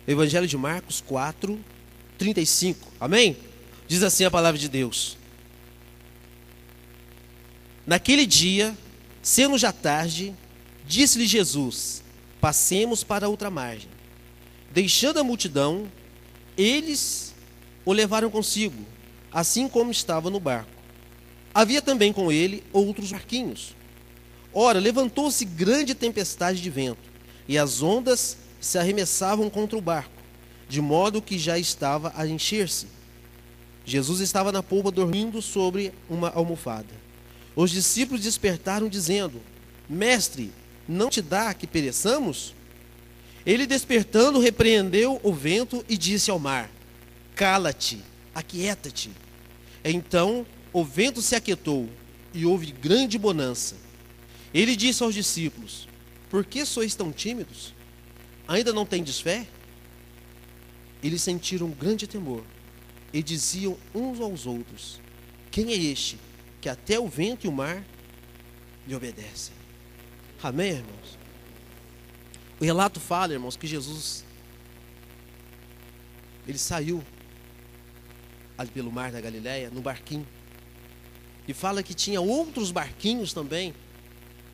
Evangelho 0.07 0.47
de 0.47 0.55
Marcos 0.55 1.01
4, 1.01 1.59
35. 2.17 2.91
Amém? 2.99 3.35
Diz 3.87 4.03
assim 4.03 4.23
a 4.23 4.29
palavra 4.29 4.59
de 4.59 4.69
Deus. 4.69 5.17
Naquele 7.87 8.27
dia, 8.27 8.77
Sendo 9.25 9.57
já 9.57 9.71
tarde, 9.71 10.35
disse-lhe 10.85 11.25
Jesus: 11.25 12.03
Passemos 12.39 13.03
para 13.03 13.27
outra 13.27 13.49
margem. 13.49 13.89
Deixando 14.71 15.19
a 15.19 15.23
multidão, 15.23 15.91
eles 16.55 17.33
o 17.83 17.91
levaram 17.91 18.29
consigo, 18.29 18.85
assim 19.35 19.67
como 19.67 19.91
estava 19.91 20.29
no 20.29 20.39
barco. 20.39 20.71
Havia 21.53 21.81
também 21.81 22.13
com 22.13 22.31
ele 22.31 22.63
outros 22.71 23.11
barquinhos. 23.11 23.75
Ora, 24.53 24.79
levantou-se 24.79 25.43
grande 25.43 25.93
tempestade 25.93 26.61
de 26.61 26.69
vento, 26.69 27.11
e 27.45 27.57
as 27.57 27.83
ondas 27.83 28.37
se 28.61 28.77
arremessavam 28.77 29.49
contra 29.49 29.77
o 29.77 29.81
barco, 29.81 30.23
de 30.69 30.79
modo 30.79 31.21
que 31.21 31.37
já 31.37 31.59
estava 31.59 32.13
a 32.15 32.25
encher-se. 32.25 32.87
Jesus 33.83 34.21
estava 34.21 34.53
na 34.53 34.63
polpa 34.63 34.89
dormindo 34.89 35.41
sobre 35.41 35.91
uma 36.09 36.29
almofada. 36.29 36.93
Os 37.57 37.71
discípulos 37.71 38.23
despertaram, 38.23 38.87
dizendo: 38.87 39.41
Mestre, 39.89 40.53
não 40.87 41.09
te 41.09 41.21
dá 41.21 41.53
que 41.53 41.67
pereçamos? 41.67 42.55
Ele 43.45 43.67
despertando, 43.67 44.39
repreendeu 44.39 45.19
o 45.21 45.33
vento 45.33 45.83
e 45.89 45.97
disse 45.97 46.31
ao 46.31 46.39
mar: 46.39 46.71
Cala-te, 47.35 48.01
aquieta-te. 48.33 49.24
Então 49.85 50.45
o 50.73 50.83
vento 50.83 51.21
se 51.21 51.35
aquietou 51.35 51.87
e 52.33 52.45
houve 52.45 52.71
grande 52.71 53.19
bonança. 53.19 53.75
Ele 54.51 54.75
disse 54.75 55.03
aos 55.03 55.13
discípulos: 55.13 55.87
Por 56.29 56.43
que 56.43 56.65
sois 56.65 56.95
tão 56.95 57.11
tímidos? 57.11 57.73
Ainda 58.47 58.73
não 58.73 58.85
tendes 58.85 59.19
fé? 59.19 59.47
Eles 61.03 61.21
sentiram 61.21 61.69
grande 61.69 62.07
temor 62.07 62.43
e 63.13 63.21
diziam 63.21 63.77
uns 63.93 64.19
aos 64.19 64.47
outros: 64.47 64.99
Quem 65.51 65.71
é 65.71 65.75
este 65.75 66.17
que 66.59 66.67
até 66.67 66.99
o 66.99 67.07
vento 67.07 67.45
e 67.45 67.47
o 67.47 67.51
mar 67.51 67.85
lhe 68.87 68.95
obedecem. 68.95 69.53
Amém, 70.41 70.71
irmãos? 70.71 71.19
O 72.59 72.65
relato 72.65 72.99
fala, 72.99 73.33
irmãos, 73.33 73.55
que 73.55 73.67
Jesus 73.67 74.25
ele 76.47 76.57
saiu 76.57 77.03
ali 78.57 78.69
pelo 78.69 78.91
mar 78.91 79.11
da 79.11 79.21
Galileia, 79.21 79.69
no 79.69 79.81
barquinho. 79.81 80.25
E 81.47 81.53
fala 81.53 81.83
que 81.83 81.93
tinha 81.93 82.19
outros 82.19 82.71
barquinhos 82.71 83.33
também, 83.33 83.73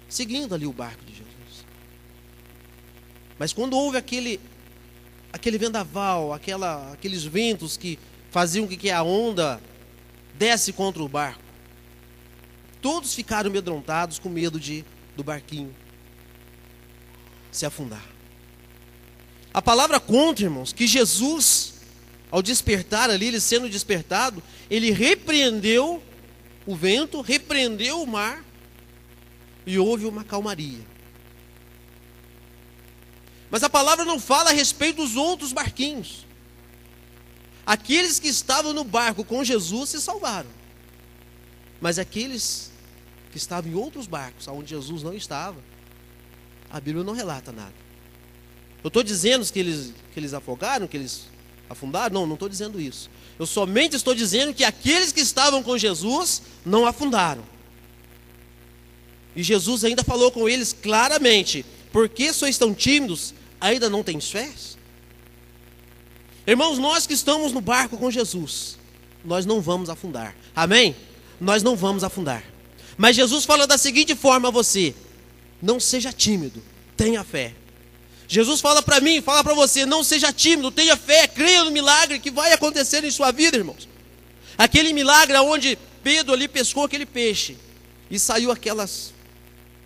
seguindo 0.09 0.53
ali 0.53 0.65
o 0.65 0.73
barco 0.73 1.03
de 1.05 1.11
Jesus. 1.11 1.65
Mas 3.39 3.53
quando 3.53 3.77
houve 3.77 3.97
aquele, 3.97 4.39
aquele 5.31 5.57
vendaval, 5.57 6.33
aquela, 6.33 6.91
aqueles 6.91 7.23
ventos 7.23 7.77
que 7.77 7.97
faziam 8.29 8.67
com 8.67 8.75
que 8.75 8.89
a 8.89 9.03
onda 9.03 9.61
desce 10.37 10.73
contra 10.73 11.01
o 11.01 11.07
barco, 11.07 11.43
todos 12.81 13.13
ficaram 13.13 13.49
amedrontados 13.49 14.19
com 14.19 14.29
medo 14.29 14.59
de 14.59 14.83
do 15.15 15.23
barquinho 15.23 15.73
se 17.51 17.65
afundar. 17.65 18.03
A 19.53 19.61
palavra 19.61 19.99
conta, 19.99 20.43
irmãos, 20.43 20.71
que 20.71 20.87
Jesus 20.87 21.70
ao 22.31 22.41
despertar 22.41 23.09
ali, 23.09 23.27
ele 23.27 23.41
sendo 23.41 23.69
despertado, 23.69 24.41
ele 24.69 24.89
repreendeu 24.89 26.01
o 26.65 26.75
vento, 26.75 27.19
repreendeu 27.19 28.01
o 28.01 28.07
mar 28.07 28.43
e 29.65 29.77
houve 29.77 30.05
uma 30.05 30.23
calmaria. 30.23 30.79
Mas 33.49 33.63
a 33.63 33.69
palavra 33.69 34.05
não 34.05 34.17
fala 34.17 34.51
a 34.51 34.53
respeito 34.53 34.97
dos 35.03 35.17
outros 35.17 35.51
barquinhos. 35.51 36.25
Aqueles 37.65 38.17
que 38.17 38.29
estavam 38.29 38.71
no 38.71 38.85
barco 38.85 39.25
com 39.25 39.43
Jesus 39.43 39.89
se 39.89 40.01
salvaram. 40.01 40.49
Mas 41.81 41.99
aqueles 41.99 42.71
que 43.31 43.37
estavam 43.37 43.69
em 43.69 43.75
outros 43.75 44.07
barcos, 44.07 44.47
onde 44.47 44.69
Jesus 44.69 45.03
não 45.03 45.13
estava, 45.13 45.61
a 46.69 46.79
Bíblia 46.79 47.03
não 47.03 47.13
relata 47.13 47.51
nada. 47.51 47.73
Eu 48.83 48.87
estou 48.87 49.03
dizendo 49.03 49.45
que 49.45 49.59
eles, 49.59 49.93
que 50.13 50.19
eles 50.19 50.33
afogaram, 50.33 50.87
que 50.87 50.95
eles 50.95 51.30
Afundar? 51.71 52.11
Não, 52.11 52.25
não 52.25 52.33
estou 52.33 52.49
dizendo 52.49 52.79
isso. 52.79 53.09
Eu 53.39 53.45
somente 53.45 53.95
estou 53.95 54.13
dizendo 54.13 54.53
que 54.53 54.63
aqueles 54.63 55.11
que 55.11 55.21
estavam 55.21 55.63
com 55.63 55.77
Jesus 55.77 56.41
não 56.65 56.85
afundaram. 56.85 57.43
E 59.35 59.41
Jesus 59.41 59.83
ainda 59.83 60.03
falou 60.03 60.31
com 60.31 60.47
eles 60.47 60.73
claramente: 60.73 61.65
Por 61.91 62.09
que 62.09 62.33
sois 62.33 62.57
tão 62.57 62.73
tímidos? 62.73 63.33
Ainda 63.59 63.89
não 63.89 64.03
tens 64.03 64.29
fé? 64.29 64.49
Irmãos, 66.45 66.79
nós 66.79 67.05
que 67.05 67.13
estamos 67.13 67.53
no 67.53 67.61
barco 67.61 67.97
com 67.97 68.09
Jesus, 68.09 68.77
nós 69.23 69.45
não 69.45 69.61
vamos 69.61 69.89
afundar. 69.89 70.35
Amém? 70.55 70.95
Nós 71.39 71.63
não 71.63 71.75
vamos 71.75 72.03
afundar. 72.03 72.43
Mas 72.97 73.15
Jesus 73.15 73.45
fala 73.45 73.65
da 73.65 73.77
seguinte 73.77 74.15
forma 74.15 74.49
a 74.49 74.51
você: 74.51 74.93
Não 75.61 75.79
seja 75.79 76.11
tímido, 76.11 76.61
tenha 76.97 77.23
fé. 77.23 77.53
Jesus 78.31 78.61
fala 78.61 78.81
para 78.81 79.01
mim, 79.01 79.21
fala 79.21 79.43
para 79.43 79.53
você: 79.53 79.85
não 79.85 80.05
seja 80.05 80.31
tímido, 80.31 80.71
tenha 80.71 80.95
fé, 80.95 81.27
creia 81.27 81.65
no 81.65 81.71
milagre 81.71 82.17
que 82.17 82.31
vai 82.31 82.53
acontecer 82.53 83.03
em 83.03 83.11
sua 83.11 83.29
vida, 83.29 83.57
irmãos. 83.57 83.89
Aquele 84.57 84.93
milagre 84.93 85.37
onde 85.39 85.77
Pedro 86.01 86.31
ali 86.31 86.47
pescou 86.47 86.85
aquele 86.85 87.05
peixe 87.05 87.57
e 88.09 88.17
saiu 88.17 88.49
aquelas, 88.49 89.13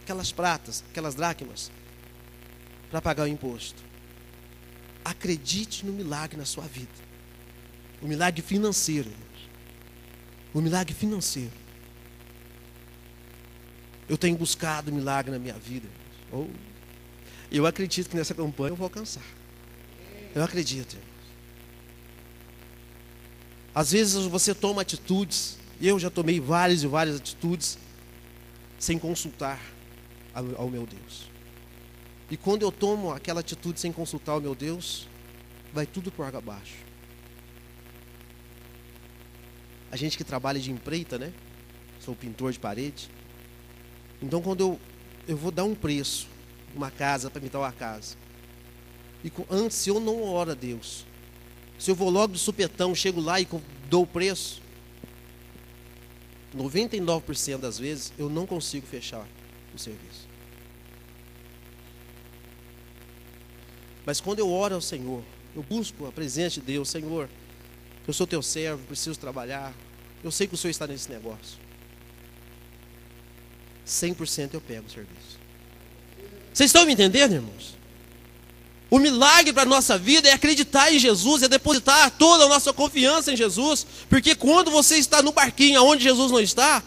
aquelas 0.04 0.32
pratas, 0.32 0.84
aquelas 0.92 1.16
dracmas, 1.16 1.72
para 2.92 3.02
pagar 3.02 3.24
o 3.24 3.28
imposto. 3.28 3.84
Acredite 5.04 5.84
no 5.84 5.92
milagre 5.92 6.38
na 6.38 6.46
sua 6.46 6.66
vida. 6.66 6.88
O 8.00 8.06
milagre 8.06 8.44
financeiro, 8.44 9.10
irmãos. 9.10 9.50
O 10.54 10.62
milagre 10.62 10.94
financeiro. 10.94 11.52
Eu 14.08 14.20
tenho 14.20 14.38
buscado 14.38 14.92
milagre 14.92 15.32
na 15.32 15.40
minha 15.40 15.56
vida. 15.56 15.88
Irmãos. 16.32 16.48
Oh. 16.48 16.75
Eu 17.52 17.66
acredito 17.66 18.10
que 18.10 18.16
nessa 18.16 18.34
campanha 18.34 18.72
eu 18.72 18.76
vou 18.76 18.86
alcançar. 18.86 19.24
Eu 20.34 20.44
acredito. 20.44 20.98
Às 23.74 23.92
vezes 23.92 24.26
você 24.26 24.54
toma 24.56 24.82
atitudes, 24.82 25.58
eu 25.82 26.00
já 26.00 26.10
tomei 26.10 26.40
várias 26.40 26.84
e 26.84 26.88
várias 26.88 27.18
atitudes, 27.18 27.78
sem 28.80 28.98
consultar 28.98 29.60
ao 30.34 30.70
meu 30.70 30.86
Deus. 30.86 31.30
E 32.30 32.38
quando 32.38 32.64
eu 32.64 32.72
tomo 32.72 33.12
aquela 33.12 33.42
atitude 33.42 33.80
sem 33.80 33.92
consultar 33.92 34.36
o 34.36 34.42
meu 34.42 34.56
Deus, 34.56 35.08
vai 35.74 35.86
tudo 35.86 36.12
por 36.12 36.26
água 36.26 36.40
abaixo. 36.40 36.76
A 39.92 39.96
gente 39.96 40.18
que 40.18 40.24
trabalha 40.24 40.60
de 40.60 40.72
empreita, 40.72 41.18
né? 41.18 41.32
Sou 42.00 42.16
pintor 42.16 42.52
de 42.52 42.60
parede. 42.60 43.10
Então 44.22 44.42
quando 44.42 44.62
eu, 44.62 44.80
eu 45.28 45.38
vou 45.38 45.52
dar 45.52 45.64
um 45.64 45.76
preço 45.76 46.28
uma 46.76 46.92
casa 46.92 47.30
para 47.30 47.42
me 47.42 47.50
dar 47.50 47.60
uma 47.60 47.72
casa. 47.72 48.16
E 49.24 49.32
antes, 49.50 49.78
se 49.78 49.90
eu 49.90 50.00
não 50.00 50.22
oro 50.22 50.52
a 50.52 50.54
Deus, 50.54 51.06
se 51.80 51.90
eu 51.90 51.96
vou 51.96 52.10
logo 52.10 52.34
de 52.34 52.40
supetão, 52.40 52.94
chego 52.94 53.20
lá 53.20 53.40
e 53.40 53.48
dou 53.90 54.04
o 54.04 54.08
preço, 54.08 54.62
99% 56.56 57.58
das 57.58 57.80
vezes 57.80 58.14
eu 58.18 58.30
não 58.30 58.46
consigo 58.46 58.86
fechar 58.86 59.28
o 59.74 59.80
serviço. 59.80 60.26
Mas 64.06 64.22
quando 64.22 64.40
eu 64.40 64.52
oro 64.52 64.76
ao 64.76 64.82
Senhor, 64.82 65.24
eu 65.56 65.64
busco 65.64 66.06
a 66.06 66.12
presença 66.12 66.60
de 66.60 66.68
Deus, 66.68 66.90
Senhor, 66.90 67.28
eu 68.08 68.14
sou 68.14 68.28
teu 68.28 68.42
servo, 68.42 68.86
preciso 68.86 69.20
trabalhar, 69.20 69.74
eu 70.24 70.32
sei 70.32 70.48
que 70.48 70.54
o 70.54 70.58
Senhor 70.58 70.72
está 70.72 70.86
nesse 70.86 71.10
negócio. 71.10 71.58
100% 73.86 74.54
eu 74.54 74.62
pego 74.62 74.88
o 74.88 74.90
serviço. 74.90 75.45
Vocês 76.56 76.70
estão 76.70 76.86
me 76.86 76.94
entendendo, 76.94 77.34
irmãos? 77.34 77.76
O 78.90 78.98
milagre 78.98 79.52
para 79.52 79.64
a 79.64 79.66
nossa 79.66 79.98
vida 79.98 80.30
é 80.30 80.32
acreditar 80.32 80.90
em 80.90 80.98
Jesus, 80.98 81.44
é 81.44 81.50
depositar 81.50 82.10
toda 82.12 82.46
a 82.46 82.48
nossa 82.48 82.72
confiança 82.72 83.34
em 83.34 83.36
Jesus, 83.36 83.86
porque 84.08 84.36
quando 84.36 84.72
você 84.72 84.96
está 84.96 85.22
no 85.22 85.34
barquinho 85.34 85.84
onde 85.84 86.04
Jesus 86.04 86.32
não 86.32 86.40
está, 86.40 86.82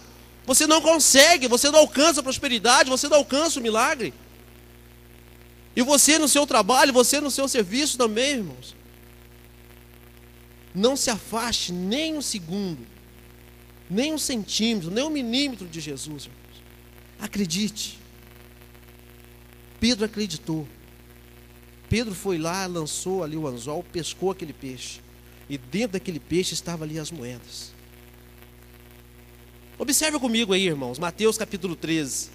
você 0.47 0.67
não 0.67 0.81
consegue, 0.81 1.49
você 1.49 1.71
não 1.71 1.81
alcança 1.81 2.21
a 2.21 2.23
prosperidade, 2.23 2.89
você 2.89 3.09
não 3.09 3.19
alcança 3.19 3.61
o 3.61 3.63
milagre. 3.63 4.15
E 5.77 5.83
você 5.83 6.19
no 6.19 6.29
seu 6.29 6.47
trabalho, 6.47 6.91
você 6.91 7.21
no 7.21 7.31
seu 7.31 7.47
serviço 7.47 7.99
também, 7.99 8.37
irmãos. 8.37 8.75
Não 10.75 10.97
se 10.97 11.11
afaste 11.11 11.75
nem 11.75 12.17
um 12.17 12.23
segundo, 12.23 12.87
nem 13.91 14.15
um 14.15 14.19
centímetro, 14.19 14.91
nem 14.91 15.05
um 15.05 15.11
milímetro 15.11 15.69
de 15.69 15.79
Jesus, 15.79 16.25
irmãos. 16.25 16.63
Acredite. 17.21 18.08
Pedro 19.81 20.05
acreditou. 20.05 20.67
Pedro 21.89 22.15
foi 22.15 22.39
lá, 22.39 22.67
lançou 22.67 23.25
ali 23.25 23.37
o 23.37 23.47
anzol, 23.47 23.83
pescou 23.83 24.31
aquele 24.31 24.53
peixe. 24.53 25.01
E 25.49 25.57
dentro 25.57 25.93
daquele 25.93 26.21
peixe 26.21 26.55
estavam 26.55 26.85
ali 26.85 26.99
as 26.99 27.11
moedas. 27.11 27.73
Observe 29.79 30.19
comigo 30.19 30.53
aí, 30.53 30.67
irmãos, 30.67 30.99
Mateus 30.99 31.39
capítulo 31.39 31.75
13. 31.77 32.31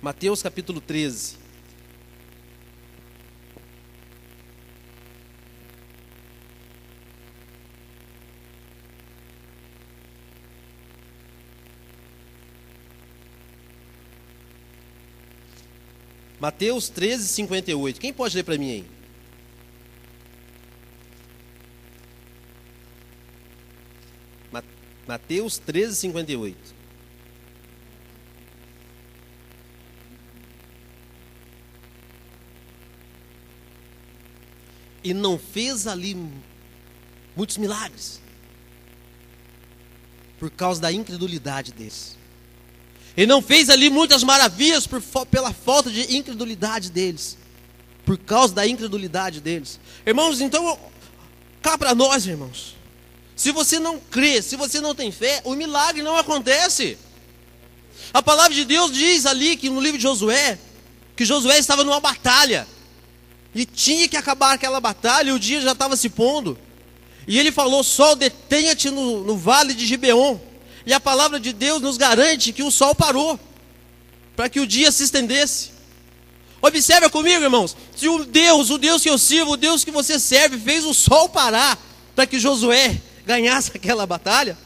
Mateus 0.00 0.42
capítulo 0.42 0.80
13. 0.80 1.45
Mateus 16.38 16.88
13, 16.88 17.28
58. 17.28 18.00
Quem 18.00 18.12
pode 18.12 18.36
ler 18.36 18.42
para 18.42 18.58
mim 18.58 18.70
aí? 18.70 18.96
Mateus 25.06 25.58
13, 25.58 25.94
58. 25.94 26.74
E 35.04 35.14
não 35.14 35.38
fez 35.38 35.86
ali 35.86 36.16
muitos 37.36 37.56
milagres 37.56 38.20
por 40.40 40.50
causa 40.50 40.80
da 40.80 40.92
incredulidade 40.92 41.72
deles. 41.72 42.15
Ele 43.16 43.26
não 43.26 43.40
fez 43.40 43.70
ali 43.70 43.88
muitas 43.88 44.22
maravilhas 44.22 44.86
por, 44.86 45.00
pela 45.26 45.52
falta 45.52 45.90
de 45.90 46.14
incredulidade 46.14 46.90
deles. 46.90 47.38
Por 48.04 48.18
causa 48.18 48.54
da 48.54 48.66
incredulidade 48.66 49.40
deles. 49.40 49.80
Irmãos, 50.06 50.40
então, 50.40 50.78
cá 51.62 51.78
para 51.78 51.94
nós, 51.94 52.26
irmãos. 52.26 52.76
Se 53.34 53.50
você 53.52 53.78
não 53.78 53.98
crê, 53.98 54.42
se 54.42 54.54
você 54.54 54.80
não 54.80 54.94
tem 54.94 55.10
fé, 55.10 55.40
o 55.44 55.54
milagre 55.54 56.02
não 56.02 56.16
acontece. 56.16 56.98
A 58.12 58.22
palavra 58.22 58.54
de 58.54 58.64
Deus 58.64 58.92
diz 58.92 59.24
ali 59.24 59.56
que 59.56 59.70
no 59.70 59.80
livro 59.80 59.96
de 59.96 60.02
Josué, 60.02 60.58
que 61.16 61.24
Josué 61.24 61.58
estava 61.58 61.84
numa 61.84 62.00
batalha. 62.00 62.66
E 63.54 63.64
tinha 63.64 64.06
que 64.06 64.16
acabar 64.16 64.52
aquela 64.52 64.80
batalha, 64.80 65.30
e 65.30 65.32
o 65.32 65.38
dia 65.38 65.62
já 65.62 65.72
estava 65.72 65.96
se 65.96 66.10
pondo. 66.10 66.58
E 67.26 67.38
ele 67.38 67.50
falou: 67.50 67.82
Sol, 67.82 68.14
detenha-te 68.14 68.90
no, 68.90 69.24
no 69.24 69.36
vale 69.36 69.72
de 69.72 69.86
Gibeon 69.86 70.38
E 70.86 70.92
a 70.92 71.00
palavra 71.00 71.40
de 71.40 71.52
Deus 71.52 71.82
nos 71.82 71.96
garante 71.96 72.52
que 72.52 72.62
o 72.62 72.70
sol 72.70 72.94
parou, 72.94 73.38
para 74.36 74.48
que 74.48 74.60
o 74.60 74.66
dia 74.66 74.92
se 74.92 75.02
estendesse. 75.02 75.70
Observa 76.62 77.10
comigo, 77.10 77.42
irmãos. 77.42 77.76
Se 77.94 78.08
o 78.08 78.24
Deus, 78.24 78.70
o 78.70 78.78
Deus 78.78 79.02
que 79.02 79.10
eu 79.10 79.18
sirvo, 79.18 79.52
o 79.52 79.56
Deus 79.56 79.84
que 79.84 79.90
você 79.90 80.18
serve, 80.18 80.58
fez 80.58 80.84
o 80.84 80.94
sol 80.94 81.28
parar 81.28 81.76
para 82.14 82.26
que 82.26 82.38
Josué 82.38 83.00
ganhasse 83.26 83.72
aquela 83.76 84.06
batalha, 84.06 84.56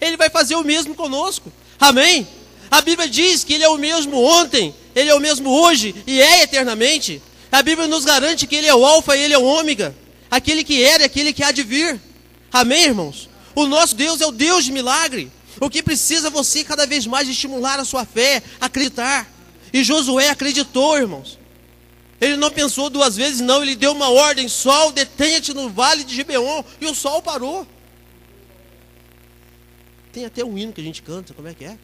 ele 0.00 0.16
vai 0.16 0.30
fazer 0.30 0.56
o 0.56 0.64
mesmo 0.64 0.94
conosco. 0.94 1.52
Amém? 1.78 2.26
A 2.70 2.80
Bíblia 2.80 3.08
diz 3.08 3.44
que 3.44 3.54
Ele 3.54 3.64
é 3.64 3.68
o 3.68 3.78
mesmo 3.78 4.22
ontem, 4.22 4.74
Ele 4.94 5.10
é 5.10 5.14
o 5.14 5.20
mesmo 5.20 5.50
hoje 5.50 5.94
e 6.06 6.20
é 6.20 6.42
eternamente. 6.42 7.22
A 7.50 7.62
Bíblia 7.62 7.88
nos 7.88 8.04
garante 8.04 8.46
que 8.46 8.56
Ele 8.56 8.66
é 8.66 8.74
o 8.74 8.84
Alfa 8.84 9.16
e 9.16 9.22
Ele 9.22 9.34
é 9.34 9.38
o 9.38 9.44
Ômega, 9.44 9.94
aquele 10.30 10.62
que 10.62 10.82
era 10.82 11.02
e 11.02 11.06
aquele 11.06 11.32
que 11.32 11.42
há 11.42 11.50
de 11.50 11.62
vir. 11.62 12.00
Amém, 12.52 12.84
irmãos? 12.84 13.28
O 13.58 13.66
nosso 13.66 13.96
Deus 13.96 14.20
é 14.20 14.26
o 14.26 14.30
Deus 14.30 14.64
de 14.66 14.70
milagre. 14.70 15.32
O 15.60 15.68
que 15.68 15.82
precisa 15.82 16.30
você 16.30 16.62
cada 16.62 16.86
vez 16.86 17.08
mais 17.08 17.28
estimular 17.28 17.80
a 17.80 17.84
sua 17.84 18.04
fé, 18.04 18.40
acreditar. 18.60 19.28
E 19.72 19.82
Josué 19.82 20.28
acreditou, 20.28 20.96
irmãos. 20.96 21.36
Ele 22.20 22.36
não 22.36 22.52
pensou 22.52 22.88
duas 22.88 23.16
vezes, 23.16 23.40
não. 23.40 23.60
Ele 23.60 23.74
deu 23.74 23.90
uma 23.90 24.10
ordem: 24.10 24.46
sol, 24.46 24.92
detenha-te 24.92 25.52
no 25.52 25.68
vale 25.68 26.04
de 26.04 26.14
Gibeon. 26.14 26.62
E 26.80 26.86
o 26.86 26.94
sol 26.94 27.20
parou. 27.20 27.66
Tem 30.12 30.24
até 30.24 30.44
um 30.44 30.56
hino 30.56 30.72
que 30.72 30.80
a 30.80 30.84
gente 30.84 31.02
canta, 31.02 31.34
como 31.34 31.48
é 31.48 31.54
que 31.54 31.64
é? 31.64 31.76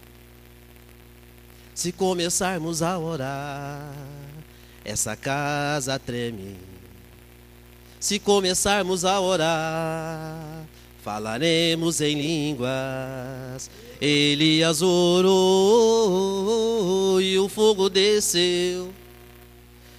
Se 1.75 1.91
começarmos 1.91 2.83
a 2.83 2.97
orar, 2.97 3.93
essa 4.85 5.17
casa 5.17 5.99
treme. 5.99 6.57
Se 7.99 8.21
começarmos 8.21 9.05
a 9.05 9.19
orar, 9.19 10.64
falaremos 11.05 12.01
em 12.01 12.15
línguas. 12.15 13.71
Elias 14.01 14.81
orou 14.81 15.31
e 17.21 17.39
o 17.39 17.47
fogo 17.47 17.91
desceu. 17.91 18.91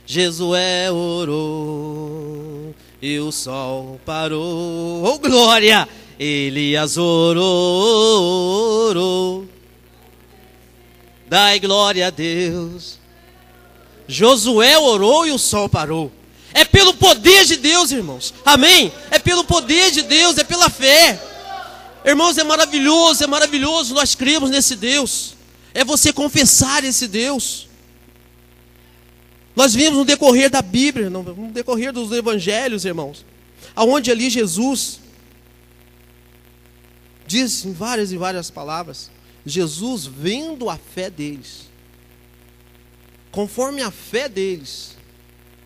Jesué 0.05 0.91
orou 0.91 2.73
e 2.99 3.19
o 3.19 3.31
sol 3.31 4.01
parou. 4.03 5.03
Oh 5.05 5.19
glória! 5.19 5.87
Elias 6.19 6.97
orou. 6.97 7.45
Dai 11.27 11.59
glória 11.59 12.07
a 12.07 12.09
Deus. 12.09 12.97
Josué 14.07 14.79
orou 14.79 15.27
e 15.27 15.31
o 15.31 15.37
sol 15.37 15.69
parou. 15.69 16.11
É 16.53 16.63
pelo 16.63 16.93
poder 16.93 17.43
de 17.43 17.57
Deus, 17.57 17.91
irmãos. 17.91 18.33
Amém? 18.45 18.89
Pelo 19.25 19.43
poder 19.43 19.89
de 19.89 20.03
Deus, 20.03 20.37
é 20.37 20.43
pela 20.43 20.69
fé. 20.69 21.19
Irmãos, 22.05 22.37
é 22.37 22.43
maravilhoso, 22.43 23.23
é 23.23 23.27
maravilhoso. 23.27 23.95
Nós 23.95 24.13
cremos 24.13 24.51
nesse 24.51 24.75
Deus. 24.75 25.33
É 25.73 25.83
você 25.83 26.13
confessar 26.13 26.83
esse 26.83 27.07
Deus. 27.07 27.67
Nós 29.55 29.73
vimos 29.73 29.97
no 29.97 30.05
decorrer 30.05 30.49
da 30.49 30.61
Bíblia, 30.61 31.09
no 31.09 31.23
decorrer 31.51 31.91
dos 31.91 32.11
evangelhos, 32.11 32.85
irmãos, 32.85 33.25
aonde 33.75 34.11
ali 34.11 34.29
Jesus 34.29 34.99
diz 37.25 37.65
em 37.65 37.73
várias 37.73 38.11
e 38.11 38.17
várias 38.17 38.51
palavras, 38.51 39.09
Jesus 39.43 40.05
vendo 40.05 40.69
a 40.69 40.77
fé 40.77 41.09
deles, 41.09 41.69
conforme 43.31 43.81
a 43.81 43.89
fé 43.89 44.29
deles, 44.29 44.95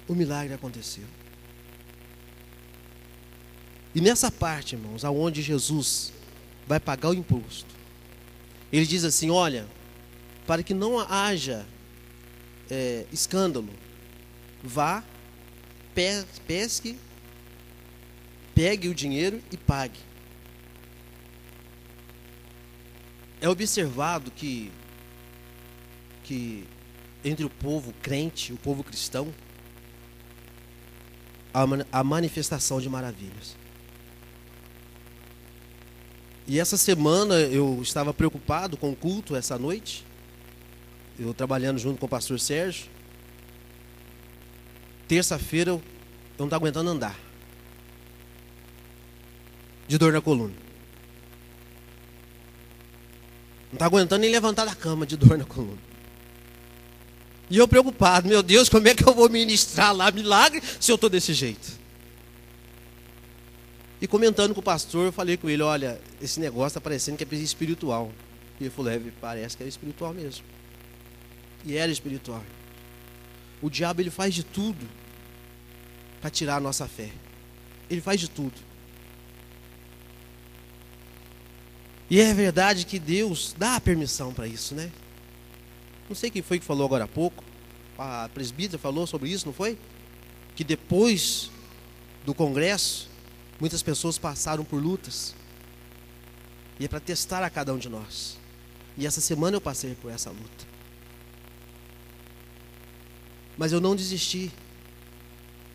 o 0.07 0.13
milagre 0.13 0.53
aconteceu. 0.53 1.03
E 3.93 4.01
nessa 4.01 4.31
parte, 4.31 4.75
irmãos, 4.75 5.03
aonde 5.03 5.41
Jesus 5.41 6.13
vai 6.67 6.79
pagar 6.79 7.09
o 7.09 7.13
imposto. 7.13 7.73
Ele 8.71 8.85
diz 8.85 9.03
assim: 9.03 9.29
olha, 9.29 9.67
para 10.45 10.61
que 10.61 10.73
não 10.73 10.99
haja 10.99 11.65
é, 12.69 13.05
escândalo, 13.11 13.69
vá, 14.63 15.03
pesque, 16.47 16.97
pegue 18.53 18.87
o 18.87 18.93
dinheiro 18.93 19.41
e 19.51 19.57
pague. 19.57 19.99
É 23.41 23.49
observado 23.49 24.29
que, 24.31 24.71
que 26.23 26.65
entre 27.23 27.45
o 27.45 27.49
povo 27.49 27.93
crente, 28.01 28.53
o 28.53 28.57
povo 28.57 28.83
cristão, 28.83 29.33
há 31.53 31.65
a 31.91 32.03
manifestação 32.03 32.79
de 32.79 32.87
maravilhas. 32.89 33.58
E 36.49 36.59
essa 36.59 36.77
semana 36.77 37.35
eu 37.35 37.79
estava 37.79 38.11
preocupado 38.11 38.75
com 38.75 38.89
o 38.89 38.95
culto 38.95 39.35
essa 39.35 39.55
noite. 39.55 40.03
Eu 41.19 41.31
trabalhando 41.31 41.77
junto 41.77 41.99
com 41.99 42.07
o 42.07 42.09
pastor 42.09 42.39
Sérgio. 42.39 42.87
Terça-feira 45.07 45.69
eu 45.69 45.81
não 46.39 46.47
estava 46.47 46.63
aguentando 46.63 46.89
andar. 46.89 47.15
De 49.87 49.95
dor 49.99 50.11
na 50.11 50.21
coluna. 50.21 50.55
Não 53.67 53.73
estava 53.73 53.95
aguentando 53.95 54.21
nem 54.21 54.31
levantar 54.31 54.65
da 54.65 54.73
cama 54.73 55.05
de 55.05 55.15
dor 55.15 55.37
na 55.37 55.45
coluna. 55.45 55.77
E 57.47 57.59
eu 57.59 57.67
preocupado, 57.67 58.27
meu 58.27 58.41
Deus, 58.41 58.67
como 58.69 58.87
é 58.87 58.95
que 58.95 59.07
eu 59.07 59.13
vou 59.13 59.29
ministrar 59.29 59.95
lá 59.95 60.09
milagre 60.09 60.63
se 60.79 60.91
eu 60.91 60.95
estou 60.95 61.11
desse 61.11 61.31
jeito? 61.31 61.77
E 64.01 64.07
comentando 64.07 64.53
com 64.53 64.61
o 64.61 64.63
pastor, 64.63 65.05
eu 65.05 65.11
falei 65.11 65.37
com 65.37 65.49
ele: 65.49 65.61
olha, 65.61 65.99
esse 66.21 66.39
negócio 66.39 66.67
está 66.67 66.81
parecendo 66.81 67.17
que 67.17 67.35
é 67.35 67.37
espiritual. 67.37 68.11
E 68.59 68.63
ele 68.63 68.69
falou: 68.69 68.91
é, 68.91 68.99
parece 69.19 69.57
que 69.57 69.63
é 69.63 69.67
espiritual 69.67 70.13
mesmo. 70.13 70.43
E 71.65 71.75
era 71.75 71.91
espiritual. 71.91 72.43
O 73.61 73.69
diabo 73.69 74.01
ele 74.01 74.09
faz 74.09 74.33
de 74.33 74.43
tudo 74.43 74.87
para 76.21 76.29
tirar 76.29 76.57
a 76.57 76.59
nossa 76.59 76.87
fé. 76.87 77.09
Ele 77.89 78.01
faz 78.01 78.19
de 78.19 78.29
tudo. 78.29 78.53
E 82.09 82.19
é 82.19 82.33
verdade 82.33 82.85
que 82.85 82.97
Deus 82.97 83.53
dá 83.57 83.75
a 83.75 83.81
permissão 83.81 84.33
para 84.33 84.47
isso, 84.47 84.73
né? 84.73 84.91
Não 86.07 86.15
sei 86.15 86.31
quem 86.31 86.41
foi 86.41 86.59
que 86.59 86.65
falou 86.65 86.85
agora 86.85 87.03
há 87.03 87.07
pouco. 87.07 87.43
A 87.97 88.29
presbítera 88.33 88.79
falou 88.79 89.05
sobre 89.05 89.29
isso, 89.29 89.45
não 89.45 89.53
foi? 89.53 89.77
Que 90.55 90.63
depois 90.63 91.51
do 92.25 92.33
congresso, 92.33 93.08
Muitas 93.59 93.83
pessoas 93.83 94.17
passaram 94.17 94.63
por 94.63 94.81
lutas. 94.81 95.35
E 96.79 96.85
é 96.85 96.87
para 96.87 96.99
testar 96.99 97.43
a 97.43 97.49
cada 97.49 97.73
um 97.73 97.77
de 97.77 97.89
nós. 97.89 98.37
E 98.97 99.05
essa 99.05 99.19
semana 99.19 99.57
eu 99.57 99.61
passei 99.61 99.95
por 99.95 100.11
essa 100.11 100.29
luta. 100.29 100.67
Mas 103.57 103.73
eu 103.73 103.81
não 103.81 103.95
desisti. 103.95 104.51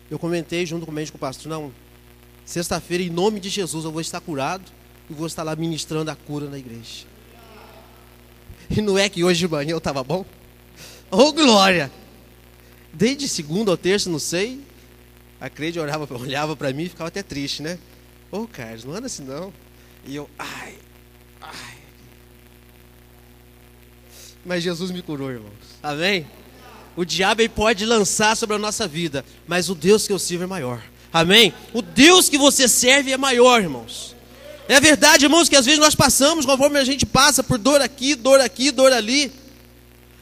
Eu 0.09 0.17
comentei 0.17 0.65
junto 0.65 0.85
com 0.85 0.91
o 0.91 0.95
médico 0.95 1.17
pastor, 1.17 1.49
não, 1.49 1.71
sexta-feira, 2.45 3.03
em 3.03 3.09
nome 3.09 3.39
de 3.39 3.49
Jesus, 3.49 3.85
eu 3.85 3.91
vou 3.91 4.01
estar 4.01 4.21
curado 4.21 4.71
e 5.09 5.13
vou 5.13 5.25
estar 5.25 5.43
lá 5.43 5.55
ministrando 5.55 6.11
a 6.11 6.15
cura 6.15 6.47
na 6.47 6.57
igreja. 6.57 7.05
E 8.69 8.81
não 8.81 8.97
é 8.97 9.09
que 9.09 9.23
hoje 9.23 9.39
de 9.39 9.47
manhã 9.47 9.71
eu 9.71 9.77
estava 9.79 10.03
bom? 10.03 10.25
Oh, 11.09 11.31
glória! 11.31 11.91
Desde 12.93 13.27
segunda 13.27 13.71
ou 13.71 13.77
terça, 13.77 14.09
não 14.09 14.19
sei, 14.19 14.61
a 15.39 15.49
Creide 15.49 15.79
olhava, 15.79 16.07
olhava 16.15 16.55
para 16.55 16.71
mim 16.73 16.83
e 16.83 16.89
ficava 16.89 17.07
até 17.07 17.23
triste, 17.23 17.61
né? 17.61 17.77
Ô, 18.31 18.39
oh, 18.39 18.47
Carlos, 18.47 18.83
não 18.83 18.93
anda 18.93 19.07
assim 19.07 19.23
não. 19.23 19.53
E 20.05 20.15
eu, 20.15 20.29
ai, 20.37 20.75
ai. 21.41 21.77
Mas 24.45 24.63
Jesus 24.63 24.91
me 24.91 25.01
curou, 25.01 25.31
irmãos. 25.31 25.51
Amém? 25.81 26.27
O 26.95 27.03
diabo 27.03 27.41
ele 27.41 27.49
pode 27.49 27.85
lançar 27.85 28.37
sobre 28.37 28.55
a 28.55 28.59
nossa 28.59 28.87
vida, 28.87 29.25
mas 29.47 29.69
o 29.69 29.75
Deus 29.75 30.07
que 30.07 30.13
eu 30.13 30.19
sirvo 30.19 30.43
é 30.43 30.47
maior. 30.47 30.81
Amém? 31.11 31.53
O 31.73 31.81
Deus 31.81 32.29
que 32.29 32.37
você 32.37 32.67
serve 32.67 33.11
é 33.11 33.17
maior, 33.17 33.61
irmãos. 33.61 34.15
É 34.67 34.79
verdade, 34.79 35.25
irmãos, 35.25 35.47
que 35.47 35.55
às 35.55 35.65
vezes 35.65 35.79
nós 35.79 35.95
passamos, 35.95 36.45
conforme 36.45 36.79
a 36.79 36.83
gente 36.83 37.05
passa 37.05 37.43
por 37.43 37.57
dor 37.57 37.81
aqui, 37.81 38.15
dor 38.15 38.39
aqui, 38.39 38.71
dor 38.71 38.91
ali. 38.91 39.31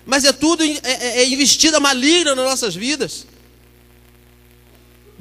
Mas 0.05 0.25
é 0.25 0.33
tudo 0.33 0.63
é, 0.63 0.79
é, 0.83 1.21
é 1.21 1.27
investida 1.27 1.79
maligna 1.79 2.35
nas 2.35 2.45
nossas 2.45 2.75
vidas. 2.75 3.25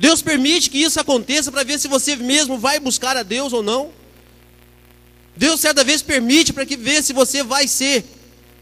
Deus 0.02 0.20
permite 0.20 0.68
que 0.68 0.78
isso 0.78 0.98
aconteça 0.98 1.52
para 1.52 1.62
ver 1.62 1.78
se 1.78 1.86
você 1.86 2.16
mesmo 2.16 2.58
vai 2.58 2.80
buscar 2.80 3.16
a 3.16 3.22
Deus 3.22 3.52
ou 3.52 3.62
não. 3.62 3.92
Deus 5.36 5.60
certa 5.60 5.84
vez 5.84 6.02
permite 6.02 6.52
para 6.52 6.66
que 6.66 6.76
veja 6.76 7.02
se 7.02 7.12
você 7.12 7.44
vai 7.44 7.68
ser 7.68 8.04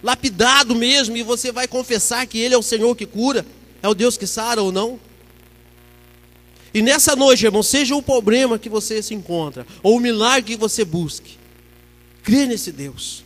lapidado 0.02 0.74
mesmo 0.74 1.16
e 1.16 1.22
você 1.22 1.50
vai 1.50 1.66
confessar 1.66 2.26
que 2.26 2.38
Ele 2.38 2.54
é 2.54 2.58
o 2.58 2.62
Senhor 2.62 2.94
que 2.94 3.06
cura, 3.06 3.46
é 3.82 3.88
o 3.88 3.94
Deus 3.94 4.18
que 4.18 4.26
sara 4.26 4.62
ou 4.62 4.70
não. 4.70 5.00
E 6.74 6.82
nessa 6.82 7.16
noite, 7.16 7.46
irmão, 7.46 7.62
seja 7.62 7.96
o 7.96 8.02
problema 8.02 8.58
que 8.58 8.68
você 8.68 9.02
se 9.02 9.14
encontra, 9.14 9.66
ou 9.82 9.96
o 9.96 10.00
milagre 10.00 10.52
que 10.52 10.60
você 10.60 10.84
busque, 10.84 11.38
crê 12.22 12.44
nesse 12.44 12.70
Deus. 12.70 13.24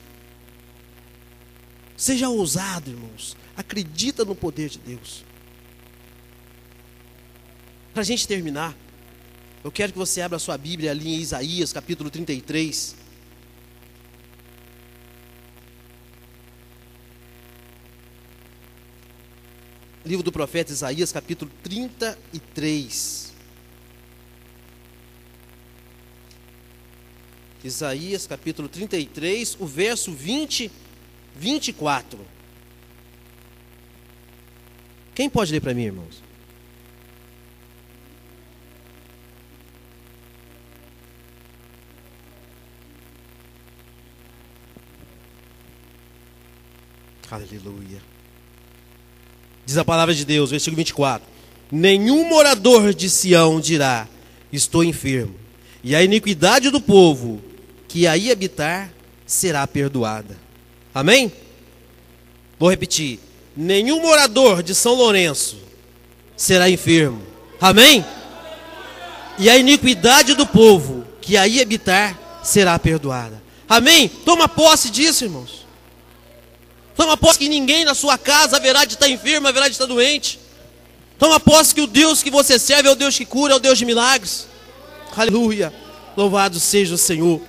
Seja 1.96 2.28
ousado, 2.28 2.92
irmãos. 2.92 3.36
Acredita 3.56 4.24
no 4.24 4.36
poder 4.36 4.68
de 4.68 4.78
Deus. 4.78 5.24
Para 7.95 8.03
a 8.03 8.05
gente 8.05 8.26
terminar, 8.26 8.76
eu 9.62 9.70
quero 9.70 9.92
que 9.92 9.99
você 9.99 10.20
abra 10.20 10.34
a 10.36 10.40
sua 10.40 10.59
Bíblia 10.59 10.90
ali 10.90 11.14
em 11.14 11.20
Isaías, 11.20 11.72
capítulo 11.72 12.11
33. 12.11 12.97
Livro 20.05 20.24
do 20.24 20.32
profeta 20.32 20.72
Isaías, 20.72 21.12
capítulo 21.12 21.49
33. 21.62 23.32
Isaías, 27.62 28.26
capítulo 28.26 28.68
33, 28.68 29.57
o 29.61 29.66
verso 29.66 30.11
20, 30.12 30.68
24. 31.36 32.18
Quem 35.14 35.30
pode 35.30 35.53
ler 35.53 35.61
para 35.61 35.72
mim, 35.72 35.84
irmãos? 35.84 36.23
Aleluia. 47.30 48.02
Diz 49.66 49.78
a 49.78 49.84
palavra 49.84 50.14
de 50.14 50.24
Deus, 50.24 50.50
versículo 50.50 50.76
24: 50.76 51.26
Nenhum 51.70 52.28
morador 52.28 52.92
de 52.92 53.08
Sião 53.08 53.60
dirá: 53.60 54.06
Estou 54.52 54.84
enfermo, 54.84 55.34
e 55.82 55.94
a 55.94 56.02
iniquidade 56.02 56.70
do 56.70 56.80
povo 56.80 57.42
que 57.88 58.06
aí 58.06 58.30
habitar 58.30 58.92
será 59.26 59.66
perdoada. 59.66 60.36
Amém? 60.94 61.32
Vou 62.58 62.70
repetir: 62.70 63.18
nenhum 63.56 64.00
morador 64.02 64.62
de 64.62 64.74
São 64.74 64.94
Lourenço 64.94 65.58
será 66.36 66.68
enfermo. 66.68 67.22
Amém? 67.60 68.04
E 69.38 69.48
a 69.48 69.56
iniquidade 69.56 70.34
do 70.34 70.46
povo 70.46 71.04
que 71.20 71.36
aí 71.36 71.60
habitar 71.60 72.40
será 72.42 72.78
perdoada. 72.78 73.42
Amém? 73.68 74.08
Toma 74.08 74.48
posse 74.48 74.90
disso, 74.90 75.24
irmãos. 75.24 75.63
Toma 76.97 77.16
posse 77.16 77.38
que 77.38 77.49
ninguém 77.49 77.84
na 77.84 77.95
sua 77.95 78.16
casa 78.16 78.57
haverá 78.57 78.84
de 78.84 78.95
estar 78.95 79.09
enfermo, 79.09 79.49
haverá 79.49 79.66
de 79.66 79.72
estar 79.72 79.86
doente. 79.86 80.38
Toma 81.18 81.40
posse 81.40 81.74
que 81.74 81.80
o 81.80 81.86
Deus 81.86 82.22
que 82.22 82.30
você 82.30 82.59
serve 82.59 82.88
é 82.88 82.92
o 82.92 82.95
Deus 82.95 83.16
que 83.16 83.24
cura, 83.24 83.55
é 83.55 83.57
o 83.57 83.61
Deus 83.61 83.78
de 83.78 83.84
milagres. 83.84 84.47
Aleluia. 85.16 85.72
Louvado 86.16 86.59
seja 86.61 86.95
o 86.95 86.99
Senhor. 86.99 87.40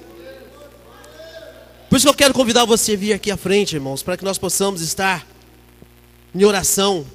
Por 1.89 1.97
isso 1.97 2.05
que 2.05 2.09
eu 2.09 2.15
quero 2.15 2.33
convidar 2.33 2.65
você 2.65 2.93
a 2.93 2.97
vir 2.97 3.13
aqui 3.13 3.29
à 3.29 3.37
frente, 3.37 3.75
irmãos, 3.75 4.01
para 4.01 4.17
que 4.17 4.23
nós 4.23 4.37
possamos 4.37 4.81
estar 4.81 5.25
em 6.33 6.43
oração. 6.43 7.05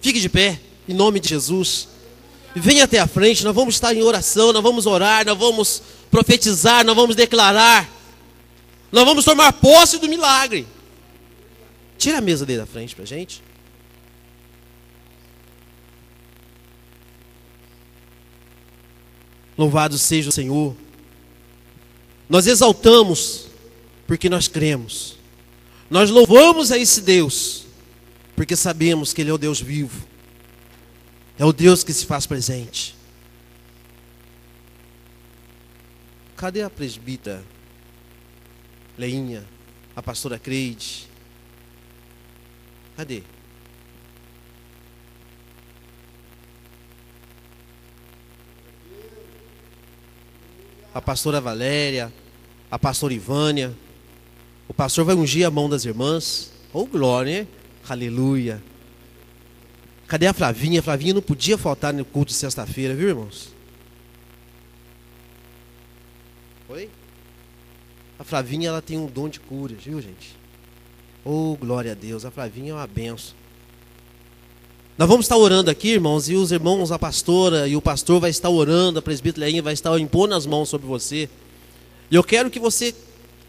Fique 0.00 0.20
de 0.20 0.28
pé, 0.28 0.60
em 0.88 0.94
nome 0.94 1.20
de 1.20 1.28
Jesus. 1.28 1.88
Venha 2.54 2.84
até 2.84 2.98
a 2.98 3.06
frente, 3.06 3.44
nós 3.44 3.54
vamos 3.54 3.74
estar 3.74 3.94
em 3.94 4.02
oração, 4.02 4.52
nós 4.52 4.62
vamos 4.62 4.86
orar, 4.86 5.24
nós 5.26 5.38
vamos 5.38 5.82
profetizar, 6.10 6.84
nós 6.84 6.96
vamos 6.96 7.14
declarar. 7.14 7.88
Nós 8.90 9.04
vamos 9.04 9.24
tomar 9.24 9.52
posse 9.52 9.98
do 9.98 10.08
milagre. 10.08 10.66
Tira 12.00 12.16
a 12.16 12.20
mesa 12.22 12.46
dele 12.46 12.60
da 12.60 12.66
frente 12.66 12.96
para 12.96 13.04
gente. 13.04 13.42
Louvado 19.56 19.98
seja 19.98 20.30
o 20.30 20.32
Senhor. 20.32 20.74
Nós 22.26 22.46
exaltamos 22.46 23.48
porque 24.06 24.30
nós 24.30 24.48
cremos. 24.48 25.18
Nós 25.90 26.08
louvamos 26.08 26.72
a 26.72 26.78
esse 26.78 27.02
Deus 27.02 27.66
porque 28.34 28.56
sabemos 28.56 29.12
que 29.12 29.20
Ele 29.20 29.28
é 29.28 29.34
o 29.34 29.38
Deus 29.38 29.60
vivo. 29.60 30.08
É 31.38 31.44
o 31.44 31.52
Deus 31.52 31.84
que 31.84 31.92
se 31.92 32.06
faz 32.06 32.24
presente. 32.24 32.96
Cadê 36.34 36.62
a 36.62 36.70
presbítera 36.70 37.44
Leinha? 38.96 39.44
A 39.94 40.02
pastora 40.02 40.38
Creide? 40.38 41.09
Cadê? 43.00 43.22
A 50.92 51.00
pastora 51.00 51.40
Valéria, 51.40 52.12
a 52.70 52.78
pastora 52.78 53.14
Ivânia. 53.14 53.74
O 54.68 54.74
pastor 54.74 55.06
vai 55.06 55.14
ungir 55.14 55.46
a 55.46 55.50
mão 55.50 55.66
das 55.66 55.86
irmãs. 55.86 56.52
Oh, 56.74 56.84
glória, 56.84 57.48
aleluia. 57.88 58.62
Cadê 60.06 60.26
a 60.26 60.34
Flavinha? 60.34 60.80
A 60.80 60.82
Flavinha 60.82 61.14
não 61.14 61.22
podia 61.22 61.56
faltar 61.56 61.94
no 61.94 62.04
culto 62.04 62.32
de 62.32 62.36
sexta-feira, 62.36 62.94
viu, 62.94 63.08
irmãos? 63.08 63.54
Oi? 66.68 66.90
A 68.18 68.24
Flavinha, 68.24 68.68
ela 68.68 68.82
tem 68.82 68.98
um 68.98 69.06
dom 69.06 69.26
de 69.26 69.40
cura, 69.40 69.74
viu, 69.74 70.02
gente? 70.02 70.39
Oh, 71.24 71.56
glória 71.60 71.92
a 71.92 71.94
Deus. 71.94 72.24
A 72.24 72.30
Flavinha 72.30 72.72
é 72.72 72.74
uma 72.74 72.86
benção. 72.86 73.34
Nós 74.96 75.08
vamos 75.08 75.24
estar 75.24 75.36
orando 75.36 75.70
aqui, 75.70 75.88
irmãos, 75.88 76.28
e 76.28 76.34
os 76.34 76.52
irmãos, 76.52 76.92
a 76.92 76.98
pastora 76.98 77.66
e 77.66 77.74
o 77.74 77.80
pastor 77.80 78.20
vai 78.20 78.30
estar 78.30 78.50
orando, 78.50 78.98
a 78.98 79.02
presbítera 79.02 79.46
Leinha 79.46 79.62
vai 79.62 79.72
estar 79.72 79.98
impondo 79.98 80.34
as 80.34 80.44
mãos 80.44 80.68
sobre 80.68 80.86
você. 80.86 81.28
E 82.10 82.14
eu 82.14 82.22
quero 82.22 82.50
que 82.50 82.58
você 82.58 82.94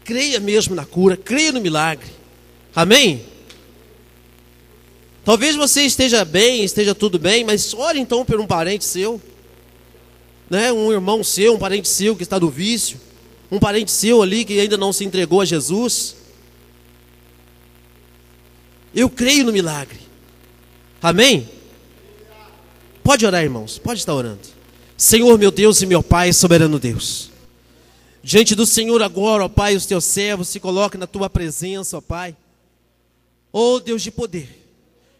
creia 0.04 0.40
mesmo 0.40 0.74
na 0.74 0.86
cura, 0.86 1.16
creia 1.16 1.52
no 1.52 1.60
milagre. 1.60 2.08
Amém? 2.74 3.24
Talvez 5.24 5.54
você 5.54 5.82
esteja 5.82 6.24
bem, 6.24 6.64
esteja 6.64 6.94
tudo 6.94 7.18
bem, 7.18 7.44
mas 7.44 7.74
ore 7.74 7.98
então 7.98 8.24
por 8.24 8.40
um 8.40 8.46
parente 8.46 8.84
seu, 8.84 9.20
né? 10.48 10.72
um 10.72 10.90
irmão 10.90 11.22
seu, 11.22 11.54
um 11.54 11.58
parente 11.58 11.88
seu 11.88 12.16
que 12.16 12.22
está 12.22 12.38
do 12.38 12.50
vício, 12.50 12.98
um 13.50 13.58
parente 13.58 13.90
seu 13.90 14.22
ali 14.22 14.44
que 14.44 14.58
ainda 14.58 14.76
não 14.76 14.92
se 14.92 15.04
entregou 15.04 15.40
a 15.40 15.44
Jesus. 15.44 16.21
Eu 18.94 19.08
creio 19.08 19.44
no 19.44 19.52
milagre. 19.52 20.00
Amém? 21.00 21.48
Pode 23.02 23.26
orar, 23.26 23.42
irmãos. 23.42 23.78
Pode 23.78 24.00
estar 24.00 24.14
orando. 24.14 24.40
Senhor, 24.96 25.36
meu 25.38 25.50
Deus 25.50 25.82
e 25.82 25.86
meu 25.86 26.02
Pai, 26.02 26.32
soberano 26.32 26.78
Deus. 26.78 27.30
Diante 28.22 28.54
do 28.54 28.64
Senhor 28.64 29.02
agora, 29.02 29.44
ó 29.44 29.48
Pai, 29.48 29.74
os 29.74 29.86
teus 29.86 30.04
servos 30.04 30.48
se 30.48 30.60
colocam 30.60 30.98
na 30.98 31.06
tua 31.06 31.28
presença, 31.28 31.98
ó 31.98 32.00
Pai. 32.00 32.36
Ó 33.52 33.80
Deus 33.80 34.02
de 34.02 34.10
poder. 34.10 34.60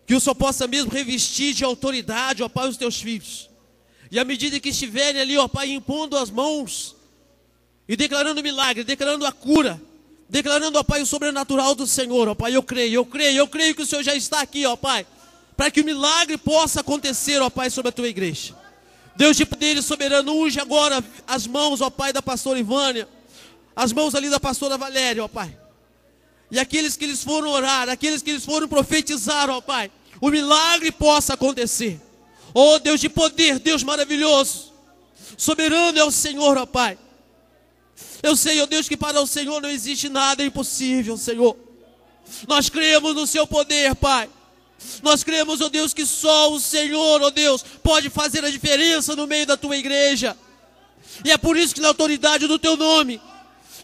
Que 0.06 0.14
o 0.14 0.20
Senhor 0.20 0.34
possa 0.34 0.68
mesmo 0.68 0.90
revestir 0.90 1.52
de 1.54 1.64
autoridade, 1.64 2.42
ó 2.42 2.48
Pai, 2.48 2.68
os 2.68 2.76
teus 2.76 3.00
filhos. 3.00 3.50
E 4.10 4.18
à 4.18 4.24
medida 4.24 4.60
que 4.60 4.68
estiverem 4.68 5.20
ali, 5.20 5.36
ó 5.36 5.48
Pai, 5.48 5.70
impondo 5.70 6.16
as 6.16 6.30
mãos 6.30 6.94
e 7.88 7.96
declarando 7.96 8.42
milagre, 8.42 8.84
declarando 8.84 9.26
a 9.26 9.32
cura, 9.32 9.80
declarando, 10.32 10.78
ó 10.78 10.82
Pai, 10.82 11.02
o 11.02 11.06
sobrenatural 11.06 11.74
do 11.74 11.86
Senhor, 11.86 12.26
ó 12.26 12.34
Pai. 12.34 12.56
Eu 12.56 12.62
creio, 12.62 12.94
eu 12.94 13.04
creio, 13.04 13.36
eu 13.36 13.46
creio 13.46 13.74
que 13.74 13.82
o 13.82 13.86
Senhor 13.86 14.02
já 14.02 14.14
está 14.14 14.40
aqui, 14.40 14.64
ó 14.64 14.74
Pai, 14.74 15.06
para 15.54 15.70
que 15.70 15.82
o 15.82 15.84
milagre 15.84 16.38
possa 16.38 16.80
acontecer, 16.80 17.38
ó 17.42 17.50
Pai, 17.50 17.68
sobre 17.68 17.90
a 17.90 17.92
tua 17.92 18.08
igreja. 18.08 18.56
Deus 19.14 19.36
de 19.36 19.44
poder 19.44 19.82
soberano, 19.82 20.32
unge 20.34 20.58
agora 20.58 21.04
as 21.26 21.46
mãos, 21.46 21.82
ó 21.82 21.90
Pai, 21.90 22.14
da 22.14 22.22
pastora 22.22 22.58
Ivânia, 22.58 23.06
as 23.76 23.92
mãos 23.92 24.14
ali 24.14 24.30
da 24.30 24.40
pastora 24.40 24.78
Valéria, 24.78 25.22
ó 25.22 25.28
Pai. 25.28 25.54
E 26.50 26.58
aqueles 26.58 26.96
que 26.96 27.04
eles 27.04 27.22
foram 27.22 27.50
orar, 27.50 27.90
aqueles 27.90 28.22
que 28.22 28.30
eles 28.30 28.44
foram 28.44 28.66
profetizar, 28.66 29.50
ó 29.50 29.60
Pai, 29.60 29.92
o 30.18 30.30
milagre 30.30 30.90
possa 30.90 31.34
acontecer. 31.34 32.00
Oh 32.54 32.78
Deus 32.78 33.02
de 33.02 33.10
poder, 33.10 33.58
Deus 33.58 33.82
maravilhoso, 33.82 34.72
soberano 35.36 35.98
é 35.98 36.04
o 36.04 36.10
Senhor, 36.10 36.56
ó 36.56 36.64
Pai. 36.64 36.96
Eu 38.22 38.36
sei, 38.36 38.60
ó 38.62 38.66
Deus, 38.66 38.88
que 38.88 38.96
para 38.96 39.20
o 39.20 39.26
Senhor 39.26 39.60
não 39.60 39.68
existe 39.68 40.08
nada 40.08 40.44
impossível, 40.44 41.16
Senhor. 41.16 41.56
Nós 42.46 42.68
cremos 42.68 43.14
no 43.14 43.26
Seu 43.26 43.46
poder, 43.46 43.94
Pai. 43.96 44.30
Nós 45.02 45.24
cremos, 45.24 45.60
ó 45.60 45.68
Deus, 45.68 45.92
que 45.92 46.06
só 46.06 46.52
o 46.52 46.60
Senhor, 46.60 47.20
ó 47.20 47.30
Deus, 47.30 47.64
pode 47.82 48.08
fazer 48.10 48.44
a 48.44 48.50
diferença 48.50 49.16
no 49.16 49.26
meio 49.26 49.46
da 49.46 49.56
tua 49.56 49.76
igreja. 49.76 50.36
E 51.24 51.30
é 51.30 51.36
por 51.36 51.56
isso 51.56 51.74
que 51.74 51.80
na 51.80 51.88
autoridade 51.88 52.46
do 52.46 52.58
teu 52.58 52.76
nome, 52.76 53.20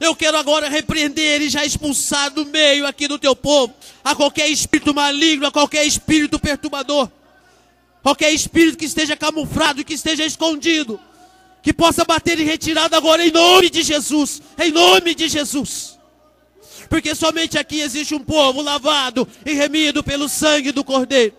eu 0.01 0.15
quero 0.15 0.37
agora 0.37 0.69
repreender 0.69 1.43
e 1.43 1.49
já 1.49 1.65
expulsar 1.65 2.31
do 2.31 2.47
meio 2.47 2.87
aqui 2.87 3.09
do 3.09 3.19
teu 3.19 3.35
povo 3.35 3.75
a 4.05 4.15
qualquer 4.15 4.49
espírito 4.49 4.95
maligno, 4.95 5.47
a 5.47 5.51
qualquer 5.51 5.85
espírito 5.85 6.39
perturbador, 6.39 7.11
qualquer 8.03 8.33
espírito 8.33 8.79
que 8.79 8.85
esteja 8.85 9.17
camuflado, 9.17 9.85
que 9.85 9.95
esteja 9.95 10.25
escondido 10.25 11.01
que 11.69 11.73
possa 11.75 12.03
bater 12.03 12.41
em 12.41 12.45
retirada 12.45 12.97
agora 12.97 13.23
em 13.23 13.31
nome 13.31 13.69
de 13.69 13.83
Jesus, 13.83 14.41
em 14.59 14.73
nome 14.73 15.15
de 15.15 15.29
Jesus. 15.29 15.99
Porque 16.89 17.15
somente 17.15 17.59
aqui 17.59 17.83
existe 17.83 18.15
um 18.15 18.25
povo 18.25 18.63
lavado 18.63 19.29
e 19.45 19.53
remido 19.53 20.03
pelo 20.03 20.31
sangue 20.31 20.73
do 20.73 20.83
Cordeiro. 20.83 21.35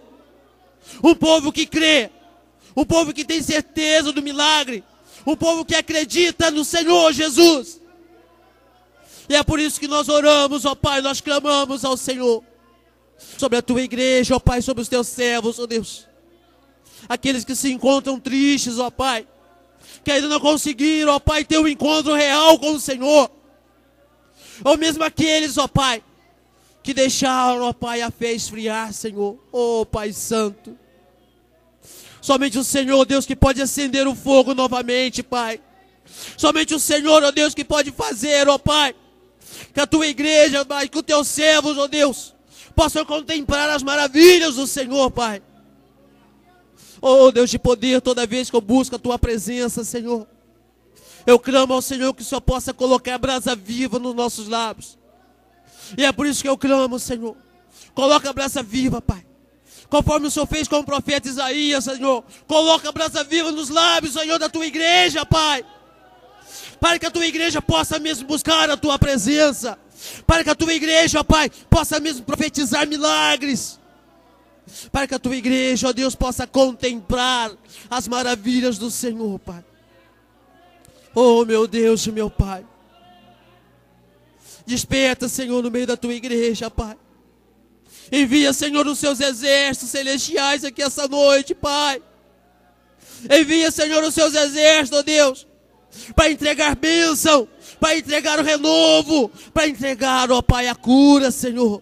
Um 1.04 1.16
povo 1.16 1.52
que 1.52 1.66
crê, 1.66 2.12
um 2.76 2.86
povo 2.86 3.12
que 3.12 3.26
tem 3.26 3.42
certeza 3.42 4.12
do 4.12 4.22
milagre, 4.22 4.84
um 5.26 5.36
povo 5.36 5.66
que 5.66 5.74
acredita 5.74 6.52
no 6.52 6.64
Senhor 6.64 7.12
Jesus. 7.12 7.82
E 9.28 9.36
é 9.36 9.42
por 9.42 9.60
isso 9.60 9.80
que 9.80 9.88
nós 9.88 10.10
oramos, 10.10 10.64
ó 10.64 10.76
Pai, 10.76 11.02
nós 11.02 11.20
clamamos 11.20 11.84
ao 11.84 11.98
Senhor 11.98 12.44
sobre 13.36 13.58
a 13.58 13.64
tua 13.64 13.82
igreja, 13.82 14.36
ó 14.36 14.40
Pai, 14.40 14.62
sobre 14.62 14.84
os 14.84 14.90
teus 14.90 15.08
servos, 15.08 15.58
ó 15.58 15.66
Deus. 15.66 16.08
Aqueles 17.08 17.44
que 17.44 17.56
se 17.56 17.72
encontram 17.72 18.20
tristes, 18.20 18.78
ó 18.78 18.92
Pai 18.92 19.26
que 20.04 20.12
ainda 20.12 20.28
não 20.28 20.40
conseguiram, 20.40 21.14
ó 21.14 21.20
Pai, 21.20 21.44
ter 21.44 21.60
um 21.60 21.68
encontro 21.68 22.14
real 22.14 22.58
com 22.60 22.74
o 22.74 22.80
Senhor. 22.80 23.30
Ou 24.64 24.78
mesmo 24.78 25.04
aqueles, 25.04 25.58
ó 25.58 25.68
Pai, 25.68 26.04
que 26.84 26.94
deixaram, 26.94 27.64
ó 27.64 27.74
Pai, 27.74 28.02
a 28.02 28.12
fé 28.12 28.32
esfriar, 28.34 28.94
Senhor. 28.94 29.38
Ó 29.52 29.86
Pai 29.86 30.12
Santo. 30.14 30.78
Somente 32.22 32.58
o 32.58 32.64
Senhor, 32.64 33.06
Deus, 33.06 33.26
que 33.26 33.36
pode 33.36 33.62
acender 33.62 34.08
o 34.08 34.16
fogo 34.16 34.54
novamente, 34.54 35.24
Pai. 35.24 35.60
Somente 36.38 36.74
o 36.74 36.80
Senhor, 36.80 37.24
ó 37.24 37.32
Deus, 37.32 37.54
que 37.54 37.64
pode 37.64 37.92
fazer, 37.92 38.48
ó 38.48 38.58
Pai, 38.58 38.96
que 39.74 39.80
a 39.80 39.88
tua 39.88 40.08
igreja, 40.08 40.66
Pai, 40.66 40.90
que 40.90 40.98
os 40.98 41.04
teus 41.04 41.28
servos, 41.28 41.78
ó 41.78 41.88
Deus, 41.88 42.34
possam 42.76 43.06
contemplar 43.06 43.70
as 43.70 43.84
maravilhas 43.84 44.56
do 44.56 44.68
Senhor, 44.68 45.12
Pai. 45.12 45.42
Oh 47.02 47.32
Deus 47.32 47.50
de 47.50 47.58
poder, 47.58 48.02
toda 48.02 48.28
vez 48.28 48.50
que 48.50 48.56
eu 48.56 48.62
busco 48.62 48.96
a 48.96 49.00
tua 49.00 49.18
presença, 49.18 49.84
Senhor, 49.84 50.28
eu 51.26 51.40
clamo 51.40 51.74
ao 51.74 51.82
Senhor 51.82 52.14
que 52.14 52.22
o 52.22 52.26
Senhor 52.26 52.42
possa 52.42 52.74
colocar 52.74 53.16
a 53.16 53.18
brasa 53.18 53.56
viva 53.56 54.00
nos 54.00 54.16
nossos 54.16 54.48
lábios. 54.48 54.98
E 55.98 56.06
é 56.06 56.12
por 56.12 56.26
isso 56.26 56.42
que 56.42 56.50
eu 56.50 56.58
clamo, 56.58 57.00
Senhor. 57.00 57.36
Coloca 57.94 58.30
a 58.30 58.34
brasa 58.34 58.62
viva, 58.62 59.02
Pai. 59.02 59.26
Conforme 59.90 60.28
o 60.28 60.32
Senhor 60.32 60.46
fez 60.46 60.68
com 60.68 60.78
o 60.78 60.84
profeta 60.84 61.28
Isaías, 61.28 61.86
Senhor. 61.86 62.24
Coloca 62.48 62.90
a 62.90 62.92
brasa 62.92 63.24
viva 63.24 63.52
nos 63.52 63.70
lábios, 63.70 64.14
Senhor, 64.14 64.38
da 64.38 64.50
tua 64.50 64.66
igreja, 64.66 65.26
Pai. 65.26 65.66
Para 66.80 67.00
que 67.00 67.06
a 67.06 67.12
tua 67.12 67.26
igreja 67.26 67.62
possa 67.62 67.98
mesmo 68.00 68.28
buscar 68.28 68.70
a 68.70 68.78
tua 68.78 69.00
presença. 69.00 69.78
Para 70.28 70.44
que 70.44 70.50
a 70.50 70.56
tua 70.56 70.74
igreja, 70.74 71.24
Pai, 71.24 71.50
possa 71.70 72.00
mesmo 72.00 72.24
profetizar 72.24 72.88
milagres 72.88 73.79
para 74.92 75.08
que 75.08 75.16
a 75.16 75.20
tua 75.20 75.36
igreja, 75.36 75.90
ó 75.90 75.94
Deus, 75.94 76.16
possa 76.16 76.48
contemplar 76.48 77.52
as 77.90 78.08
maravilhas 78.08 78.78
do 78.78 78.90
Senhor, 78.90 79.40
Pai. 79.40 79.64
Oh, 81.14 81.44
meu 81.46 81.68
Deus 81.68 82.06
e 82.06 82.12
meu 82.12 82.30
Pai. 82.30 82.66
Desperta, 84.66 85.28
Senhor, 85.28 85.64
no 85.64 85.72
meio 85.72 85.88
da 85.88 85.98
tua 85.98 86.14
igreja, 86.14 86.70
Pai. 86.70 86.96
Envia, 88.12 88.54
Senhor, 88.54 88.86
os 88.88 89.00
seus 89.00 89.20
exércitos 89.20 89.90
celestiais 89.90 90.64
aqui 90.64 90.82
essa 90.82 91.08
noite, 91.08 91.54
Pai. 91.54 92.02
Envia, 93.30 93.72
Senhor, 93.72 94.04
os 94.04 94.14
seus 94.14 94.34
exércitos, 94.34 95.00
ó 95.00 95.02
Deus, 95.02 95.48
para 96.16 96.32
entregar 96.32 96.76
bênção, 96.76 97.48
para 97.80 97.98
entregar 97.98 98.40
o 98.40 98.44
renovo, 98.44 99.30
para 99.54 99.68
entregar, 99.68 100.32
ó 100.32 100.42
Pai, 100.42 100.68
a 100.68 100.76
cura, 100.76 101.32
Senhor. 101.32 101.82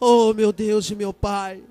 Oh, 0.00 0.34
meu 0.34 0.52
Deus 0.52 0.90
e 0.90 0.94
meu 0.94 1.12
Pai. 1.12 1.62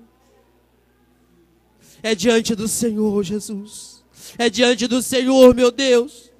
É 2.04 2.14
diante 2.14 2.54
do 2.54 2.68
Senhor, 2.68 3.24
Jesus. 3.24 4.04
É 4.36 4.50
diante 4.50 4.86
do 4.86 5.00
Senhor, 5.00 5.54
meu 5.54 5.70
Deus. 5.70 6.30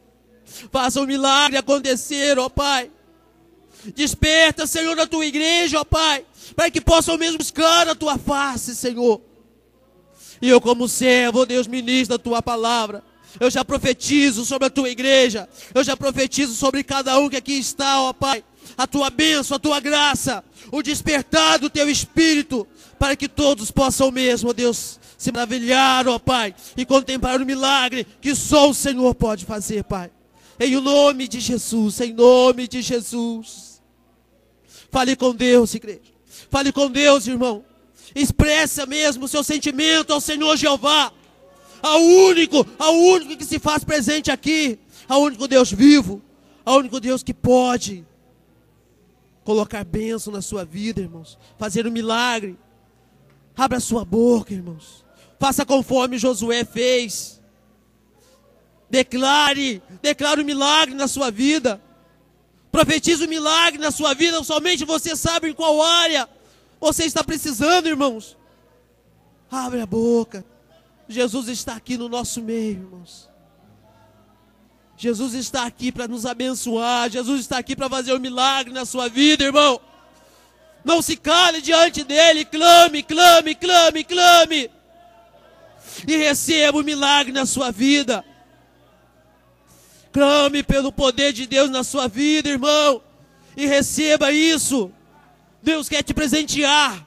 Faça 0.71 1.01
um 1.01 1.07
milagre 1.07 1.57
acontecer, 1.57 2.39
ó 2.39 2.51
Pai. 2.51 2.91
Desperta, 3.95 4.67
Senhor, 4.67 5.01
a 5.01 5.07
tua 5.07 5.25
igreja, 5.25 5.81
ó 5.81 5.85
Pai, 5.85 6.27
para 6.55 6.71
que 6.71 6.83
possam 6.83 7.17
mesmo 7.17 7.39
buscar 7.39 7.89
a 7.89 7.95
tua 7.95 8.19
face, 8.19 8.77
Senhor. 8.77 9.23
E 10.43 10.51
eu, 10.51 10.61
como 10.61 10.87
servo, 10.87 11.41
ó 11.41 11.45
Deus, 11.47 11.67
ministro 11.67 12.17
a 12.17 12.19
tua 12.19 12.43
palavra. 12.43 13.03
Eu 13.41 13.51
já 13.51 13.65
profetizo 13.65 14.45
sobre 14.45 14.67
a 14.67 14.71
tua 14.71 14.91
igreja. 14.91 15.49
Eu 15.75 15.83
já 15.83 15.97
profetizo 15.97 16.55
sobre 16.55 16.85
cada 16.85 17.19
um 17.19 17.31
que 17.31 17.39
aqui 17.39 17.55
está, 17.55 18.03
ó 18.03 18.13
Pai. 18.13 18.45
A 18.77 18.87
tua 18.87 19.09
bênção, 19.09 19.57
a 19.57 19.59
tua 19.59 19.81
graça, 19.81 20.45
o 20.71 20.83
despertar 20.83 21.59
do 21.59 21.71
teu 21.71 21.89
espírito, 21.89 22.69
para 22.99 23.17
que 23.17 23.29
todos 23.29 23.71
possam 23.71 24.11
mesmo, 24.11 24.51
ó 24.51 24.53
Deus, 24.53 25.01
se 25.17 25.33
maravilhar, 25.33 26.07
ó 26.09 26.19
Pai, 26.19 26.55
e 26.77 26.85
contemplar 26.85 27.41
o 27.41 27.47
milagre 27.47 28.07
que 28.21 28.35
só 28.35 28.69
o 28.69 28.75
Senhor 28.75 29.15
pode 29.15 29.45
fazer, 29.45 29.85
Pai. 29.85 30.11
Em 30.59 30.81
nome 30.81 31.27
de 31.27 31.41
Jesus, 31.41 32.01
em 32.01 32.13
nome 32.13 32.69
de 32.69 32.81
Jesus. 32.81 33.83
Fale 34.91 35.17
com 35.17 35.35
Deus, 35.35 35.75
igreja. 35.75 36.15
Fale 36.51 36.73
com 36.73 36.91
Deus, 36.91 37.27
irmão. 37.27 37.65
Expressa 38.15 38.87
mesmo 38.87 39.25
o 39.25 39.29
seu 39.29 39.43
sentimento 39.43 40.13
ao 40.13 40.21
Senhor 40.21 40.57
Jeová. 40.57 41.13
Ao 41.83 42.01
único, 42.01 42.65
ao 42.79 42.95
único 42.95 43.37
que 43.37 43.45
se 43.45 43.59
faz 43.59 43.83
presente 43.83 44.31
aqui. 44.31 44.79
Ao 45.09 45.21
único 45.21 45.49
Deus 45.49 45.73
vivo. 45.73 46.23
Ao 46.65 46.79
único 46.79 47.01
Deus 47.01 47.23
que 47.23 47.35
pode 47.35 48.07
colocar 49.43 49.85
bênção 49.85 50.33
na 50.33 50.41
sua 50.41 50.65
vida, 50.65 51.01
irmãos. 51.01 51.39
Fazer 51.59 51.87
um 51.87 51.91
milagre. 51.91 52.57
Abra 53.57 53.81
sua 53.81 54.05
boca, 54.05 54.55
irmãos. 54.55 55.04
Faça 55.39 55.65
conforme 55.65 56.19
Josué 56.19 56.65
fez. 56.65 57.41
Declare, 58.89 59.83
declare 60.01 60.41
um 60.41 60.45
milagre 60.45 60.95
na 60.95 61.09
sua 61.09 61.31
vida. 61.31 61.81
Profetize 62.71 63.25
um 63.25 63.29
milagre 63.29 63.79
na 63.79 63.91
sua 63.91 64.15
vida. 64.15 64.43
Somente 64.45 64.85
você 64.85 65.17
sabe 65.17 65.49
em 65.49 65.53
qual 65.53 65.83
área 65.83 66.29
você 66.81 67.05
está 67.05 67.25
precisando, 67.25 67.89
irmãos. 67.89 68.37
Abre 69.51 69.81
a 69.81 69.87
boca. 69.87 70.45
Jesus 71.09 71.49
está 71.49 71.75
aqui 71.75 71.97
no 71.97 72.09
nosso 72.09 72.41
meio, 72.41 72.83
irmãos. 72.83 73.29
Jesus 74.97 75.35
está 75.35 75.67
aqui 75.67 75.91
para 75.91 76.07
nos 76.07 76.25
abençoar. 76.25 77.11
Jesus 77.11 77.41
está 77.41 77.59
aqui 77.59 77.75
para 77.75 77.89
fazer 77.89 78.15
um 78.15 78.21
milagre 78.21 78.73
na 78.73 78.85
sua 78.85 79.09
vida, 79.09 79.45
irmão. 79.45 79.81
Não 80.85 81.03
se 81.03 81.17
cale 81.17 81.61
diante 81.61 82.05
dele. 82.05 82.45
Clame, 82.45 83.03
clame, 83.03 83.55
clame, 83.55 84.05
clame 84.05 84.71
e 86.07 86.17
receba 86.17 86.79
o 86.79 86.85
milagre 86.85 87.33
na 87.33 87.47
sua 87.47 87.71
vida. 87.71 88.25
Clame 90.13 90.63
pelo 90.63 90.93
poder 90.93 91.33
de 91.33 91.47
Deus 91.47 91.71
na 91.71 91.83
sua 91.83 92.09
vida, 92.09 92.49
irmão, 92.49 93.03
e 93.57 93.67
receba 93.67 94.33
isso. 94.33 94.91
Deus 95.63 95.89
quer 95.89 96.03
te 96.03 96.15
presentear. 96.15 97.07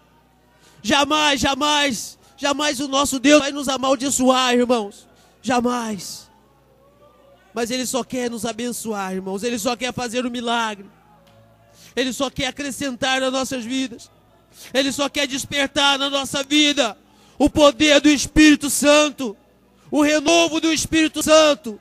Jamais, 0.82 1.40
jamais, 1.40 2.18
jamais 2.36 2.80
o 2.80 2.88
nosso 2.88 3.20
Deus 3.20 3.42
vai 3.42 3.52
nos 3.52 3.68
amaldiçoar, 3.68 4.54
irmãos. 4.54 5.08
Jamais. 5.42 6.30
Mas 7.54 7.72
Ele 7.72 7.86
só 7.86 8.04
quer 8.04 8.30
nos 8.30 8.46
abençoar, 8.46 9.14
irmãos. 9.14 9.44
Ele 9.44 9.58
só 9.58 9.76
quer 9.76 9.94
fazer 9.94 10.26
um 10.26 10.30
milagre. 10.30 10.86
Ele 11.96 12.14
só 12.14 12.30
quer 12.30 12.48
acrescentar 12.48 13.22
nas 13.22 13.32
nossas 13.32 13.66
vidas. 13.66 14.12
Ele 14.74 14.92
só 14.92 15.08
quer 15.10 15.28
despertar 15.28 15.98
na 15.98 16.10
nossa 16.10 16.44
vida 16.44 16.98
o 17.38 17.50
poder 17.50 18.02
do 18.02 18.10
Espírito 18.10 18.70
Santo, 18.70 19.36
o 19.92 20.02
renovo 20.02 20.60
do 20.60 20.72
Espírito 20.72 21.22
Santo. 21.22 21.80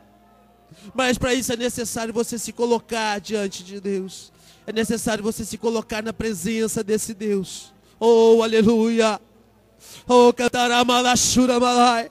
Mas 0.95 1.19
para 1.19 1.35
isso 1.35 1.53
é 1.53 1.57
necessário 1.57 2.13
você 2.13 2.39
se 2.39 2.53
colocar 2.53 3.21
diante 3.21 3.65
de 3.65 3.81
Deus. 3.81 4.33
É 4.67 4.73
necessário 4.73 5.23
você 5.23 5.45
se 5.45 5.57
colocar 5.57 6.03
na 6.03 6.13
presença 6.13 6.83
desse 6.83 7.15
Deus. 7.15 7.73
Oh, 7.99 8.43
aleluia. 8.43 9.21
Oh, 10.09 10.33
cantará 10.33 10.85
malachura 10.85 11.59
malai. 11.59 12.11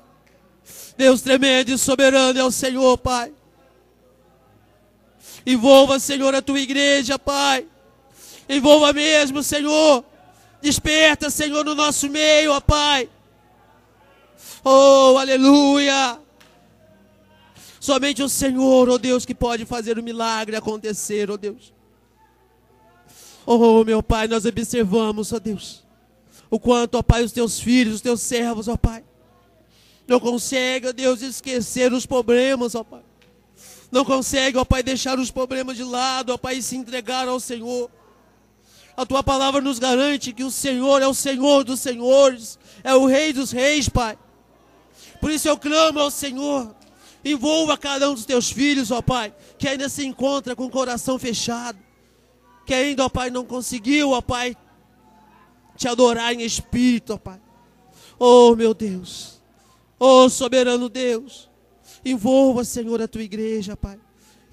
Deus 0.97 1.21
tremendo 1.21 1.69
e 1.69 1.77
soberano 1.77 2.39
é 2.39 2.43
o 2.43 2.51
Senhor, 2.51 2.97
Pai. 2.97 3.33
Envolva, 5.45 5.99
Senhor, 5.99 6.33
a 6.33 6.41
tua 6.41 6.59
igreja, 6.59 7.19
Pai. 7.19 7.67
Envolva 8.49 8.93
mesmo, 8.93 9.43
Senhor. 9.43 10.03
Desperta, 10.61 11.29
Senhor, 11.29 11.63
no 11.63 11.75
nosso 11.75 12.09
meio, 12.09 12.53
ó 12.53 12.59
Pai. 12.59 13.09
Oh, 14.63 15.17
aleluia! 15.17 16.19
Somente 17.79 18.23
o 18.23 18.27
Senhor, 18.27 18.89
oh 18.89 18.97
Deus, 18.97 19.25
que 19.25 19.35
pode 19.35 19.63
fazer 19.63 19.99
o 19.99 20.03
milagre 20.03 20.55
acontecer, 20.55 21.29
oh 21.29 21.37
Deus. 21.37 21.71
Oh, 23.45 23.83
meu 23.83 24.01
Pai, 24.01 24.27
nós 24.27 24.43
observamos, 24.43 25.31
oh 25.31 25.39
Deus, 25.39 25.83
o 26.49 26.59
quanto, 26.59 26.97
oh 26.97 27.03
Pai, 27.03 27.23
os 27.23 27.31
teus 27.31 27.59
filhos, 27.59 27.95
os 27.95 28.01
teus 28.01 28.21
servos, 28.21 28.67
oh 28.67 28.75
Pai, 28.75 29.03
não 30.07 30.19
conseguem, 30.19 30.89
ó 30.89 30.93
Deus, 30.93 31.21
esquecer 31.21 31.93
os 31.93 32.07
problemas, 32.07 32.73
ó 32.73 32.83
Pai. 32.83 33.03
Não 33.91 34.03
conseguem, 34.03 34.59
ó 34.59 34.65
Pai, 34.65 34.81
deixar 34.81 35.19
os 35.19 35.29
problemas 35.29 35.77
de 35.77 35.83
lado, 35.83 36.33
ó 36.33 36.37
Pai, 36.37 36.55
e 36.55 36.63
se 36.63 36.75
entregar 36.75 37.27
ao 37.27 37.39
Senhor. 37.39 37.91
A 38.97 39.05
tua 39.05 39.21
palavra 39.21 39.61
nos 39.61 39.77
garante 39.77 40.33
que 40.33 40.43
o 40.43 40.49
Senhor 40.49 41.03
é 41.03 41.07
o 41.07 41.13
Senhor 41.13 41.63
dos 41.63 41.81
senhores, 41.81 42.57
é 42.83 42.95
o 42.95 43.05
Rei 43.05 43.31
dos 43.31 43.51
reis, 43.51 43.87
Pai. 43.87 44.17
Por 45.25 45.31
isso 45.31 45.47
eu 45.47 45.57
clamo 45.57 45.99
ao 45.99 46.11
Senhor. 46.11 46.75
Envolva 47.25 47.75
cada 47.75 48.07
um 48.07 48.13
dos 48.13 48.27
teus 48.27 48.51
filhos, 48.51 48.91
ó 48.91 49.01
Pai, 49.01 49.33
que 49.57 49.67
ainda 49.67 49.89
se 49.89 50.05
encontra 50.05 50.55
com 50.55 50.65
o 50.65 50.69
coração 50.69 51.17
fechado. 51.17 51.79
Que 52.63 52.75
ainda, 52.75 53.03
ó 53.03 53.09
Pai, 53.09 53.31
não 53.31 53.43
conseguiu, 53.43 54.11
ó 54.11 54.21
Pai, 54.21 54.55
te 55.75 55.87
adorar 55.87 56.31
em 56.31 56.43
espírito, 56.43 57.13
ó 57.13 57.17
Pai. 57.17 57.41
Oh, 58.19 58.55
meu 58.55 58.71
Deus. 58.71 59.41
Oh, 59.97 60.29
soberano 60.29 60.87
Deus. 60.89 61.49
Envolva, 62.05 62.63
Senhor, 62.63 63.01
a 63.01 63.07
tua 63.07 63.23
igreja, 63.23 63.75
Pai. 63.75 63.99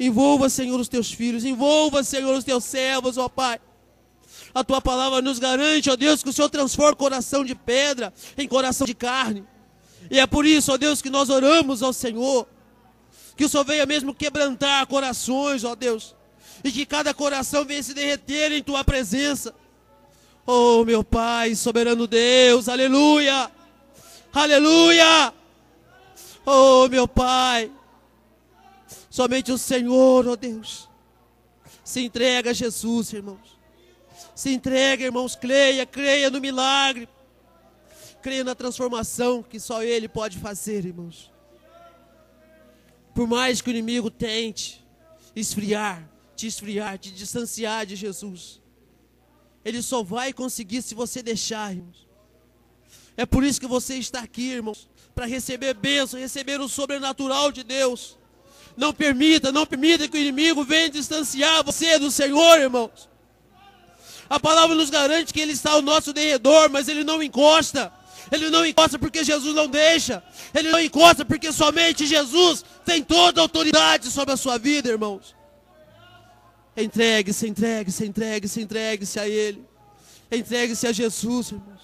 Envolva, 0.01 0.49
Senhor, 0.49 0.81
os 0.81 0.89
teus 0.89 1.13
filhos. 1.13 1.45
Envolva, 1.45 2.03
Senhor, 2.03 2.35
os 2.35 2.45
teus 2.45 2.65
servos, 2.65 3.19
ó 3.19 3.29
Pai. 3.29 3.61
A 4.55 4.65
tua 4.65 4.81
palavra 4.81 5.21
nos 5.21 5.39
garante, 5.39 5.91
ó 5.91 5.97
Deus, 5.97 6.23
que 6.23 6.31
o 6.31 6.33
Senhor 6.33 6.49
transforma 6.49 6.97
coração 6.97 7.45
de 7.45 7.55
pedra 7.55 8.11
em 8.39 8.49
coração 8.49 8.87
de 8.87 8.95
carne. 8.95 9.52
E 10.11 10.19
é 10.19 10.27
por 10.27 10.45
isso, 10.45 10.73
ó 10.73 10.77
Deus, 10.77 11.01
que 11.01 11.11
nós 11.11 11.31
oramos 11.31 11.83
ao 11.83 11.93
Senhor. 11.93 12.47
Que 13.37 13.45
o 13.45 13.49
Senhor 13.49 13.65
venha 13.65 13.87
mesmo 13.87 14.15
quebrantar 14.15 14.87
corações, 14.87 15.65
ó 15.65 15.75
Deus. 15.75 16.15
E 16.63 16.71
que 16.71 16.87
cada 16.87 17.13
coração 17.15 17.65
venha 17.65 17.83
se 17.83 17.95
derreter 17.95 18.53
em 18.53 18.63
tua 18.63 18.85
presença. 18.85 19.55
Oh, 20.47 20.85
meu 20.85 21.03
Pai, 21.03 21.55
soberano 21.55 22.07
Deus, 22.07 22.69
aleluia, 22.69 23.51
aleluia. 24.33 25.33
Oh, 26.45 26.89
meu 26.89 27.07
Pai. 27.07 27.71
Somente 29.09 29.53
o 29.53 29.59
Senhor, 29.59 30.27
ó 30.27 30.33
oh 30.33 30.37
Deus. 30.37 30.89
Se 31.85 32.01
entrega 32.01 32.51
a 32.51 32.55
Jesus, 32.55 33.13
irmãos. 33.13 33.59
Se 34.35 34.51
entrega, 34.51 35.05
irmãos. 35.05 35.37
Creia, 35.37 35.85
creia 35.85 36.31
no 36.31 36.41
milagre. 36.41 37.09
Creia 38.23 38.45
na 38.45 38.55
transformação 38.55 39.43
que 39.43 39.59
só 39.59 39.83
Ele 39.83 40.09
pode 40.09 40.39
fazer, 40.39 40.85
irmãos. 40.85 41.31
Por 43.15 43.27
mais 43.27 43.61
que 43.61 43.69
o 43.69 43.73
inimigo 43.73 44.11
tente 44.11 44.83
esfriar, 45.35 46.09
te 46.37 46.47
esfriar, 46.47 46.99
te 46.99 47.11
distanciar 47.11 47.85
de 47.85 47.97
Jesus, 47.97 48.61
ele 49.65 49.83
só 49.83 50.03
vai 50.03 50.33
conseguir 50.33 50.83
se 50.83 50.95
você 50.95 51.23
deixar, 51.23 51.73
irmãos. 51.73 52.09
É 53.17 53.27
por 53.27 53.45
isso 53.45 53.61
que 53.61 53.67
você 53.67 53.97
está 53.97 54.21
aqui, 54.21 54.53
irmãos, 54.53 54.89
para 55.15 55.27
receber 55.27 55.75
bênção, 55.75 56.19
receber 56.19 56.61
o 56.61 56.69
sobrenatural 56.69 57.53
de 57.53 57.63
Deus. 57.63 58.17
Não 58.77 58.93
permita, 58.93 59.53
não 59.53 59.67
permita 59.67 60.09
que 60.09 60.17
o 60.17 60.21
inimigo 60.21 60.65
venha 60.65 60.89
distanciar 60.89 61.63
você 61.63 61.99
do 61.99 62.11
Senhor, 62.11 62.59
irmãos. 62.59 63.09
A 64.31 64.41
palavra 64.41 64.75
nos 64.75 64.89
garante 64.89 65.33
que 65.33 65.41
ele 65.41 65.53
está 65.53 65.73
ao 65.73 65.83
nosso 65.83 66.13
derredor, 66.13 66.71
mas 66.71 66.89
ele 66.89 67.05
não 67.05 67.23
encosta. 67.23 67.93
Ele 68.33 68.49
não 68.49 68.65
encosta 68.65 68.99
porque 68.99 69.23
Jesus 69.23 69.55
não 69.55 69.69
deixa. 69.69 70.23
Ele 70.55 70.71
não 70.71 70.81
encosta 70.81 71.23
porque 71.23 71.53
somente 71.53 72.07
Jesus 72.07 72.65
tem 72.83 73.03
toda 73.03 73.41
a 73.41 73.45
autoridade 73.45 74.11
sobre 74.11 74.33
a 74.33 74.39
sua 74.39 74.59
vida, 74.59 74.89
irmãos. 74.89 75.37
Entregue-se, 76.75 77.47
entregue-se, 77.47 78.07
entregue-se, 78.07 78.61
entregue-se 78.63 79.21
a 79.21 79.29
Ele. 79.29 79.63
Entregue-se 80.31 80.87
a 80.87 80.93
Jesus, 80.93 81.51
irmãos. 81.51 81.83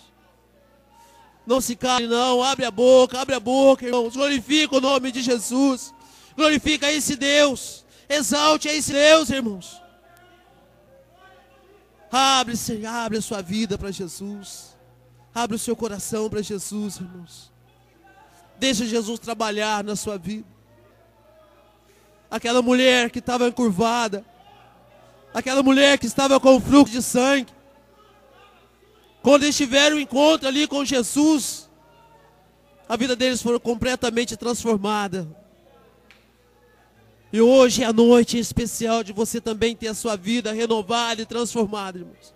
Não 1.47 1.61
se 1.61 1.77
cale, 1.77 2.07
não. 2.07 2.43
Abre 2.43 2.65
a 2.65 2.71
boca, 2.71 3.21
abre 3.21 3.35
a 3.35 3.41
boca, 3.41 3.85
irmãos. 3.85 4.17
Glorifica 4.17 4.77
o 4.77 4.81
nome 4.81 5.13
de 5.13 5.21
Jesus. 5.21 5.93
Glorifica 6.35 6.91
esse 6.91 7.15
Deus. 7.15 7.85
Exalte 8.09 8.69
esse 8.69 8.93
Deus, 8.93 9.29
irmãos. 9.29 9.83
Abre, 12.11 12.57
Senhor, 12.57 12.87
abre 12.87 13.19
a 13.19 13.23
sua 13.23 13.43
vida 13.43 13.77
para 13.77 13.91
Jesus. 13.91 14.68
Abre 15.39 15.55
o 15.55 15.59
seu 15.59 15.77
coração 15.77 16.29
para 16.29 16.43
Jesus, 16.43 16.97
irmãos. 16.97 17.53
Deixa 18.59 18.85
Jesus 18.85 19.21
trabalhar 19.21 19.85
na 19.85 19.95
sua 19.95 20.19
vida. 20.19 20.45
Aquela 22.29 22.61
mulher 22.61 23.09
que 23.09 23.21
estava 23.21 23.47
encurvada, 23.47 24.25
aquela 25.33 25.63
mulher 25.63 25.97
que 25.97 26.07
estava 26.07 26.41
com 26.41 26.57
o 26.57 26.61
fluxo 26.61 26.93
de 26.93 27.01
sangue, 27.01 27.53
quando 29.23 29.45
eles 29.45 29.57
tiveram 29.57 29.97
um 29.97 30.01
encontro 30.01 30.49
ali 30.49 30.67
com 30.67 30.85
Jesus, 30.85 31.71
a 32.89 32.97
vida 32.97 33.15
deles 33.15 33.41
foi 33.41 33.61
completamente 33.61 34.37
transformada. 34.37 35.29
E 37.33 37.41
hoje 37.41 37.85
é 37.85 37.87
a 37.87 37.93
noite 37.93 38.37
especial 38.41 39.05
de 39.05 39.13
você 39.13 39.41
também 39.41 39.77
ter 39.77 39.87
a 39.87 39.95
sua 39.95 40.17
vida 40.17 40.51
renovada 40.51 41.23
e 41.23 41.27
transformada, 41.27 41.99
irmãos. 41.99 42.35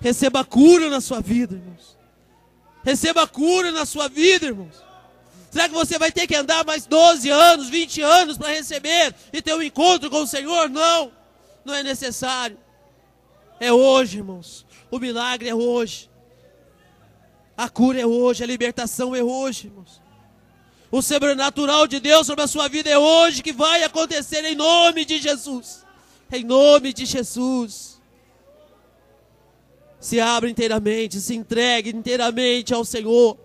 Receba 0.00 0.42
cura 0.46 0.88
na 0.88 1.02
sua 1.02 1.20
vida, 1.20 1.56
irmãos. 1.56 1.95
Receba 2.86 3.26
cura 3.26 3.72
na 3.72 3.84
sua 3.84 4.08
vida, 4.08 4.46
irmãos. 4.46 4.76
Será 5.50 5.68
que 5.68 5.74
você 5.74 5.98
vai 5.98 6.12
ter 6.12 6.24
que 6.24 6.36
andar 6.36 6.64
mais 6.64 6.86
12 6.86 7.28
anos, 7.28 7.68
20 7.68 8.00
anos 8.00 8.38
para 8.38 8.50
receber 8.50 9.12
e 9.32 9.42
ter 9.42 9.54
um 9.54 9.62
encontro 9.62 10.08
com 10.08 10.22
o 10.22 10.26
Senhor? 10.26 10.70
Não, 10.70 11.10
não 11.64 11.74
é 11.74 11.82
necessário. 11.82 12.56
É 13.58 13.72
hoje, 13.72 14.18
irmãos. 14.18 14.64
O 14.88 15.00
milagre 15.00 15.48
é 15.48 15.54
hoje. 15.54 16.08
A 17.56 17.68
cura 17.68 18.00
é 18.00 18.06
hoje, 18.06 18.44
a 18.44 18.46
libertação 18.46 19.16
é 19.16 19.22
hoje, 19.22 19.66
irmãos. 19.66 20.00
O 20.88 21.02
sobrenatural 21.02 21.88
de 21.88 21.98
Deus 21.98 22.24
sobre 22.24 22.44
a 22.44 22.46
sua 22.46 22.68
vida 22.68 22.88
é 22.88 22.96
hoje 22.96 23.42
que 23.42 23.52
vai 23.52 23.82
acontecer 23.82 24.44
em 24.44 24.54
nome 24.54 25.04
de 25.04 25.18
Jesus. 25.18 25.84
Em 26.30 26.44
nome 26.44 26.92
de 26.92 27.04
Jesus. 27.04 27.95
Se 30.00 30.20
abra 30.20 30.48
inteiramente, 30.48 31.20
se 31.20 31.34
entregue 31.34 31.90
inteiramente 31.90 32.72
ao 32.74 32.84
Senhor. 32.84 33.38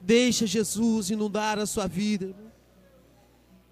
Deixa 0.00 0.46
Jesus 0.46 1.10
inundar 1.10 1.58
a 1.58 1.66
sua 1.66 1.86
vida. 1.86 2.34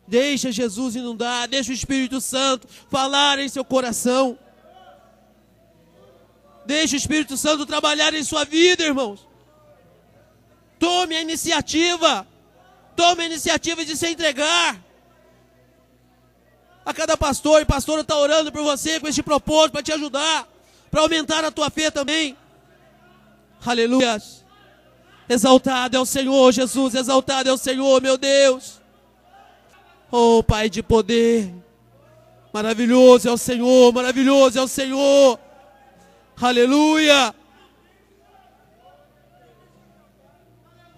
Deixa 0.07 0.53
Jesus 0.53 0.97
inundar, 0.97 1.49
deixa 1.49 1.71
o 1.71 1.75
Espírito 1.75 2.21
Santo 2.21 2.69
falar 2.91 3.39
em 3.39 3.49
seu 3.49 3.65
coração. 3.65 4.39
Deixa 6.67 6.95
o 6.95 6.99
Espírito 6.99 7.37
Santo 7.37 7.67
trabalhar 7.67 8.13
em 8.15 8.23
sua 8.23 8.45
vida, 8.45 8.85
irmãos. 8.85 9.27
Tome 10.79 11.17
a 11.17 11.23
iniciativa. 11.23 12.27
Tome 12.97 13.23
a 13.23 13.27
iniciativa 13.27 13.85
de 13.85 13.97
se 13.97 14.09
entregar. 14.09 14.83
A 16.85 16.93
cada 16.93 17.17
pastor 17.17 17.63
e 17.63 17.65
pastora 17.65 18.03
está 18.03 18.17
orando 18.17 18.53
por 18.53 18.63
você 18.63 19.01
com 19.01 19.09
este 19.09 19.23
propósito 19.23 19.73
para 19.73 19.83
te 19.83 19.93
ajudar, 19.93 20.47
para 20.91 21.01
aumentar 21.01 21.45
a 21.45 21.51
tua 21.51 21.71
fé 21.71 21.91
também. 21.91 22.37
Aleluia. 23.65 24.21
Exaltado 25.27 25.97
é 25.97 26.01
o 26.01 26.05
Senhor, 26.05 26.53
Jesus, 26.53 26.95
exaltado 26.95 27.49
é 27.49 27.53
o 27.53 27.57
Senhor, 27.57 28.03
meu 28.03 28.19
Deus. 28.19 28.81
Oh, 30.11 30.43
Pai 30.43 30.69
de 30.69 30.83
poder. 30.83 31.53
Maravilhoso 32.53 33.29
é 33.29 33.33
o 33.33 33.39
Senhor, 33.39 33.93
maravilhoso 33.93 34.59
é 34.59 34.63
o 34.63 34.69
Senhor. 34.69 35.41
Aleluia. 36.41 37.35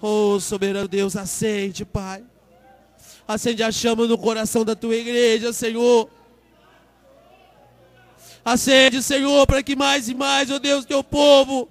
Oh, 0.03 0.39
soberano 0.41 0.89
Deus, 0.89 1.17
acende, 1.17 1.85
Pai. 1.85 2.25
Acende 3.27 3.63
a 3.63 3.73
chama 3.73 4.07
no 4.07 4.17
coração 4.17 4.65
da 4.65 4.77
tua 4.77 4.95
igreja, 4.95 5.53
Senhor. 5.53 6.09
Acende, 8.45 9.03
Senhor, 9.03 9.45
para 9.47 9.63
que 9.63 9.75
mais 9.75 10.09
e 10.09 10.15
mais, 10.15 10.51
oh 10.51 10.61
Deus, 10.61 10.85
teu 10.85 11.03
povo 11.03 11.69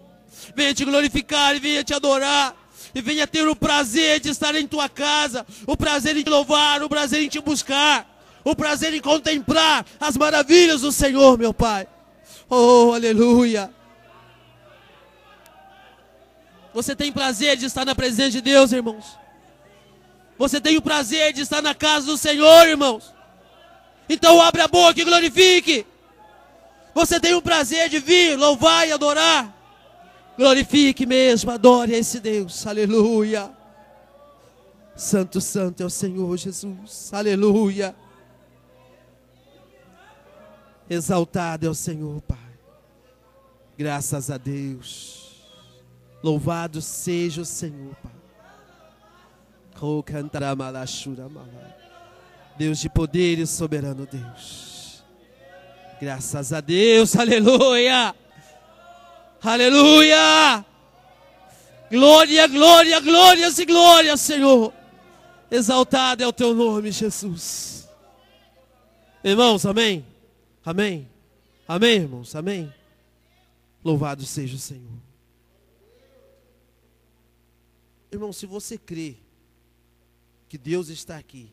venha 0.54 0.74
te 0.74 0.84
glorificar 0.84 1.56
e 1.56 1.60
venha 1.60 1.84
te 1.84 1.94
adorar. 1.94 2.54
E 2.94 3.02
venha 3.02 3.28
ter 3.28 3.48
o 3.48 3.56
prazer 3.56 4.22
de 4.22 4.30
estar 4.30 4.56
em 4.56 4.66
tua 4.66 4.88
casa, 4.88 5.46
o 5.68 5.76
prazer 5.76 6.16
em 6.16 6.24
te 6.24 6.30
louvar, 6.30 6.82
o 6.82 6.88
prazer 6.88 7.22
em 7.22 7.28
te 7.28 7.42
buscar, 7.42 8.08
o 8.44 8.56
prazer 8.56 8.94
em 8.94 9.02
contemplar 9.02 9.86
as 10.00 10.16
maravilhas 10.16 10.82
do 10.82 10.94
Senhor, 10.94 11.38
meu 11.38 11.54
Pai. 11.54 11.88
Oh, 12.50 12.94
aleluia. 12.94 13.70
Você 16.74 16.96
tem 16.96 17.12
prazer 17.12 17.58
de 17.58 17.66
estar 17.66 17.86
na 17.86 17.96
presença 17.96 18.32
de 18.32 18.42
Deus, 18.42 18.72
irmãos? 18.72 19.25
Você 20.38 20.60
tem 20.60 20.78
o 20.78 20.82
prazer 20.82 21.34
de 21.34 21.42
estar 21.42 21.62
na 21.62 21.74
casa 21.74 22.08
do 22.08 22.18
Senhor, 22.18 22.68
irmãos? 22.68 23.14
Então 24.10 24.42
abre 24.42 24.62
a 24.62 24.68
boca 24.68 25.00
e 25.00 25.04
glorifique. 25.04 25.86
Você 26.94 27.20
tem 27.20 27.34
o 27.34 27.42
prazer 27.42 27.90
de 27.90 28.00
vir, 28.00 28.38
louvar 28.38 28.88
e 28.88 28.92
adorar. 28.92 29.54
Glorifique 30.38 31.06
mesmo, 31.06 31.52
adore 31.52 31.94
esse 31.94 32.20
Deus. 32.20 32.66
Aleluia. 32.68 33.52
Santo, 34.96 35.42
santo 35.42 35.84
é 35.84 35.86
o 35.86 35.90
Senhor 35.90 36.38
Jesus. 36.38 37.14
Aleluia. 37.14 37.96
Exaltado 40.90 41.66
é 41.66 41.70
o 41.70 41.76
Senhor, 41.76 42.22
Pai. 42.22 42.38
Graças 43.78 44.30
a 44.30 44.38
Deus. 44.38 45.44
Louvado 46.24 46.82
seja 46.82 47.42
o 47.42 47.46
Senhor, 47.46 47.96
Pai. 48.02 48.15
Deus 52.58 52.80
de 52.80 52.90
poder 52.90 53.40
e 53.40 53.46
soberano 53.46 54.06
Deus. 54.06 55.04
Graças 56.00 56.54
a 56.54 56.62
Deus, 56.62 57.16
aleluia. 57.16 58.16
Aleluia. 59.42 60.66
Glória, 61.92 62.48
glória, 62.48 63.00
glórias 63.00 63.60
e 63.60 63.66
glórias, 63.66 64.22
Senhor. 64.22 64.74
Exaltado 65.52 66.24
é 66.24 66.28
o 66.28 66.34
teu 66.34 66.54
nome, 66.54 66.92
Jesus. 66.92 67.88
Irmãos, 69.24 69.66
amém? 69.66 70.06
Amém? 70.64 71.10
Amém, 71.68 71.96
irmãos? 71.98 72.36
Amém? 72.36 72.74
Louvado 73.84 74.26
seja 74.26 74.56
o 74.56 74.60
Senhor. 74.60 75.00
Irmão, 78.12 78.34
se 78.34 78.46
você 78.46 78.78
crê 78.78 79.18
que 80.56 80.58
Deus 80.58 80.88
está 80.88 81.18
aqui 81.18 81.52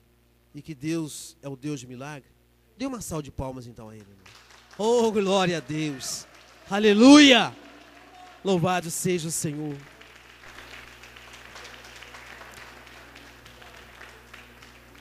e 0.55 0.63
que 0.63 0.77
Deus 0.77 1.37
é 1.43 1.49
o 1.49 1.57
Deus 1.57 1.81
de 1.81 1.89
milagre, 1.89 2.31
dê 2.79 2.87
uma 2.87 3.01
salva 3.01 3.25
de 3.25 3.33
palmas 3.33 3.67
então 3.67 3.89
a 3.89 3.97
Ele. 3.97 4.07
Oh, 4.79 5.11
glória 5.11 5.57
a 5.57 5.61
Deus. 5.61 6.25
Aleluia. 6.71 7.53
Louvado 8.45 8.93
seja 8.93 9.27
o 9.27 9.33
Senhor. 9.33 9.77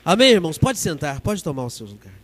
Amém, 0.04 0.30
irmãos? 0.30 0.58
Pode 0.58 0.80
sentar, 0.80 1.20
pode 1.20 1.44
tomar 1.44 1.64
os 1.64 1.74
seus 1.74 1.92
lugares. 1.92 2.21